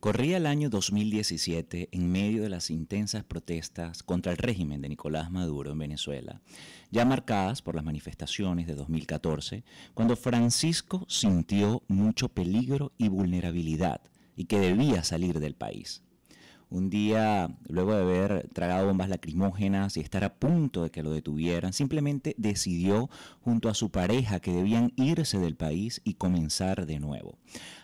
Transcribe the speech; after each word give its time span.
Corría 0.00 0.38
el 0.38 0.46
año 0.46 0.70
2017 0.70 1.90
en 1.92 2.10
medio 2.10 2.42
de 2.42 2.48
las 2.48 2.70
intensas 2.70 3.22
protestas 3.22 4.02
contra 4.02 4.32
el 4.32 4.38
régimen 4.38 4.80
de 4.80 4.88
Nicolás 4.88 5.30
Maduro 5.30 5.72
en 5.72 5.78
Venezuela, 5.78 6.40
ya 6.90 7.04
marcadas 7.04 7.60
por 7.60 7.74
las 7.74 7.84
manifestaciones 7.84 8.66
de 8.66 8.76
2014, 8.76 9.62
cuando 9.92 10.16
Francisco 10.16 11.04
sintió 11.06 11.82
mucho 11.86 12.30
peligro 12.30 12.92
y 12.96 13.08
vulnerabilidad 13.08 14.00
y 14.36 14.46
que 14.46 14.58
debía 14.58 15.04
salir 15.04 15.38
del 15.38 15.54
país. 15.54 16.02
Un 16.70 16.88
día, 16.88 17.50
luego 17.68 17.92
de 17.96 18.02
haber 18.02 18.48
tragado 18.52 18.86
bombas 18.86 19.08
lacrimógenas 19.08 19.96
y 19.96 20.00
estar 20.00 20.22
a 20.22 20.34
punto 20.34 20.84
de 20.84 20.90
que 20.90 21.02
lo 21.02 21.10
detuvieran, 21.10 21.72
simplemente 21.72 22.36
decidió 22.38 23.10
junto 23.40 23.68
a 23.68 23.74
su 23.74 23.90
pareja 23.90 24.38
que 24.38 24.52
debían 24.52 24.92
irse 24.94 25.40
del 25.40 25.56
país 25.56 26.00
y 26.04 26.14
comenzar 26.14 26.86
de 26.86 27.00
nuevo. 27.00 27.36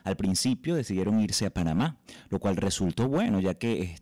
Al 0.04 0.16
principio 0.16 0.76
decidieron 0.76 1.20
irse 1.20 1.46
a 1.46 1.52
Panamá, 1.52 1.96
lo 2.28 2.38
cual 2.38 2.56
resultó 2.56 3.08
bueno, 3.08 3.40
ya 3.40 3.54
que 3.54 3.96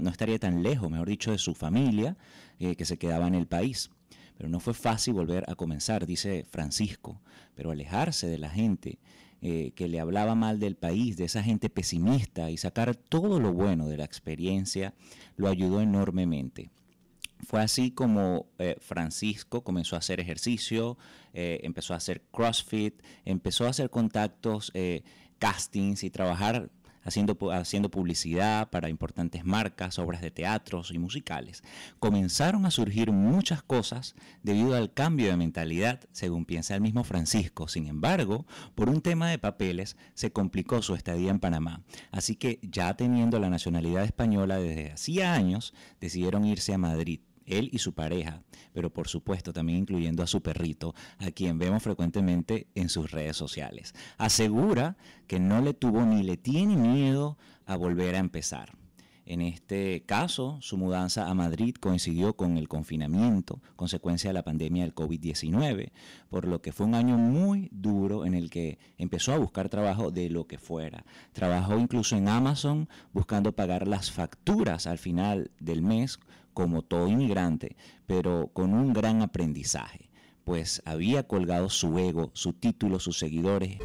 no 0.00 0.10
estaría 0.10 0.38
tan 0.38 0.62
lejos, 0.62 0.88
mejor 0.88 1.08
dicho, 1.08 1.32
de 1.32 1.38
su 1.38 1.56
familia 1.56 2.16
eh, 2.60 2.76
que 2.76 2.84
se 2.84 2.98
quedaba 2.98 3.26
en 3.26 3.34
el 3.34 3.48
país. 3.48 3.90
Pero 4.36 4.48
no 4.48 4.60
fue 4.60 4.72
fácil 4.72 5.14
volver 5.14 5.44
a 5.48 5.56
comenzar, 5.56 6.06
dice 6.06 6.44
Francisco, 6.48 7.20
pero 7.56 7.72
alejarse 7.72 8.28
de 8.28 8.38
la 8.38 8.50
gente 8.50 9.00
eh, 9.44 9.72
que 9.74 9.88
le 9.88 9.98
hablaba 9.98 10.36
mal 10.36 10.60
del 10.60 10.76
país, 10.76 11.16
de 11.16 11.24
esa 11.24 11.42
gente 11.42 11.68
pesimista 11.68 12.48
y 12.48 12.56
sacar 12.56 12.94
todo 12.94 13.40
lo 13.40 13.52
bueno 13.52 13.88
de 13.88 13.96
la 13.96 14.04
experiencia, 14.04 14.94
lo 15.36 15.48
ayudó 15.48 15.80
enormemente. 15.80 16.70
Fue 17.44 17.60
así 17.60 17.90
como 17.90 18.46
eh, 18.60 18.76
Francisco 18.78 19.64
comenzó 19.64 19.96
a 19.96 19.98
hacer 19.98 20.20
ejercicio, 20.20 20.96
eh, 21.34 21.58
empezó 21.64 21.92
a 21.92 21.96
hacer 21.96 22.22
CrossFit, 22.30 23.02
empezó 23.24 23.66
a 23.66 23.70
hacer 23.70 23.90
contactos, 23.90 24.72
castings 25.40 26.04
y 26.04 26.10
trabajar 26.10 26.70
haciendo, 27.04 27.36
haciendo 27.52 27.90
publicidad 27.90 28.70
para 28.70 28.88
importantes 28.88 29.44
marcas, 29.44 29.98
obras 29.98 30.20
de 30.20 30.30
teatros 30.30 30.90
y 30.90 30.98
musicales. 30.98 31.62
Comenzaron 31.98 32.66
a 32.66 32.70
surgir 32.70 33.12
muchas 33.12 33.62
cosas 33.62 34.14
debido 34.42 34.74
al 34.74 34.92
cambio 34.92 35.28
de 35.28 35.36
mentalidad, 35.36 36.00
según 36.12 36.44
piensa 36.44 36.74
el 36.74 36.80
mismo 36.80 37.04
Francisco. 37.04 37.68
Sin 37.68 37.86
embargo, 37.86 38.46
por 38.74 38.88
un 38.88 39.00
tema 39.00 39.28
de 39.30 39.38
papeles, 39.38 39.96
se 40.14 40.32
complicó 40.32 40.82
su 40.82 40.94
estadía 40.94 41.30
en 41.30 41.40
Panamá. 41.40 41.82
Así 42.10 42.36
que 42.36 42.58
ya 42.62 42.94
teniendo 42.94 43.38
la 43.38 43.50
nacionalidad 43.50 44.04
española 44.04 44.58
desde 44.58 44.92
hacía 44.92 45.34
años, 45.34 45.74
decidieron 46.00 46.44
irse 46.44 46.74
a 46.74 46.78
Madrid 46.78 47.20
él 47.46 47.70
y 47.72 47.78
su 47.78 47.94
pareja, 47.94 48.42
pero 48.72 48.92
por 48.92 49.08
supuesto 49.08 49.52
también 49.52 49.78
incluyendo 49.80 50.22
a 50.22 50.26
su 50.26 50.42
perrito, 50.42 50.94
a 51.18 51.30
quien 51.30 51.58
vemos 51.58 51.82
frecuentemente 51.82 52.68
en 52.74 52.88
sus 52.88 53.10
redes 53.10 53.36
sociales. 53.36 53.94
Asegura 54.18 54.96
que 55.26 55.40
no 55.40 55.60
le 55.60 55.74
tuvo 55.74 56.04
ni 56.04 56.22
le 56.22 56.36
tiene 56.36 56.76
miedo 56.76 57.38
a 57.66 57.76
volver 57.76 58.14
a 58.14 58.18
empezar. 58.18 58.76
En 59.24 59.40
este 59.40 60.02
caso, 60.04 60.58
su 60.60 60.76
mudanza 60.76 61.28
a 61.28 61.34
Madrid 61.34 61.76
coincidió 61.76 62.34
con 62.34 62.58
el 62.58 62.68
confinamiento, 62.68 63.62
consecuencia 63.76 64.30
de 64.30 64.34
la 64.34 64.42
pandemia 64.42 64.82
del 64.82 64.94
COVID-19, 64.94 65.92
por 66.28 66.48
lo 66.48 66.60
que 66.60 66.72
fue 66.72 66.86
un 66.86 66.96
año 66.96 67.16
muy 67.16 67.68
duro 67.70 68.26
en 68.26 68.34
el 68.34 68.50
que 68.50 68.78
empezó 68.98 69.32
a 69.32 69.38
buscar 69.38 69.68
trabajo 69.68 70.10
de 70.10 70.28
lo 70.28 70.48
que 70.48 70.58
fuera. 70.58 71.04
Trabajó 71.32 71.78
incluso 71.78 72.16
en 72.16 72.28
Amazon 72.28 72.88
buscando 73.12 73.52
pagar 73.52 73.86
las 73.86 74.10
facturas 74.10 74.88
al 74.88 74.98
final 74.98 75.52
del 75.60 75.82
mes 75.82 76.18
como 76.52 76.82
todo 76.82 77.08
inmigrante, 77.08 77.76
pero 78.06 78.50
con 78.52 78.74
un 78.74 78.92
gran 78.92 79.22
aprendizaje, 79.22 80.10
pues 80.44 80.82
había 80.84 81.26
colgado 81.26 81.68
su 81.68 81.98
ego, 81.98 82.30
su 82.34 82.52
título, 82.52 82.98
sus 83.00 83.18
seguidores. 83.18 83.78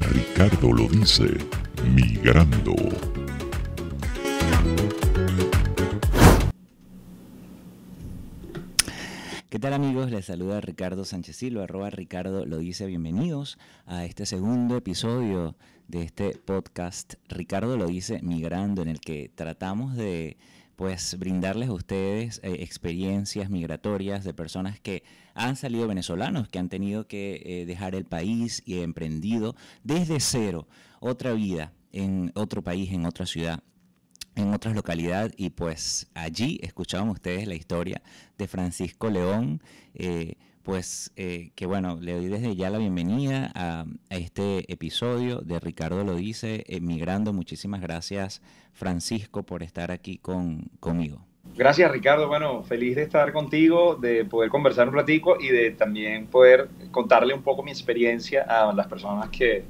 Ricardo 0.00 0.72
lo 0.72 0.88
dice, 0.88 1.36
migrando. 1.94 2.74
¿Qué 9.50 9.58
tal 9.58 9.72
amigos? 9.72 10.10
Les 10.10 10.26
saluda 10.26 10.60
Ricardo 10.60 11.06
Sánchez 11.06 11.36
Silva, 11.36 11.64
arroba 11.64 11.88
Ricardo 11.88 12.44
lo 12.44 12.58
dice. 12.58 12.84
Bienvenidos 12.84 13.56
a 13.86 14.04
este 14.04 14.26
segundo 14.26 14.76
episodio 14.76 15.56
de 15.86 16.02
este 16.02 16.32
podcast. 16.36 17.14
Ricardo 17.30 17.78
lo 17.78 17.86
dice 17.86 18.20
migrando, 18.20 18.82
en 18.82 18.88
el 18.88 19.00
que 19.00 19.30
tratamos 19.34 19.96
de 19.96 20.36
pues 20.76 21.18
brindarles 21.18 21.70
a 21.70 21.72
ustedes 21.72 22.42
eh, 22.44 22.56
experiencias 22.60 23.48
migratorias 23.48 24.22
de 24.22 24.34
personas 24.34 24.80
que 24.80 25.02
han 25.32 25.56
salido 25.56 25.88
venezolanos, 25.88 26.50
que 26.50 26.58
han 26.58 26.68
tenido 26.68 27.06
que 27.06 27.40
eh, 27.46 27.64
dejar 27.64 27.94
el 27.94 28.04
país 28.04 28.62
y 28.66 28.80
emprendido 28.80 29.56
desde 29.82 30.20
cero 30.20 30.68
otra 31.00 31.32
vida 31.32 31.72
en 31.90 32.32
otro 32.34 32.62
país, 32.62 32.92
en 32.92 33.06
otra 33.06 33.24
ciudad 33.24 33.62
en 34.38 34.54
otras 34.54 34.74
localidades 34.74 35.32
y 35.36 35.50
pues 35.50 36.06
allí 36.14 36.60
escuchaban 36.62 37.08
ustedes 37.08 37.46
la 37.48 37.54
historia 37.54 38.00
de 38.38 38.46
Francisco 38.46 39.10
León, 39.10 39.60
eh, 39.94 40.36
pues 40.62 41.12
eh, 41.16 41.50
que 41.56 41.66
bueno, 41.66 41.98
le 42.00 42.14
doy 42.14 42.28
desde 42.28 42.54
ya 42.54 42.70
la 42.70 42.78
bienvenida 42.78 43.50
a, 43.54 43.86
este 44.10 44.72
episodio 44.72 45.40
de 45.40 45.58
Ricardo 45.58 46.04
lo 46.04 46.14
dice, 46.14 46.64
emigrando. 46.68 47.32
Muchísimas 47.32 47.80
gracias 47.80 48.40
Francisco 48.72 49.42
por 49.42 49.62
estar 49.62 49.90
aquí 49.90 50.18
con, 50.18 50.70
conmigo. 50.78 51.27
Gracias 51.58 51.90
Ricardo, 51.90 52.28
bueno, 52.28 52.62
feliz 52.62 52.94
de 52.94 53.02
estar 53.02 53.32
contigo, 53.32 53.96
de 53.96 54.24
poder 54.24 54.48
conversar 54.48 54.88
un 54.88 54.94
ratico 54.94 55.36
y 55.40 55.48
de 55.48 55.72
también 55.72 56.28
poder 56.28 56.68
contarle 56.92 57.34
un 57.34 57.42
poco 57.42 57.64
mi 57.64 57.72
experiencia 57.72 58.42
a 58.42 58.72
las 58.72 58.86
personas 58.86 59.28
que, 59.30 59.64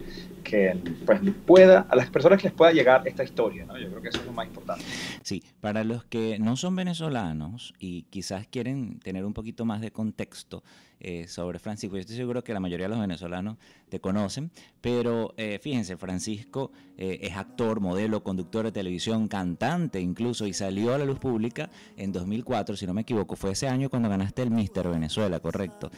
que 0.45 0.79
pues, 1.07 1.21
pueda, 1.47 1.87
a 1.89 1.97
las 1.97 2.11
personas 2.11 2.41
que 2.41 2.49
les 2.49 2.55
pueda 2.55 2.73
llegar 2.73 3.07
esta 3.07 3.25
historia, 3.25 3.65
¿no? 3.65 3.79
Yo 3.79 3.89
creo 3.89 4.03
que 4.03 4.09
eso 4.09 4.19
es 4.21 4.27
lo 4.27 4.33
más 4.33 4.47
importante. 4.47 4.85
Sí, 5.23 5.43
para 5.61 5.85
los 5.85 6.05
que 6.05 6.39
no 6.39 6.57
son 6.57 6.77
venezolanos 6.77 7.75
y 7.79 8.03
quizás 8.05 8.47
quieren 8.47 8.99
tener 9.01 9.25
un 9.25 9.33
poquito 9.33 9.65
más 9.65 9.81
de 9.81 9.91
contexto 9.91 10.63
eh, 11.01 11.29
sobre 11.29 11.59
Francisco, 11.59 11.97
yo 11.97 12.01
estoy 12.01 12.17
seguro 12.17 12.43
que 12.43 12.53
la 12.53 12.61
mayoría 12.61 12.87
de 12.87 12.91
los 12.91 13.01
venezolanos 13.01 13.57
te 13.89 14.01
conocen, 14.01 14.51
pero 14.81 15.33
eh, 15.37 15.59
fíjense, 15.63 15.97
Francisco 15.97 16.73
eh, 16.97 17.21
es 17.23 17.37
actor, 17.37 17.81
modelo, 17.81 18.25
conductor 18.25 18.65
de 18.65 18.73
televisión, 18.73 19.29
cantante 19.29 20.01
incluso, 20.01 20.47
y 20.47 20.53
salió 20.53 20.95
a 20.95 20.99
la 20.99 21.05
luz 21.05 21.19
pública 21.19 21.71
en 21.97 22.13
2004, 22.13 22.77
si 22.77 22.87
no 22.87 22.95
me 22.95 23.03
equivoco, 23.03 23.37
fue 23.37 23.53
ese 23.53 23.69
año 23.69 23.91
cuando 23.91 24.09
ganaste 24.09 24.43
el 24.43 24.51
Mister 24.51 24.89
Venezuela, 24.89 25.41
correcto. 25.41 25.91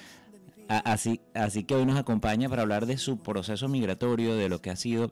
Así, 0.68 1.20
así 1.34 1.64
que 1.64 1.74
hoy 1.74 1.84
nos 1.84 1.98
acompaña 1.98 2.48
para 2.48 2.62
hablar 2.62 2.86
de 2.86 2.96
su 2.96 3.18
proceso 3.18 3.68
migratorio, 3.68 4.36
de 4.36 4.48
lo 4.48 4.60
que 4.60 4.70
ha 4.70 4.76
sido 4.76 5.10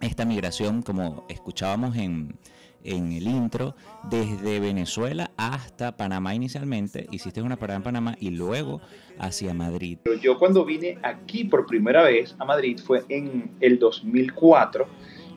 esta 0.00 0.26
migración, 0.26 0.82
como 0.82 1.24
escuchábamos 1.28 1.96
en, 1.96 2.36
en 2.84 3.12
el 3.12 3.26
intro, 3.26 3.74
desde 4.10 4.60
Venezuela 4.60 5.30
hasta 5.36 5.96
Panamá 5.96 6.34
inicialmente. 6.34 7.06
Hiciste 7.10 7.42
una 7.42 7.56
parada 7.56 7.78
en 7.78 7.82
Panamá 7.82 8.16
y 8.20 8.30
luego 8.30 8.80
hacia 9.18 9.54
Madrid. 9.54 9.98
Yo 10.20 10.38
cuando 10.38 10.64
vine 10.64 10.98
aquí 11.02 11.44
por 11.44 11.66
primera 11.66 12.02
vez 12.02 12.36
a 12.38 12.44
Madrid 12.44 12.78
fue 12.84 13.04
en 13.08 13.52
el 13.60 13.78
2004 13.78 14.86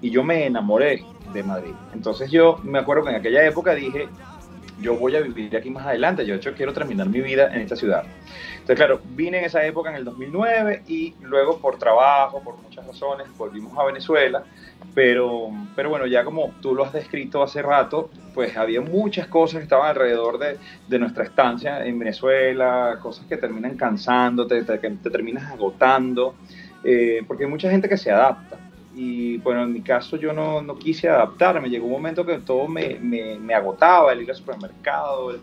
y 0.02 0.12
yo 0.12 0.24
me 0.24 0.46
enamoré 0.46 1.04
de 1.34 1.44
Madrid. 1.44 1.74
Entonces 1.94 2.30
yo 2.30 2.60
me 2.64 2.80
acuerdo 2.80 3.06
que 3.06 3.10
en 3.12 3.16
aquella 3.16 3.46
época 3.46 3.74
dije, 3.74 4.10
yo 4.80 4.96
voy 4.96 5.16
a 5.16 5.22
vivir 5.22 5.56
aquí 5.56 5.70
más 5.70 5.86
adelante, 5.86 6.26
yo 6.26 6.36
hecho 6.36 6.54
quiero 6.54 6.74
terminar 6.74 7.10
mi 7.10 7.22
vida 7.22 7.54
en 7.54 7.62
esta 7.62 7.76
ciudad. 7.76 8.04
Entonces, 8.52 8.76
claro, 8.76 9.02
vine 9.16 9.40
en 9.40 9.46
esa 9.46 9.66
época, 9.66 9.90
en 9.90 9.96
el 9.96 10.06
2009, 10.06 10.84
y 10.88 11.16
luego 11.22 11.58
por 11.60 11.80
trabajo, 11.80 12.42
por 12.44 12.58
muchas 12.58 12.86
razones, 12.86 13.28
volvimos 13.38 13.78
a 13.78 13.86
Venezuela, 13.86 14.44
pero, 14.94 15.50
pero 15.76 15.90
bueno, 15.90 16.06
ya 16.06 16.24
como 16.24 16.54
tú 16.62 16.76
lo 16.76 16.84
has 16.84 16.94
descrito 16.94 17.42
hace 17.42 17.62
rato, 17.62 18.10
pues 18.34 18.56
había 18.58 18.82
muchas 18.82 19.28
cosas 19.28 19.60
que 19.60 19.64
estaban 19.64 19.88
alrededor 19.88 20.38
de, 20.38 20.58
de 20.88 21.00
nuestra 21.00 21.24
estancia 21.24 21.86
en 21.86 21.98
Venezuela, 21.98 23.00
cosas 23.02 23.26
que 23.26 23.38
terminan 23.38 23.78
cansándote, 23.78 24.64
que 24.66 24.90
te 24.90 25.10
terminas 25.10 25.52
agotando, 25.52 26.36
eh, 26.84 27.24
porque 27.26 27.46
hay 27.46 27.50
mucha 27.50 27.70
gente 27.72 27.90
que 27.90 27.98
se 27.98 28.12
adapta 28.12 28.67
y 28.98 29.38
bueno, 29.38 29.62
en 29.62 29.74
mi 29.74 29.82
caso 29.82 30.18
yo 30.18 30.34
no, 30.34 30.62
no 30.64 30.76
quise 30.76 31.08
adaptarme, 31.08 31.70
llegó 31.70 31.86
un 31.86 31.92
momento 31.92 32.26
que 32.26 32.40
todo 32.40 32.68
me, 32.68 32.98
me, 33.00 33.38
me 33.38 33.54
agotaba, 33.54 34.12
el 34.12 34.24
ir 34.24 34.30
al 34.32 34.36
supermercado, 34.36 35.30
el, 35.32 35.40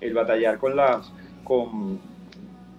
el, 0.00 0.14
batallar 0.14 0.58
con 0.58 0.76
las, 0.76 1.12
con, 1.42 1.98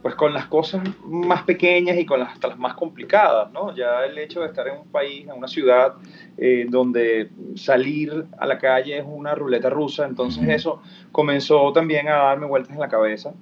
pues 0.02 0.16
con 0.16 0.34
las 0.34 0.46
cosas 0.46 0.82
más 1.06 1.44
pequeñas 1.44 1.98
y 1.98 2.06
con 2.06 2.22
las, 2.22 2.30
hasta 2.30 2.48
las 2.48 2.58
más 2.58 2.74
complicadas, 2.76 3.52
¿no? 3.52 3.76
Ya 3.76 4.06
el 4.06 4.18
hecho 4.18 4.40
de 4.40 4.48
estar 4.48 4.66
en 4.70 4.80
un 4.80 4.88
país, 4.88 5.26
en 5.28 5.34
una 5.34 5.50
ciudad 5.50 5.96
eh, 6.38 6.68
donde 6.70 7.30
salir 7.56 8.26
a 8.40 8.46
la 8.46 8.58
calle 8.58 8.98
es 9.00 9.06
una 9.06 9.36
ruleta 9.36 9.70
rusa, 9.70 10.06
entonces 10.06 10.48
eso 10.48 10.82
comenzó 11.12 11.74
también 11.74 12.08
a 12.08 12.16
darme 12.16 12.46
vueltas 12.46 12.72
en 12.72 12.80
la 12.80 12.88
cabeza 12.88 13.34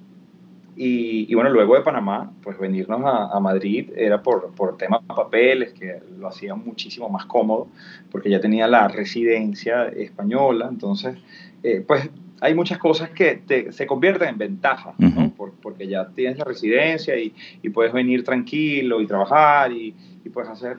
y, 0.74 1.34
bueno, 1.34 1.50
luego 1.50 1.74
de 1.74 1.82
Panamá, 1.82 2.32
pues 2.42 2.58
venirnos 2.58 3.02
a, 3.04 3.38
Madrid 3.40 3.90
era 3.94 4.22
por, 4.22 4.54
por 4.54 4.76
temas 4.78 5.02
de 5.02 5.14
papeles, 5.14 5.72
que 5.74 6.00
lo 6.18 6.28
hacía 6.28 6.54
muchísimo 6.54 7.08
más 7.10 7.26
cómodo, 7.26 7.68
porque 8.10 8.30
ya 8.30 8.40
tenía 8.40 8.66
la 8.66 8.88
residencia 8.88 9.88
española, 9.88 10.68
entonces, 10.70 11.18
eh, 11.62 11.84
pues 11.86 12.08
hay 12.40 12.54
muchas 12.54 12.78
cosas 12.78 13.10
que 13.10 13.42
se 13.70 13.86
convierten 13.86 14.30
en 14.30 14.38
ventaja, 14.38 14.94
¿no? 14.98 15.32
porque 15.62 15.86
ya 15.86 16.08
tienes 16.08 16.38
la 16.38 16.44
residencia 16.44 17.16
y, 17.16 17.32
y, 17.62 17.68
puedes 17.68 17.92
venir 17.92 18.24
tranquilo 18.24 19.00
y 19.00 19.06
trabajar 19.06 19.70
y, 19.72 19.94
y 20.24 20.28
puedes 20.28 20.50
hacer 20.50 20.78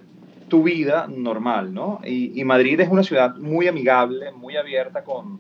tu 0.50 0.64
vida 0.64 1.08
normal, 1.08 1.74
¿no? 1.74 2.02
Y, 2.06 2.40
y, 2.40 2.44
Madrid 2.44 2.80
es 2.82 2.90
una 2.90 3.04
ciudad 3.04 3.36
muy 3.38 3.68
amigable, 3.68 4.32
muy 4.34 4.58
abierta 4.58 5.04
con 5.04 5.40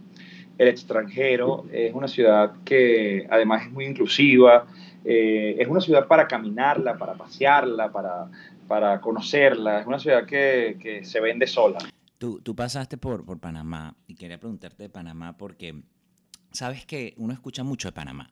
el 0.58 0.68
extranjero, 0.68 1.66
es 1.72 1.94
una 1.94 2.08
ciudad 2.08 2.54
que 2.64 3.28
además 3.30 3.66
es 3.66 3.72
muy 3.72 3.86
inclusiva, 3.86 4.66
eh, 5.04 5.56
es 5.60 5.68
una 5.68 5.82
ciudad 5.82 6.08
para 6.08 6.28
caminarla, 6.28 6.98
para 6.98 7.14
pasearla, 7.14 7.92
para, 7.92 8.30
para 8.68 9.02
conocerla, 9.02 9.82
es 9.82 9.88
una 9.88 10.00
ciudad 10.00 10.26
que, 10.26 10.78
que 10.80 11.04
se 11.04 11.20
vende 11.20 11.48
sola. 11.48 11.80
Tú, 12.18 12.40
tú 12.42 12.56
pasaste 12.56 12.98
por, 12.98 13.26
por 13.26 13.40
Panamá 13.40 13.96
y 14.08 14.16
quería 14.16 14.40
preguntarte 14.40 14.84
de 14.84 14.90
Panamá 14.90 15.36
porque 15.38 15.84
sabes 16.52 16.86
que 16.86 17.14
uno 17.18 17.34
escucha 17.34 17.64
mucho 17.64 17.90
de 17.90 17.92
Panamá. 17.92 18.32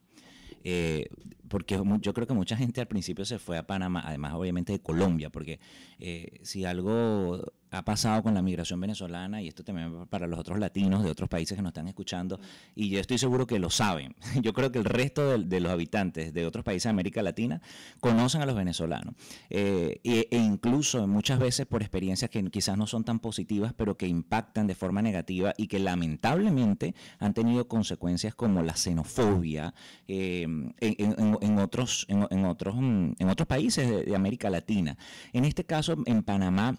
Eh, 0.64 1.08
porque 1.50 1.80
yo 2.02 2.14
creo 2.14 2.28
que 2.28 2.34
mucha 2.34 2.56
gente 2.56 2.82
al 2.82 2.88
principio 2.88 3.26
se 3.26 3.40
fue 3.40 3.58
a 3.58 3.66
Panamá, 3.66 4.04
además 4.06 4.34
obviamente 4.34 4.72
de 4.72 4.80
Colombia, 4.80 5.30
porque 5.30 5.60
eh, 6.00 6.40
si 6.44 6.66
algo 6.66 7.42
ha 7.72 7.84
pasado 7.84 8.22
con 8.22 8.34
la 8.34 8.42
migración 8.42 8.80
venezolana 8.82 9.42
y 9.42 9.48
esto 9.48 9.64
también 9.64 10.06
para 10.08 10.28
los 10.28 10.38
otros 10.38 10.60
latinos 10.60 11.04
de 11.04 11.10
otros 11.10 11.30
países 11.30 11.56
que 11.56 11.62
nos 11.62 11.70
están 11.70 11.88
escuchando 11.88 12.40
y 12.76 12.90
yo 12.90 13.00
estoy 13.00 13.18
seguro 13.18 13.48
que 13.48 13.60
lo 13.60 13.70
saben. 13.70 14.16
Yo 14.42 14.54
creo 14.54 14.72
que 14.72 14.80
el 14.80 14.86
resto 14.86 15.38
de, 15.38 15.60
los 15.60 15.72
habitantes 15.72 16.34
de 16.34 16.46
otros 16.46 16.66
países 16.66 16.84
de 16.84 16.90
América 16.90 17.22
Latina 17.22 17.62
conocen 18.00 18.42
a 18.42 18.46
los 18.46 18.56
venezolanos 18.56 19.16
eh, 19.50 20.00
e, 20.04 20.28
incluso 20.32 21.08
muchas 21.08 21.40
veces 21.40 21.66
por 21.66 21.82
experiencias 21.82 22.30
que 22.30 22.44
quizás 22.50 22.78
no 22.78 22.88
son 22.88 23.04
tan 23.04 23.20
positivas 23.20 23.74
pero 23.74 23.96
que 23.96 24.08
impactan 24.08 24.68
de 24.68 24.76
forma 24.76 25.02
negativa 25.02 25.54
y 25.58 25.68
que 25.68 25.80
lamentablemente 25.80 26.94
han 27.20 27.34
tenido 27.34 27.68
consecuencias 27.68 28.36
como 28.36 28.64
la 28.64 28.76
xenofobia 28.76 29.74
eh, 30.08 30.44
en, 30.80 31.60
otros, 31.60 32.06
en, 32.10 32.46
otros, 32.46 32.76
en 32.76 33.30
otros 33.30 33.48
países 33.48 34.06
de 34.06 34.16
América 34.16 34.50
Latina. 34.50 34.98
En 35.32 35.46
este 35.46 35.64
caso, 35.66 35.96
en 36.06 36.24
Panamá, 36.24 36.78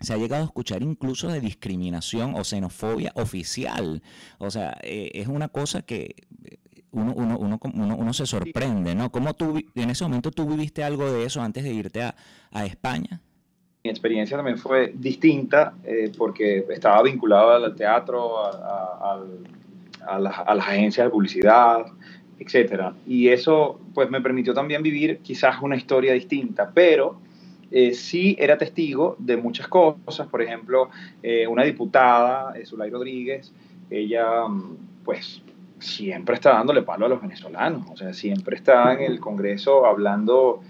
se 0.00 0.12
ha 0.12 0.16
llegado 0.16 0.42
a 0.42 0.46
escuchar 0.46 0.82
incluso 0.82 1.28
de 1.28 1.40
discriminación 1.40 2.34
o 2.34 2.44
xenofobia 2.44 3.12
oficial. 3.14 4.02
O 4.38 4.50
sea, 4.50 4.76
eh, 4.82 5.10
es 5.14 5.28
una 5.28 5.48
cosa 5.48 5.82
que 5.82 6.16
eh, 6.44 6.58
uno, 6.90 7.12
uno, 7.14 7.38
uno, 7.38 7.96
uno, 7.96 8.12
se 8.12 8.26
sorprende, 8.26 8.94
¿no? 8.94 9.10
¿Cómo 9.10 9.34
tú, 9.34 9.60
en 9.74 9.90
ese 9.90 10.04
momento 10.04 10.30
tú 10.30 10.46
viviste 10.46 10.84
algo 10.84 11.10
de 11.10 11.24
eso 11.24 11.42
antes 11.42 11.64
de 11.64 11.72
irte 11.72 12.02
a, 12.02 12.14
a 12.52 12.64
España? 12.64 13.20
Mi 13.82 13.90
experiencia 13.90 14.36
también 14.36 14.58
fue 14.58 14.92
distinta 14.94 15.74
eh, 15.84 16.10
porque 16.16 16.64
estaba 16.70 17.02
vinculado 17.02 17.50
al 17.50 17.74
teatro, 17.74 18.38
a, 18.38 19.20
a, 20.06 20.18
las, 20.18 20.38
a, 20.38 20.54
las, 20.54 20.66
agencias 20.68 21.06
de 21.06 21.10
publicidad, 21.10 21.84
etcétera. 22.38 22.94
Y 23.06 23.28
eso 23.28 23.80
pues 23.92 24.08
me 24.08 24.20
permitió 24.20 24.54
también 24.54 24.82
vivir 24.82 25.18
quizás 25.18 25.56
una 25.60 25.76
historia 25.76 26.12
distinta, 26.12 26.70
pero 26.72 27.18
eh, 27.76 27.92
sí 27.92 28.36
era 28.38 28.56
testigo 28.56 29.16
de 29.18 29.36
muchas 29.36 29.66
cosas. 29.66 30.28
Por 30.28 30.40
ejemplo, 30.40 30.90
eh, 31.24 31.44
una 31.48 31.64
diputada, 31.64 32.56
eh, 32.56 32.64
Zulay 32.64 32.88
Rodríguez, 32.88 33.52
ella 33.90 34.46
mm, 34.46 34.76
pues 35.04 35.42
siempre 35.80 36.36
está 36.36 36.50
dándole 36.50 36.82
palo 36.82 37.06
a 37.06 37.08
los 37.08 37.20
venezolanos, 37.20 37.90
o 37.90 37.96
sea, 37.96 38.14
siempre 38.14 38.54
está 38.54 38.94
en 38.94 39.00
el 39.00 39.18
Congreso 39.18 39.86
hablando 39.86 40.60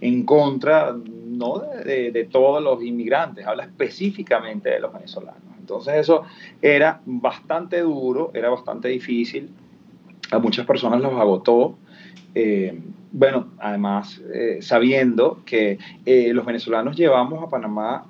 en 0.00 0.22
contra, 0.22 0.94
no 0.94 1.58
de, 1.84 2.12
de, 2.12 2.24
todos 2.26 2.62
los 2.62 2.80
inmigrantes, 2.80 3.44
habla 3.44 3.64
específicamente 3.64 4.70
de 4.70 4.78
los 4.78 4.92
venezolanos. 4.92 5.42
Entonces 5.58 5.94
eso 5.96 6.22
era 6.62 7.00
bastante 7.06 7.80
duro, 7.80 8.30
era 8.34 8.50
bastante 8.50 8.86
difícil, 8.86 9.50
a 10.30 10.38
muchas 10.38 10.64
personas 10.64 11.00
los 11.00 11.12
agotó. 11.14 11.76
Eh, 12.38 12.78
bueno, 13.12 13.48
además, 13.58 14.20
eh, 14.34 14.58
sabiendo 14.60 15.40
que 15.46 15.78
eh, 16.04 16.34
los 16.34 16.44
venezolanos 16.44 16.94
llevamos 16.94 17.42
a 17.42 17.48
Panamá 17.48 18.04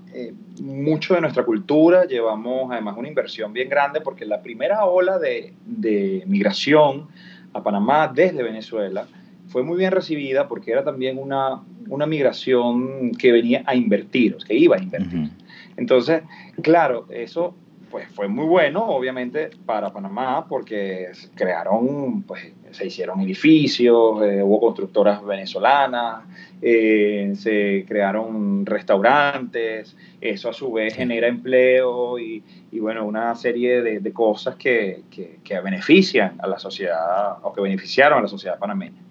mucho 0.61 1.14
de 1.14 1.20
nuestra 1.20 1.44
cultura, 1.44 2.06
llevamos 2.06 2.73
además 2.73 2.96
una 2.99 3.06
inversión 3.06 3.52
bien 3.52 3.69
grande, 3.69 4.00
porque 4.00 4.25
la 4.25 4.43
primera 4.43 4.84
ola 4.84 5.20
de, 5.20 5.52
de, 5.64 6.25
migración 6.26 7.06
a 7.52 7.62
Panamá 7.62 8.11
desde 8.12 8.43
Venezuela 8.43 9.06
fue 9.46 9.62
muy 9.62 9.78
bien 9.78 9.93
recibida 9.93 10.49
porque 10.49 10.73
era 10.73 10.82
también 10.82 11.19
una, 11.19 11.62
una 11.88 12.06
migración 12.06 13.12
que 13.12 13.31
venía 13.31 13.62
a 13.64 13.76
invertir, 13.76 14.38
que 14.44 14.55
iba 14.55 14.75
a 14.75 14.82
invertir. 14.82 15.31
Entonces, 15.76 16.23
claro, 16.62 17.06
eso 17.11 17.55
pues 17.90 18.08
fue 18.08 18.28
muy 18.28 18.46
bueno, 18.46 18.84
obviamente, 18.84 19.50
para 19.64 19.93
Panamá, 19.93 20.46
porque 20.49 21.12
crearon, 21.34 22.23
pues 22.23 22.52
se 22.76 22.87
hicieron 22.87 23.20
edificios, 23.20 24.23
eh, 24.23 24.43
hubo 24.43 24.61
constructoras 24.61 25.25
venezolanas, 25.25 26.25
eh, 26.61 27.32
se 27.34 27.84
crearon 27.88 28.67
restaurantes, 28.67 29.96
eso 30.20 30.50
a 30.50 30.52
su 30.52 30.73
vez 30.73 30.94
genera 30.94 31.26
empleo 31.26 32.19
y, 32.19 32.43
y 32.70 32.78
bueno, 32.78 33.06
una 33.06 33.34
serie 33.34 33.82
de, 33.82 34.00
de 34.00 34.12
cosas 34.12 34.56
que, 34.56 35.02
que, 35.11 35.38
que, 35.43 35.61
benefician 35.61 36.37
a 36.38 36.46
la 36.46 36.58
sociedad 36.58 37.38
o 37.43 37.52
que 37.52 37.61
beneficiaron 37.61 38.19
a 38.19 38.23
la 38.23 38.28
sociedad 38.28 38.58
panameña. 38.58 39.02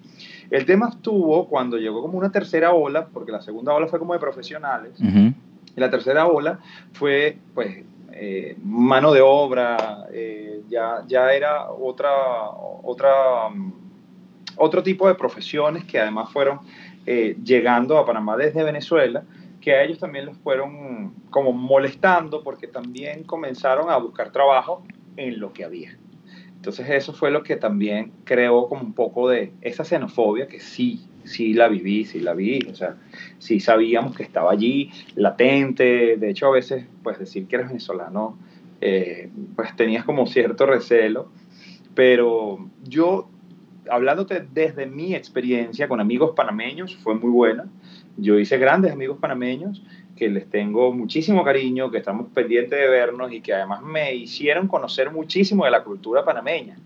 El 0.51 0.65
tema 0.65 0.89
estuvo 0.89 1.47
cuando 1.47 1.77
llegó 1.77 2.01
como 2.01 2.17
una 2.17 2.31
tercera 2.31 2.73
ola, 2.73 3.07
porque 3.07 3.31
la 3.31 3.41
segunda 3.41 3.73
ola 3.73 3.87
fue 3.87 3.97
como 3.97 4.13
de 4.13 4.19
profesionales, 4.19 4.93
y 4.99 5.79
la 5.79 5.89
tercera 5.89 6.27
ola 6.27 6.59
fue 6.93 7.37
pues 7.53 7.83
eh, 8.11 8.55
mano 8.63 9.11
de 9.11 9.21
obra, 9.21 10.07
eh, 10.11 10.61
ya, 10.69 11.03
ya 11.07 11.33
era 11.33 11.69
otra, 11.71 12.11
otra, 12.83 13.49
mm, 13.49 13.73
otro 14.57 14.83
tipo 14.83 15.07
de 15.07 15.15
profesiones 15.15 15.83
que 15.85 15.99
además 15.99 16.31
fueron 16.31 16.59
eh, 17.05 17.35
llegando 17.43 17.97
a 17.97 18.05
Panamá 18.05 18.37
desde 18.37 18.63
Venezuela, 18.63 19.23
que 19.61 19.73
a 19.73 19.83
ellos 19.83 19.99
también 19.99 20.25
los 20.25 20.37
fueron 20.37 21.13
como 21.29 21.51
molestando 21.51 22.43
porque 22.43 22.67
también 22.67 23.23
comenzaron 23.23 23.89
a 23.89 23.97
buscar 23.97 24.31
trabajo 24.31 24.83
en 25.17 25.39
lo 25.39 25.53
que 25.53 25.63
había. 25.63 25.97
Entonces 26.65 26.89
eso 26.89 27.13
fue 27.13 27.29
lo 27.29 27.43
que 27.43 27.57
también 27.57 28.11
creó 28.23 28.67
como 28.67 28.81
un 28.81 28.93
poco 28.93 29.29
de 29.29 29.53
esa 29.61 29.83
xenofobia 29.83 30.47
que 30.47 30.59
sí 30.59 31.07
sí 31.23 31.53
la 31.53 31.67
viví, 31.67 32.05
sí 32.05 32.19
la 32.19 32.33
vi, 32.33 32.59
o 32.67 32.73
sea, 32.73 32.97
sí 33.37 33.59
sabíamos 33.59 34.15
que 34.15 34.23
estaba 34.23 34.51
allí, 34.51 34.89
latente, 35.15 36.17
de 36.17 36.29
hecho 36.29 36.47
a 36.47 36.51
veces, 36.51 36.85
pues 37.03 37.19
decir 37.19 37.45
que 37.47 37.57
eres 37.57 37.67
venezolano, 37.67 38.37
eh, 38.81 39.29
pues 39.55 39.75
tenías 39.75 40.05
como 40.05 40.25
cierto 40.25 40.65
recelo, 40.65 41.29
pero 41.93 42.67
yo, 42.83 43.29
hablándote 43.87 44.45
desde 44.51 44.87
mi 44.87 45.13
experiencia 45.13 45.87
con 45.87 45.99
amigos 45.99 46.33
panameños, 46.35 46.95
fue 46.97 47.13
muy 47.13 47.29
buena, 47.29 47.65
yo 48.17 48.39
hice 48.39 48.57
grandes 48.57 48.91
amigos 48.91 49.17
panameños 49.19 49.83
que 50.15 50.29
les 50.29 50.49
tengo 50.49 50.93
muchísimo 50.93 51.43
cariño, 51.43 51.91
que 51.91 51.97
estamos 51.97 52.27
pendientes 52.33 52.79
de 52.79 52.87
vernos 52.87 53.31
y 53.31 53.41
que 53.41 53.53
además 53.53 53.81
me 53.81 54.15
hicieron 54.15 54.67
conocer 54.67 55.11
muchísimo 55.11 55.65
de 55.65 55.71
la 55.71 55.83
cultura 55.83 56.23
panameña 56.23 56.77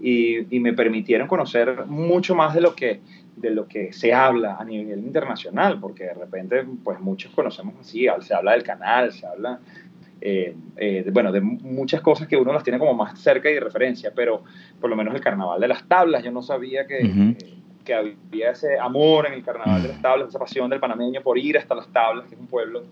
y, 0.00 0.54
y 0.54 0.60
me 0.60 0.72
permitieron 0.72 1.28
conocer 1.28 1.86
mucho 1.86 2.34
más 2.34 2.54
de 2.54 2.60
lo 2.60 2.74
que 2.74 3.00
de 3.36 3.50
lo 3.50 3.66
que 3.66 3.92
se 3.92 4.12
habla 4.12 4.56
a 4.56 4.64
nivel 4.64 5.00
internacional, 5.00 5.78
porque 5.80 6.04
de 6.04 6.14
repente, 6.14 6.64
pues 6.84 7.00
muchos 7.00 7.32
conocemos 7.32 7.74
así, 7.80 8.06
se 8.20 8.34
habla 8.34 8.52
del 8.52 8.62
canal, 8.62 9.12
se 9.12 9.26
habla, 9.26 9.58
eh, 10.20 10.54
eh, 10.76 11.02
de, 11.04 11.10
bueno, 11.10 11.32
de 11.32 11.40
muchas 11.40 12.00
cosas 12.00 12.28
que 12.28 12.36
uno 12.36 12.52
las 12.52 12.62
tiene 12.62 12.78
como 12.78 12.94
más 12.94 13.18
cerca 13.18 13.50
y 13.50 13.54
de 13.54 13.60
referencia, 13.60 14.12
pero 14.14 14.44
por 14.80 14.90
lo 14.90 14.96
menos 14.96 15.14
el 15.14 15.20
carnaval 15.20 15.60
de 15.60 15.68
las 15.68 15.88
tablas, 15.88 16.22
yo 16.22 16.30
no 16.30 16.42
sabía 16.42 16.86
que, 16.86 17.00
que 17.84 17.94
había 17.94 18.50
ese 18.50 18.78
amor 18.78 19.26
en 19.26 19.34
el 19.34 19.42
carnaval 19.42 19.82
de 19.82 19.88
las 19.88 20.00
tablas, 20.00 20.28
esa 20.28 20.38
pasión 20.38 20.70
del 20.70 20.80
panameño 20.80 21.20
por 21.22 21.38
ir 21.38 21.58
hasta 21.58 21.74
las 21.74 21.88
tablas, 21.88 22.26
que 22.28 22.34
es 22.34 22.40
un 22.40 22.46
pueblo, 22.46 22.84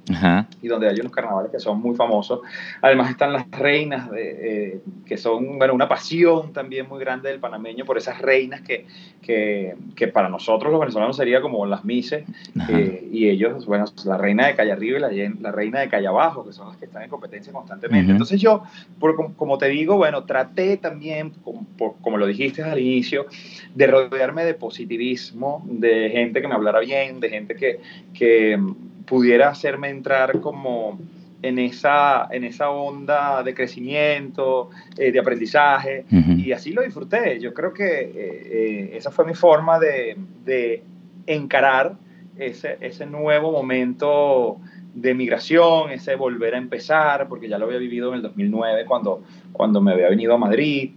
y 0.61 0.69
donde 0.69 0.89
hay 0.89 0.99
unos 1.01 1.13
carnavales 1.13 1.51
que 1.51 1.61
son 1.61 1.81
muy 1.81 1.95
famosos. 1.95 2.41
Además 2.83 3.11
están 3.11 3.33
las 3.33 3.51
reinas, 3.51 4.11
de, 4.11 4.75
eh, 4.75 4.81
que 5.07 5.17
son 5.17 5.59
bueno, 5.59 5.75
una 5.75 5.89
pasión 5.89 6.53
también 6.53 6.89
muy 6.89 6.99
grande 7.01 7.29
del 7.29 7.39
panameño 7.39 7.85
por 7.85 7.99
esas 7.99 8.21
reinas 8.21 8.63
que, 8.63 8.87
que, 9.23 9.77
que 9.95 10.09
para 10.09 10.29
nosotros 10.29 10.73
los 10.73 10.81
venezolanos 10.81 11.17
sería 11.17 11.41
como 11.41 11.65
las 11.67 11.85
mises, 11.85 12.25
eh, 12.69 13.09
y 13.13 13.29
ellos, 13.29 13.67
bueno, 13.67 13.85
la 14.05 14.19
reina 14.19 14.47
de 14.47 14.55
calle 14.57 14.73
arriba 14.73 14.99
y 14.99 15.01
la, 15.01 15.35
la, 15.41 15.53
reina 15.53 15.81
de 15.81 15.89
calle 15.89 16.07
abajo, 16.07 16.45
que 16.45 16.53
son 16.53 16.69
las 16.69 16.77
que 16.77 16.87
están 16.87 17.03
en 17.03 17.11
competencia 17.11 17.53
constantemente. 17.53 18.11
Entonces 18.11 18.41
yo, 18.41 18.65
por, 18.99 19.35
como 19.37 19.59
te 19.59 19.69
digo, 19.69 19.97
bueno, 19.97 20.25
traté 20.25 20.77
también, 20.77 21.31
como, 21.45 21.67
como 22.01 22.19
lo 22.19 22.27
dijiste 22.27 22.63
al 22.63 22.79
inicio, 22.79 23.27
de 23.75 23.87
rodearme 23.87 24.45
de 24.45 24.55
posibilidades 24.55 24.80
positivismo, 24.81 25.63
de 25.67 26.11
gente 26.11 26.41
que 26.41 26.49
me 26.49 26.55
hablara 26.55 26.81
bien, 26.81 27.21
de 27.21 27.29
gente 27.29 27.55
que, 27.55 27.81
que 28.15 28.59
pudiera 29.07 29.51
hacerme 29.51 29.91
entrar 29.91 30.41
como 30.41 30.99
en 31.43 31.59
esa, 31.59 32.29
en 32.31 32.45
esa 32.45 32.71
onda 32.71 33.43
de 33.43 33.55
crecimiento, 33.55 34.71
eh, 34.97 35.13
de 35.13 35.19
aprendizaje, 35.19 36.05
y 36.37 36.53
así 36.53 36.73
lo 36.73 36.83
disfruté. 36.83 37.39
Yo 37.41 37.53
creo 37.53 37.73
que 37.73 37.85
eh, 37.85 38.13
eh, 38.15 38.91
esa 38.95 39.11
fue 39.11 39.25
mi 39.25 39.35
forma 39.35 39.79
de, 39.79 40.17
de 40.45 40.83
encarar 41.27 41.97
ese, 42.37 42.79
ese, 42.81 43.07
nuevo 43.07 43.53
momento 43.53 44.59
de 44.95 45.15
migración, 45.15 45.91
ese 45.91 46.15
volver 46.15 46.55
a 46.55 46.59
empezar, 46.59 47.29
porque 47.29 47.49
ya 47.49 47.59
lo 47.59 47.67
había 47.67 47.79
vivido 47.79 48.11
en 48.11 48.17
el 48.17 48.23
2009 48.23 48.85
cuando, 48.87 49.23
cuando 49.53 49.81
me 49.81 49.93
había 49.93 50.09
venido 50.09 50.35
a 50.35 50.39
Madrid, 50.39 50.93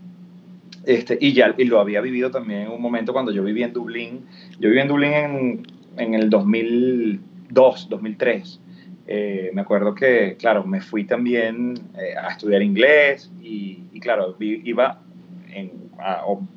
este, 0.85 1.17
y 1.19 1.33
ya 1.33 1.53
y 1.57 1.65
lo 1.65 1.79
había 1.79 2.01
vivido 2.01 2.29
también 2.29 2.63
en 2.63 2.71
un 2.71 2.81
momento 2.81 3.13
cuando 3.13 3.31
yo 3.31 3.43
vivía 3.43 3.65
en 3.65 3.73
Dublín. 3.73 4.25
Yo 4.59 4.69
viví 4.69 4.81
en 4.81 4.87
Dublín 4.87 5.13
en, 5.13 5.67
en 5.97 6.13
el 6.13 6.29
2002, 6.29 7.89
2003. 7.89 8.59
Eh, 9.05 9.51
me 9.53 9.61
acuerdo 9.61 9.95
que, 9.95 10.35
claro, 10.37 10.65
me 10.65 10.81
fui 10.81 11.05
también 11.05 11.75
eh, 11.97 12.15
a 12.17 12.29
estudiar 12.29 12.61
inglés 12.61 13.31
y, 13.41 13.99
claro, 13.99 14.35
iba, 14.39 15.01
en, 15.49 15.71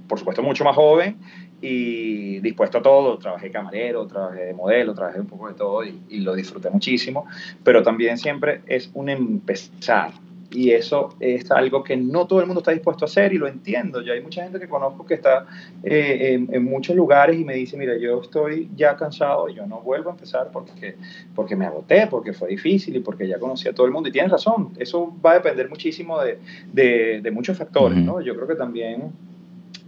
por 0.09 0.19
supuesto, 0.19 0.43
mucho 0.43 0.65
más 0.65 0.75
joven 0.75 1.17
y 1.61 2.41
dispuesto 2.41 2.79
a 2.79 2.83
todo. 2.83 3.19
Trabajé 3.19 3.51
camarero, 3.51 4.07
trabajé 4.07 4.47
de 4.47 4.55
modelo, 4.55 4.95
trabajé 4.95 5.21
un 5.21 5.27
poco 5.27 5.49
de 5.49 5.55
todo 5.55 5.85
y, 5.85 6.01
y 6.09 6.21
lo 6.21 6.35
disfruté 6.35 6.71
muchísimo, 6.71 7.27
pero 7.63 7.83
también 7.83 8.19
siempre 8.19 8.63
es 8.67 8.91
un 8.95 9.09
empezar 9.09 10.13
y 10.51 10.71
eso 10.71 11.15
es 11.21 11.51
algo 11.51 11.83
que 11.83 11.97
no 11.97 12.27
todo 12.27 12.41
el 12.41 12.47
mundo 12.47 12.61
está 12.61 12.71
dispuesto 12.71 13.05
a 13.05 13.09
hacer 13.09 13.33
y 13.33 13.39
lo 13.39 13.49
entiendo. 13.49 14.01
Ya 14.03 14.13
hay 14.13 14.21
mucha 14.21 14.43
gente 14.43 14.61
que 14.61 14.69
conozco 14.69 15.05
que 15.05 15.15
está 15.15 15.47
eh, 15.83 16.47
en, 16.51 16.65
muchos 16.65 16.95
lugares 16.95 17.39
y 17.39 17.45
me 17.45 17.55
dice, 17.55 17.77
mira, 17.77 17.97
yo 17.97 18.21
estoy 18.21 18.71
ya 18.77 18.97
cansado, 18.97 19.49
yo 19.49 19.67
no 19.67 19.81
vuelvo 19.81 20.11
a 20.11 20.13
empezar 20.13 20.51
porque, 20.53 20.97
porque 21.35 21.57
me 21.57 21.67
agoté, 21.67 22.07
porque 22.07 22.33
fue 22.33 22.49
difícil 22.49 22.97
y 22.97 23.01
porque 23.01 23.27
ya 23.27 23.39
conocí 23.39 23.69
a 23.69 23.75
todo 23.75 23.87
el 23.87 23.93
mundo. 23.93 24.09
Y 24.09 24.13
tienes 24.13 24.31
razón, 24.31 24.73
eso 24.79 25.15
va 25.25 25.33
a 25.33 25.35
depender 25.35 25.69
muchísimo 25.69 26.21
de, 26.21 26.39
de, 26.73 27.31
muchos 27.31 27.59
factores, 27.59 27.99
¿no? 27.99 28.21
Yo 28.21 28.35
creo 28.35 28.47
que 28.47 28.55
también 28.55 29.13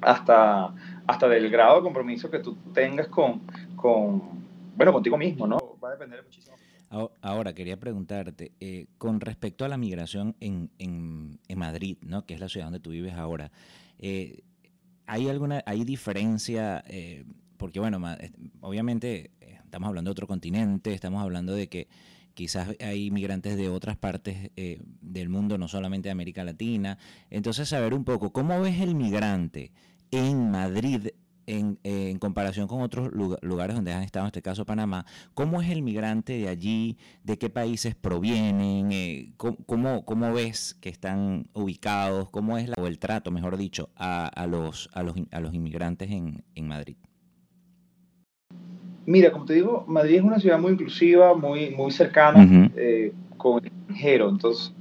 hasta, 0.01 0.75
hasta 1.07 1.29
del 1.29 1.51
grado 1.51 1.77
de 1.77 1.83
compromiso 1.83 2.31
que 2.31 2.41
tú 2.41 2.57
tengas 2.75 3.09
con, 3.09 3.41
con 3.77 4.23
bueno, 4.77 4.93
contigo 4.93 5.17
mismo, 5.17 5.47
¿no? 5.47 5.59
Va 5.83 5.89
a 5.89 5.93
depender 5.93 6.23
muchísimo. 6.23 6.57
Ahora, 6.91 7.55
quería 7.55 7.79
preguntarte, 7.79 8.53
eh, 8.61 8.87
con 8.97 9.21
respecto 9.21 9.65
a 9.65 9.69
la 9.69 9.77
migración 9.77 10.37
en, 10.41 10.71
en, 10.79 11.59
Madrid, 11.59 11.99
¿no? 12.01 12.25
que 12.25 12.35
es 12.35 12.41
la 12.41 12.49
ciudad 12.49 12.67
donde 12.67 12.81
tú 12.81 12.91
vives 12.91 13.15
ahora, 13.15 13.53
eh, 13.99 14.43
¿hay 15.07 15.29
alguna 15.29 15.63
hay 15.67 15.85
diferencia? 15.85 16.83
Eh, 16.87 17.25
porque, 17.59 17.79
bueno, 17.79 18.01
obviamente 18.61 19.33
estamos 19.41 19.89
hablando 19.89 20.09
de 20.09 20.13
otro 20.13 20.27
continente, 20.27 20.95
estamos 20.95 21.23
hablando 21.23 21.53
de 21.53 21.69
que 21.69 21.89
quizás 22.33 22.75
hay 22.81 23.11
migrantes 23.11 23.57
de 23.57 23.69
otras 23.69 23.97
partes 23.97 24.51
del 24.55 25.29
mundo, 25.29 25.59
no 25.59 25.67
solamente 25.67 26.09
de 26.09 26.13
América 26.13 26.45
Latina. 26.45 26.99
Entonces, 27.31 27.69
saber 27.69 27.95
un 27.95 28.05
poco, 28.05 28.33
¿cómo 28.33 28.61
ves 28.61 28.81
el 28.81 28.95
migrante 28.95 29.73
en 30.13 30.53
Madrid 30.53 31.09
en, 31.49 32.19
comparación 32.19 32.69
con 32.69 32.83
otros 32.83 33.11
lugares 33.43 33.75
donde 33.75 33.93
han 33.93 34.03
estado, 34.03 34.27
en 34.27 34.29
este 34.29 34.43
caso 34.43 34.67
Panamá, 34.67 35.07
¿cómo 35.35 35.63
es 35.63 35.71
el 35.71 35.83
migrante 35.83 36.35
de 36.35 36.49
allí? 36.49 36.99
¿De 37.25 37.39
qué 37.39 37.49
países 37.49 37.95
provienen? 37.95 38.93
Eh, 38.93 39.33
¿cómo, 39.37 40.05
cómo, 40.05 40.33
ves 40.33 40.75
que 40.81 40.89
están 40.89 41.49
ubicados? 41.55 42.31
¿Cómo 42.31 42.59
es 42.59 42.69
la, 42.69 42.75
o 42.79 42.87
el 42.87 42.99
trato, 42.99 43.31
mejor 43.31 43.57
dicho, 43.57 43.91
a, 43.97 44.47
los, 44.49 44.91
a, 44.93 45.03
los, 45.03 45.15
a 45.31 45.41
los 45.41 45.55
inmigrantes 45.55 46.11
en, 46.11 46.45
en 46.55 46.69
Madrid? 46.69 46.97
Mira, 49.07 49.33
como 49.33 49.47
te 49.47 49.55
digo, 49.55 49.85
Madrid 49.89 50.17
es 50.17 50.23
una 50.23 50.39
ciudad 50.39 50.59
muy 50.59 50.73
inclusiva, 50.73 51.35
muy, 51.35 51.71
muy 51.71 51.91
cercana 51.91 52.71
eh, 52.77 53.15
con 53.39 53.65
el 53.65 53.69
extranjero. 53.69 54.29
Entonces, 54.29 54.75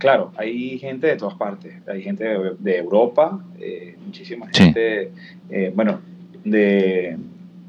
claro, 0.00 0.32
hay 0.36 0.78
gente 0.78 1.06
de 1.06 1.16
todas 1.16 1.34
partes. 1.34 1.74
Hay 1.86 2.02
gente 2.02 2.24
de, 2.58 2.76
Europa, 2.78 3.38
eh, 3.60 3.96
muchísima 4.04 4.48
gente, 4.52 5.12
eh, 5.50 5.72
bueno, 5.72 6.00
de, 6.42 7.16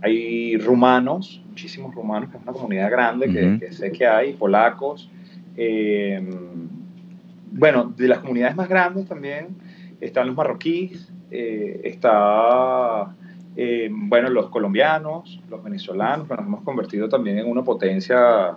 hay 0.02 0.58
rumanos, 0.58 1.44
muchísimos 1.50 1.94
rumanos, 1.94 2.32
que 2.32 2.38
es 2.38 2.44
una 2.44 2.54
comunidad 2.54 2.90
grande 2.90 3.60
que, 3.60 3.72
sé 3.72 3.92
que 3.92 4.08
hay, 4.08 4.34
polacos. 4.34 5.12
Eh, 5.58 6.20
bueno, 7.52 7.94
de 7.96 8.08
las 8.08 8.20
comunidades 8.20 8.56
más 8.56 8.70
grandes 8.70 9.06
también 9.08 9.50
están 10.00 10.28
los 10.28 10.36
marroquíes, 10.36 11.12
está, 11.30 13.14
bueno, 13.92 14.30
los 14.30 14.50
colombianos, 14.50 15.42
los 15.50 15.62
venezolanos, 15.62 16.30
nos 16.30 16.40
hemos 16.40 16.64
convertido 16.64 17.10
también 17.10 17.38
en 17.40 17.48
una 17.48 17.62
potencia 17.62 18.56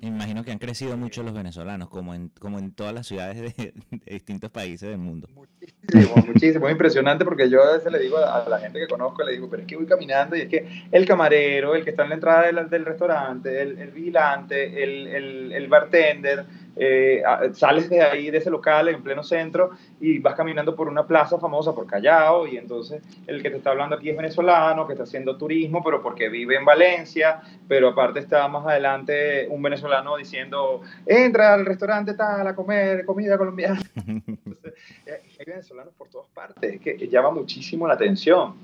imagino 0.00 0.44
que 0.44 0.52
han 0.52 0.58
crecido 0.58 0.96
mucho 0.96 1.22
los 1.22 1.34
venezolanos, 1.34 1.88
como 1.88 2.14
en, 2.14 2.28
como 2.40 2.58
en 2.58 2.72
todas 2.72 2.94
las 2.94 3.06
ciudades 3.06 3.56
de, 3.56 3.72
distintos 4.06 4.50
países 4.50 4.88
del 4.88 4.98
mundo. 4.98 5.28
Muchísimo, 5.34 6.14
muchísimo. 6.26 6.66
Es 6.66 6.72
impresionante 6.72 7.24
porque 7.24 7.48
yo 7.48 7.62
a 7.62 7.72
veces 7.72 7.90
le 7.92 7.98
digo 7.98 8.18
a, 8.18 8.48
la 8.48 8.58
gente 8.58 8.78
que 8.78 8.86
conozco, 8.86 9.22
le 9.22 9.32
digo, 9.32 9.48
pero 9.50 9.62
es 9.62 9.68
que 9.68 9.76
voy 9.76 9.86
caminando 9.86 10.36
y 10.36 10.42
es 10.42 10.48
que 10.48 10.68
el 10.90 11.06
camarero, 11.06 11.74
el 11.74 11.84
que 11.84 11.90
está 11.90 12.04
en 12.04 12.10
la 12.10 12.14
entrada 12.16 12.46
del, 12.46 12.68
del 12.68 12.84
restaurante, 12.84 13.62
el, 13.62 13.78
el 13.78 13.90
vigilante, 13.90 14.82
el, 14.82 15.06
el, 15.06 15.52
el 15.52 15.68
bartender, 15.68 16.44
eh, 16.80 17.22
sales 17.54 17.90
de 17.90 18.00
ahí, 18.02 18.30
de 18.30 18.38
ese 18.38 18.50
local 18.50 18.88
en 18.88 19.02
pleno 19.02 19.24
centro 19.24 19.70
y 20.00 20.20
vas 20.20 20.36
caminando 20.36 20.76
por 20.76 20.86
una 20.86 21.04
plaza 21.04 21.36
famosa 21.36 21.74
por 21.74 21.88
Callao 21.88 22.46
y 22.46 22.56
entonces 22.56 23.02
el 23.26 23.42
que 23.42 23.50
te 23.50 23.56
está 23.56 23.70
hablando 23.70 23.96
aquí 23.96 24.10
es 24.10 24.16
venezolano, 24.16 24.86
que 24.86 24.92
está 24.92 25.02
haciendo 25.02 25.36
turismo, 25.36 25.82
pero 25.82 26.00
porque 26.00 26.28
vive 26.28 26.54
en 26.54 26.64
Valencia, 26.64 27.40
pero 27.66 27.88
aparte 27.88 28.20
está 28.20 28.46
más 28.46 28.64
adelante 28.64 29.48
un 29.50 29.60
venezolano 29.68 30.16
diciendo, 30.16 30.82
entra 31.06 31.54
al 31.54 31.66
restaurante 31.66 32.14
tal 32.14 32.46
a 32.46 32.54
comer 32.54 33.04
comida 33.04 33.36
colombiana. 33.38 33.80
Eh, 35.06 35.22
hay 35.38 35.46
venezolanos 35.46 35.94
por 35.94 36.08
todas 36.08 36.28
partes, 36.28 36.80
que 36.80 37.08
llama 37.08 37.30
muchísimo 37.30 37.86
la 37.86 37.94
atención. 37.94 38.54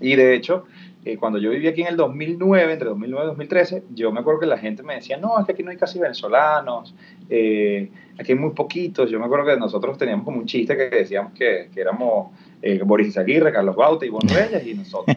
Y 0.00 0.16
de 0.16 0.34
hecho, 0.34 0.64
eh, 1.04 1.16
cuando 1.16 1.38
yo 1.38 1.50
viví 1.50 1.66
aquí 1.66 1.80
en 1.80 1.88
el 1.88 1.96
2009, 1.96 2.72
entre 2.72 2.88
2009 2.88 3.24
y 3.24 3.28
2013, 3.28 3.82
yo 3.94 4.12
me 4.12 4.20
acuerdo 4.20 4.40
que 4.40 4.46
la 4.46 4.58
gente 4.58 4.82
me 4.82 4.94
decía, 4.94 5.16
no, 5.16 5.38
es 5.38 5.46
que 5.46 5.52
aquí 5.52 5.62
no 5.62 5.70
hay 5.70 5.76
casi 5.76 5.98
venezolanos, 5.98 6.94
eh, 7.28 7.90
aquí 8.18 8.32
hay 8.32 8.38
muy 8.38 8.50
poquitos. 8.50 9.10
Yo 9.10 9.18
me 9.18 9.24
acuerdo 9.24 9.46
que 9.46 9.56
nosotros 9.56 9.96
teníamos 9.96 10.24
como 10.24 10.38
un 10.38 10.46
chiste 10.46 10.76
que 10.76 10.90
decíamos 10.90 11.32
que, 11.32 11.70
que 11.72 11.80
éramos 11.80 12.30
eh, 12.60 12.80
Boris 12.84 13.08
Izaguirre, 13.08 13.52
Carlos 13.52 13.76
Bauta, 13.76 14.04
y 14.04 14.10
Reyes 14.28 14.66
y 14.66 14.74
nosotros. 14.74 15.16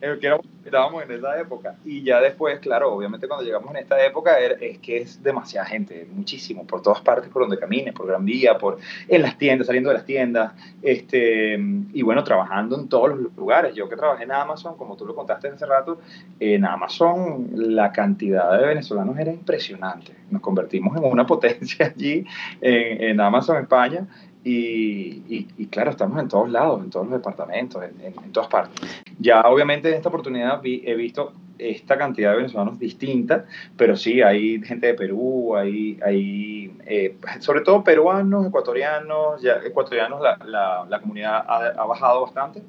Eh, 0.00 0.16
que 0.20 0.32
estábamos 0.64 1.02
en 1.02 1.10
esa 1.10 1.40
época. 1.40 1.76
Y 1.84 2.02
ya 2.02 2.20
después, 2.20 2.60
claro, 2.60 2.92
obviamente 2.92 3.26
cuando 3.26 3.44
llegamos 3.44 3.70
en 3.72 3.78
esta 3.78 4.04
época 4.04 4.38
es 4.38 4.78
que 4.78 4.98
es 4.98 5.20
demasiada 5.22 5.66
gente, 5.66 6.06
muchísimo, 6.12 6.64
por 6.66 6.82
todas 6.82 7.00
partes, 7.00 7.30
por 7.30 7.42
donde 7.42 7.58
camines, 7.58 7.94
por 7.94 8.06
Gran 8.06 8.24
Vía, 8.24 8.58
por, 8.58 8.78
en 9.08 9.22
las 9.22 9.36
tiendas, 9.38 9.66
saliendo 9.66 9.90
de 9.90 9.96
las 9.96 10.04
tiendas, 10.04 10.52
este, 10.82 11.58
y 11.92 12.02
bueno, 12.02 12.22
trabajando 12.22 12.78
en 12.78 12.88
todos 12.88 13.08
los 13.08 13.36
lugares. 13.36 13.74
Yo 13.74 13.88
que 13.88 13.96
trabajé 13.96 14.22
en 14.22 14.32
Amazon, 14.32 14.76
como 14.76 14.96
tú 14.96 15.04
lo 15.04 15.16
contaste 15.16 15.48
hace 15.48 15.66
rato, 15.66 15.98
en 16.38 16.64
Amazon 16.64 17.48
la 17.54 17.90
cantidad 17.90 18.56
de 18.56 18.66
venezolanos 18.66 19.18
era 19.18 19.32
impresionante. 19.32 20.14
Nos 20.30 20.42
convertimos 20.42 20.96
en 20.96 21.04
una 21.04 21.26
potencia 21.26 21.86
allí 21.96 22.24
en 22.60 23.20
Amazon 23.20 23.56
España 23.62 24.06
y, 24.50 25.66
claro, 25.70 25.90
estamos 25.90 26.20
en 26.20 26.28
todos 26.28 26.50
lados, 26.50 26.82
en 26.82 26.90
todos 26.90 27.06
los 27.06 27.18
departamentos, 27.18 27.82
en, 27.82 28.32
todas 28.32 28.48
partes. 28.48 28.80
Ya 29.18 29.42
obviamente 29.42 29.88
en 29.88 29.94
esta 29.94 30.08
oportunidad 30.08 30.60
he 30.64 30.94
visto 30.94 31.32
esta 31.58 31.98
cantidad 31.98 32.30
de 32.30 32.36
venezolanos 32.36 32.78
distinta, 32.78 33.44
pero 33.76 33.96
sí, 33.96 34.22
hay 34.22 34.62
gente 34.62 34.86
de 34.86 34.94
Perú, 34.94 35.56
hay, 35.56 35.98
hay 36.04 36.72
eh, 36.86 37.16
sobre 37.40 37.62
todo 37.62 37.82
peruanos, 37.82 38.46
ecuatorianos, 38.46 39.42
ya 39.42 39.54
ecuatorianos 39.64 40.20
la, 40.20 40.86
la, 40.88 41.00
comunidad 41.00 41.44
ha, 41.46 41.84
bajado 41.84 42.22
bastante, 42.22 42.62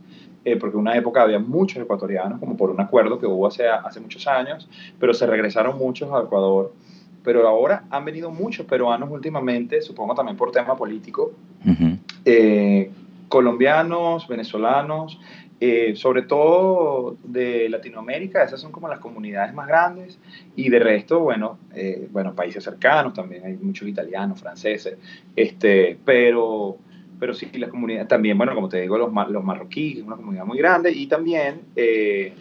eh, 0.43 0.55
porque 0.57 0.75
en 0.75 0.81
una 0.81 0.98
época 0.98 1.21
había 1.21 1.39
muchos 1.39 1.83
ecuatorianos, 1.83 2.39
como 2.39 2.57
por 2.57 2.71
un 2.71 2.81
acuerdo 2.81 3.19
que 3.19 3.27
hubo 3.27 3.48
hace, 3.48 3.67
hace 3.67 4.00
muchos 4.00 4.27
años, 4.27 4.67
pero 5.00 5.13
se 5.13 5.27
regresaron 5.27 5.77
muchos 5.77 6.12
a 6.12 6.24
Ecuador 6.24 6.74
pero 7.24 7.48
ahora 7.48 7.84
han 7.90 8.06
venido 8.06 8.32
muchos 8.32 8.66
peruanos 8.66 9.10
últimamente, 9.12 9.82
supongo 9.82 10.16
también 10.16 10.38
por 10.38 10.52
tema 10.52 10.76
político, 10.76 11.34
eh, 12.26 12.92
colombianos, 13.28 14.28
venezolanos, 14.28 15.20
eh, 15.62 15.94
sobre 15.96 16.22
todo 16.22 17.18
de 17.24 17.68
Latinoamérica, 17.68 18.44
esas 18.44 18.62
son 18.62 18.72
como 18.72 18.88
las 18.88 19.00
comunidades 19.00 19.54
más 19.54 19.68
grandes, 19.68 20.18
y 20.56 20.70
de 20.70 20.80
resto, 20.80 21.20
bueno, 21.20 21.58
eh, 21.76 22.08
bueno 22.12 22.34
países 22.34 22.64
cercanos 22.64 23.14
también, 23.14 23.46
hay 23.46 23.58
muchos 23.58 23.88
italianos, 23.88 24.40
franceses, 24.40 24.98
este, 25.36 25.98
pero, 26.06 26.78
pero 27.20 27.34
sí, 27.34 27.50
las 27.56 27.70
comunidades, 27.70 28.08
también, 28.08 28.38
bueno, 28.38 28.56
como 28.56 28.70
te 28.70 28.80
digo, 28.80 28.98
los, 28.98 29.12
los 29.30 29.44
marroquíes, 29.44 30.02
una 30.04 30.16
comunidad 30.16 30.46
muy 30.46 30.58
grande, 30.58 30.92
y 30.92 31.08
también, 31.08 31.62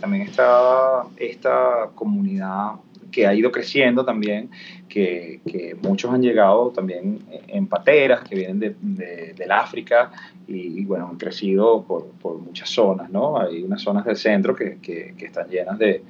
también 0.00 0.22
está 0.22 1.02
esta 1.16 1.90
comunidad 1.96 2.74
que 3.10 3.26
ha 3.26 3.34
ido 3.34 3.50
creciendo 3.50 4.04
también, 4.04 4.50
que, 4.88 5.40
que, 5.46 5.76
muchos 5.82 6.12
han 6.12 6.22
llegado 6.22 6.70
también 6.70 7.20
en 7.46 7.66
pateras 7.66 8.20
que 8.20 8.34
vienen 8.36 8.58
de, 8.58 9.34
del 9.36 9.52
África 9.52 10.10
y, 10.46 10.84
bueno, 10.84 11.08
han 11.08 11.16
crecido 11.16 11.84
por, 11.84 12.06
por, 12.20 12.38
muchas 12.38 12.70
zonas, 12.70 13.10
¿no? 13.10 13.38
Hay 13.38 13.62
unas 13.62 13.82
zonas 13.82 14.04
del 14.04 14.16
centro 14.16 14.54
que, 14.54 14.78
que, 14.80 15.14
que 15.16 15.26
están 15.26 15.48
llenas 15.48 15.78
de, 15.78 16.02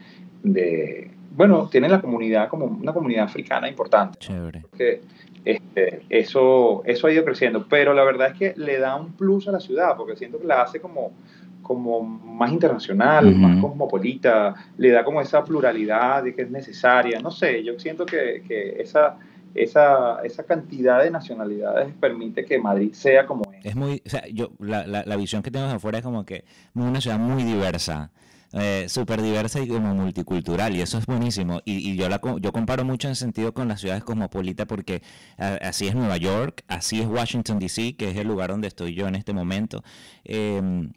de, 0.43 1.11
bueno, 1.39 1.69
tienen 1.71 1.91
la 1.91 2.01
comunidad 2.01 2.49
como 2.49 2.67
una 2.67 2.93
comunidad 2.93 3.25
africana 3.25 3.69
importante. 3.69 4.19
Chévere. 4.19 4.65
Que, 4.77 5.01
este, 5.45 6.03
eso, 6.09 6.83
eso 6.85 7.07
ha 7.07 7.13
ido 7.13 7.25
creciendo, 7.25 7.67
pero 7.69 7.95
la 7.95 8.05
verdad 8.05 8.33
es 8.33 8.39
que 8.39 8.55
le 8.61 8.79
da 8.79 8.97
un 8.97 9.13
plus 9.13 9.49
a 9.49 9.53
la 9.53 9.61
ciudad, 9.61 9.97
porque 9.97 10.17
siento 10.17 10.41
que 10.41 10.47
la 10.47 10.63
hace 10.63 10.81
como 10.81 11.13
como 11.69 12.01
más 12.01 12.51
internacional, 12.51 13.37
más 13.37 13.61
cosmopolita, 13.61 14.55
le 14.79 14.91
da 14.91 15.05
como 15.05 15.21
esa 15.21 15.45
pluralidad 15.45 16.25
de 16.25 16.35
que 16.35 16.43
es 16.43 16.51
necesaria. 16.51 17.21
No 17.21 17.31
sé, 17.31 17.63
yo 17.63 17.79
siento 17.79 18.07
que, 18.07 18.43
que 18.49 18.81
esa, 18.81 19.19
esa, 19.55 20.23
esa, 20.25 20.45
cantidad 20.45 21.03
de 21.05 21.11
nacionalidades 21.11 21.93
permite 22.01 22.47
que 22.47 22.59
Madrid 22.59 22.95
sea 22.95 23.27
como 23.27 23.43
es. 23.53 23.67
Es 23.67 23.77
muy, 23.77 24.03
o 24.05 24.09
sea, 24.09 24.25
yo, 24.33 24.53
la, 24.61 24.87
la, 24.87 25.17
visión 25.17 25.43
que 25.43 25.51
tengo 25.51 25.67
de 25.67 25.75
afuera 25.75 25.99
es 25.99 26.05
como 26.05 26.25
que 26.25 26.45
una 26.73 27.03
ciudad 27.03 27.19
muy 27.19 27.45
diversa. 27.45 28.11
eh, 28.55 28.87
súper 28.89 29.21
diversa 29.21 29.61
y 29.61 29.69
como 29.69 29.95
multicultural, 29.95 30.75
y 30.75 30.81
eso 30.81 30.97
es 30.97 31.05
buenísimo. 31.05 31.61
Y, 31.67 31.97
yo, 31.97 32.09
la, 32.09 32.19
yo 32.41 32.51
comparo 32.51 32.83
mucho 32.83 33.09
en 33.09 33.15
sentido 33.15 33.53
con 33.53 33.69
las 33.69 33.83
ciudades 33.83 34.05
cosmopolitas 34.05 34.67
porque 34.67 35.03
así 35.37 35.87
es 35.87 35.95
Nueva 35.95 36.17
York, 36.17 36.65
así 36.67 37.03
es 37.03 37.07
Washington, 37.07 37.59
D.C., 37.59 37.95
que 37.97 38.09
es 38.09 38.17
el 38.17 38.27
lugar 38.27 38.49
donde 38.49 38.69
estoy 38.69 38.95
yo 38.95 39.07
en 39.07 39.17
este 39.17 39.35
momento. 39.35 39.83
Em, 40.25 40.93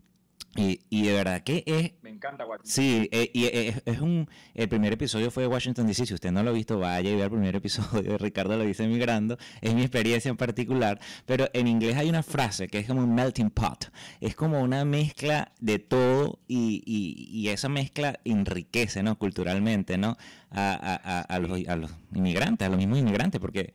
y, 0.56 0.82
y, 0.90 1.04
de 1.04 1.14
verdad 1.14 1.44
que 1.44 1.64
es... 1.66 1.94
Me 2.02 2.10
encanta 2.10 2.46
Washington. 2.46 2.70
Sí, 2.70 3.08
eh, 3.14 3.32
y 3.34 3.46
es, 3.46 3.82
es, 3.86 4.02
un... 4.02 4.30
El 4.54 4.68
primer 4.68 4.92
episodio 4.92 5.32
fue 5.32 5.44
de 5.44 5.48
Washington 5.48 5.88
DC. 5.88 6.06
Si 6.06 6.14
usted 6.14 6.32
no 6.32 6.44
lo 6.44 6.50
ha 6.50 6.54
visto, 6.54 6.78
vaya 6.78 7.10
y 7.10 7.16
vea 7.16 7.26
el 7.26 7.32
primer 7.32 7.56
episodio. 7.56 8.18
Ricardo 8.20 8.58
lo 8.58 8.66
dice 8.66 8.86
migrando. 8.86 9.38
Es 9.62 9.74
mi 9.74 9.82
experiencia 9.82 10.30
en 10.30 10.36
particular. 10.36 11.00
Pero 11.26 11.48
en 11.54 11.68
inglés 11.68 11.96
hay 11.96 12.10
una 12.10 12.22
frase 12.22 12.68
que 12.68 12.80
es 12.80 12.88
como 12.88 13.02
un 13.02 13.16
melting 13.16 13.50
pot. 13.50 13.92
Es 14.20 14.36
como 14.36 14.60
una 14.60 14.84
mezcla 14.84 15.54
de 15.62 15.80
todo 15.80 16.40
y, 16.50 16.84
y, 16.86 17.30
y 17.32 17.48
esa 17.48 17.70
mezcla 17.70 18.20
enriquece, 18.26 19.04
¿no? 19.04 19.18
Culturalmente, 19.18 19.98
¿no? 19.98 20.18
A, 20.50 20.74
a, 20.74 21.22
a, 21.22 21.40
los, 21.40 21.66
a 21.66 21.76
los 21.78 21.92
inmigrantes, 22.14 22.68
a 22.68 22.70
los 22.70 22.78
mismos 22.78 23.00
inmigrantes, 23.00 23.40
porque 23.40 23.74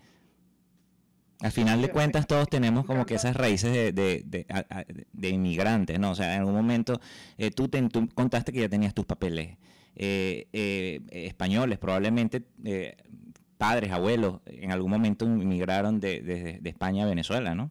al 1.41 1.53
final 1.53 1.83
de 1.83 1.91
cuentas 1.91 2.27
todos 2.27 2.49
tenemos 2.49 2.87
como 2.87 3.05
que 3.05 3.15
esas 3.15 3.37
raíces 3.37 3.73
de, 3.73 3.93
de, 3.93 4.47
de, 5.13 5.29
inmigrantes, 5.29 5.99
¿no? 5.99 6.13
O 6.13 6.15
sea, 6.15 6.35
en 6.35 6.41
algún 6.41 6.55
momento 6.55 7.01
eh, 7.37 7.51
tú, 7.51 7.69
te, 7.69 7.87
contaste 8.15 8.53
que 8.53 8.61
ya 8.61 8.69
tenías 8.69 8.95
tus 8.95 9.05
papeles 9.05 9.57
eh, 9.97 10.47
eh, 10.53 11.01
españoles, 11.11 11.79
probablemente 11.79 12.43
padres, 13.59 13.91
abuelos, 13.93 14.41
en 14.47 14.71
algún 14.73 14.91
momento 14.91 15.25
inmigraron 15.25 16.01
de, 16.01 16.61
España 16.65 17.05
a 17.05 17.09
Venezuela, 17.09 17.55
¿no? 17.55 17.71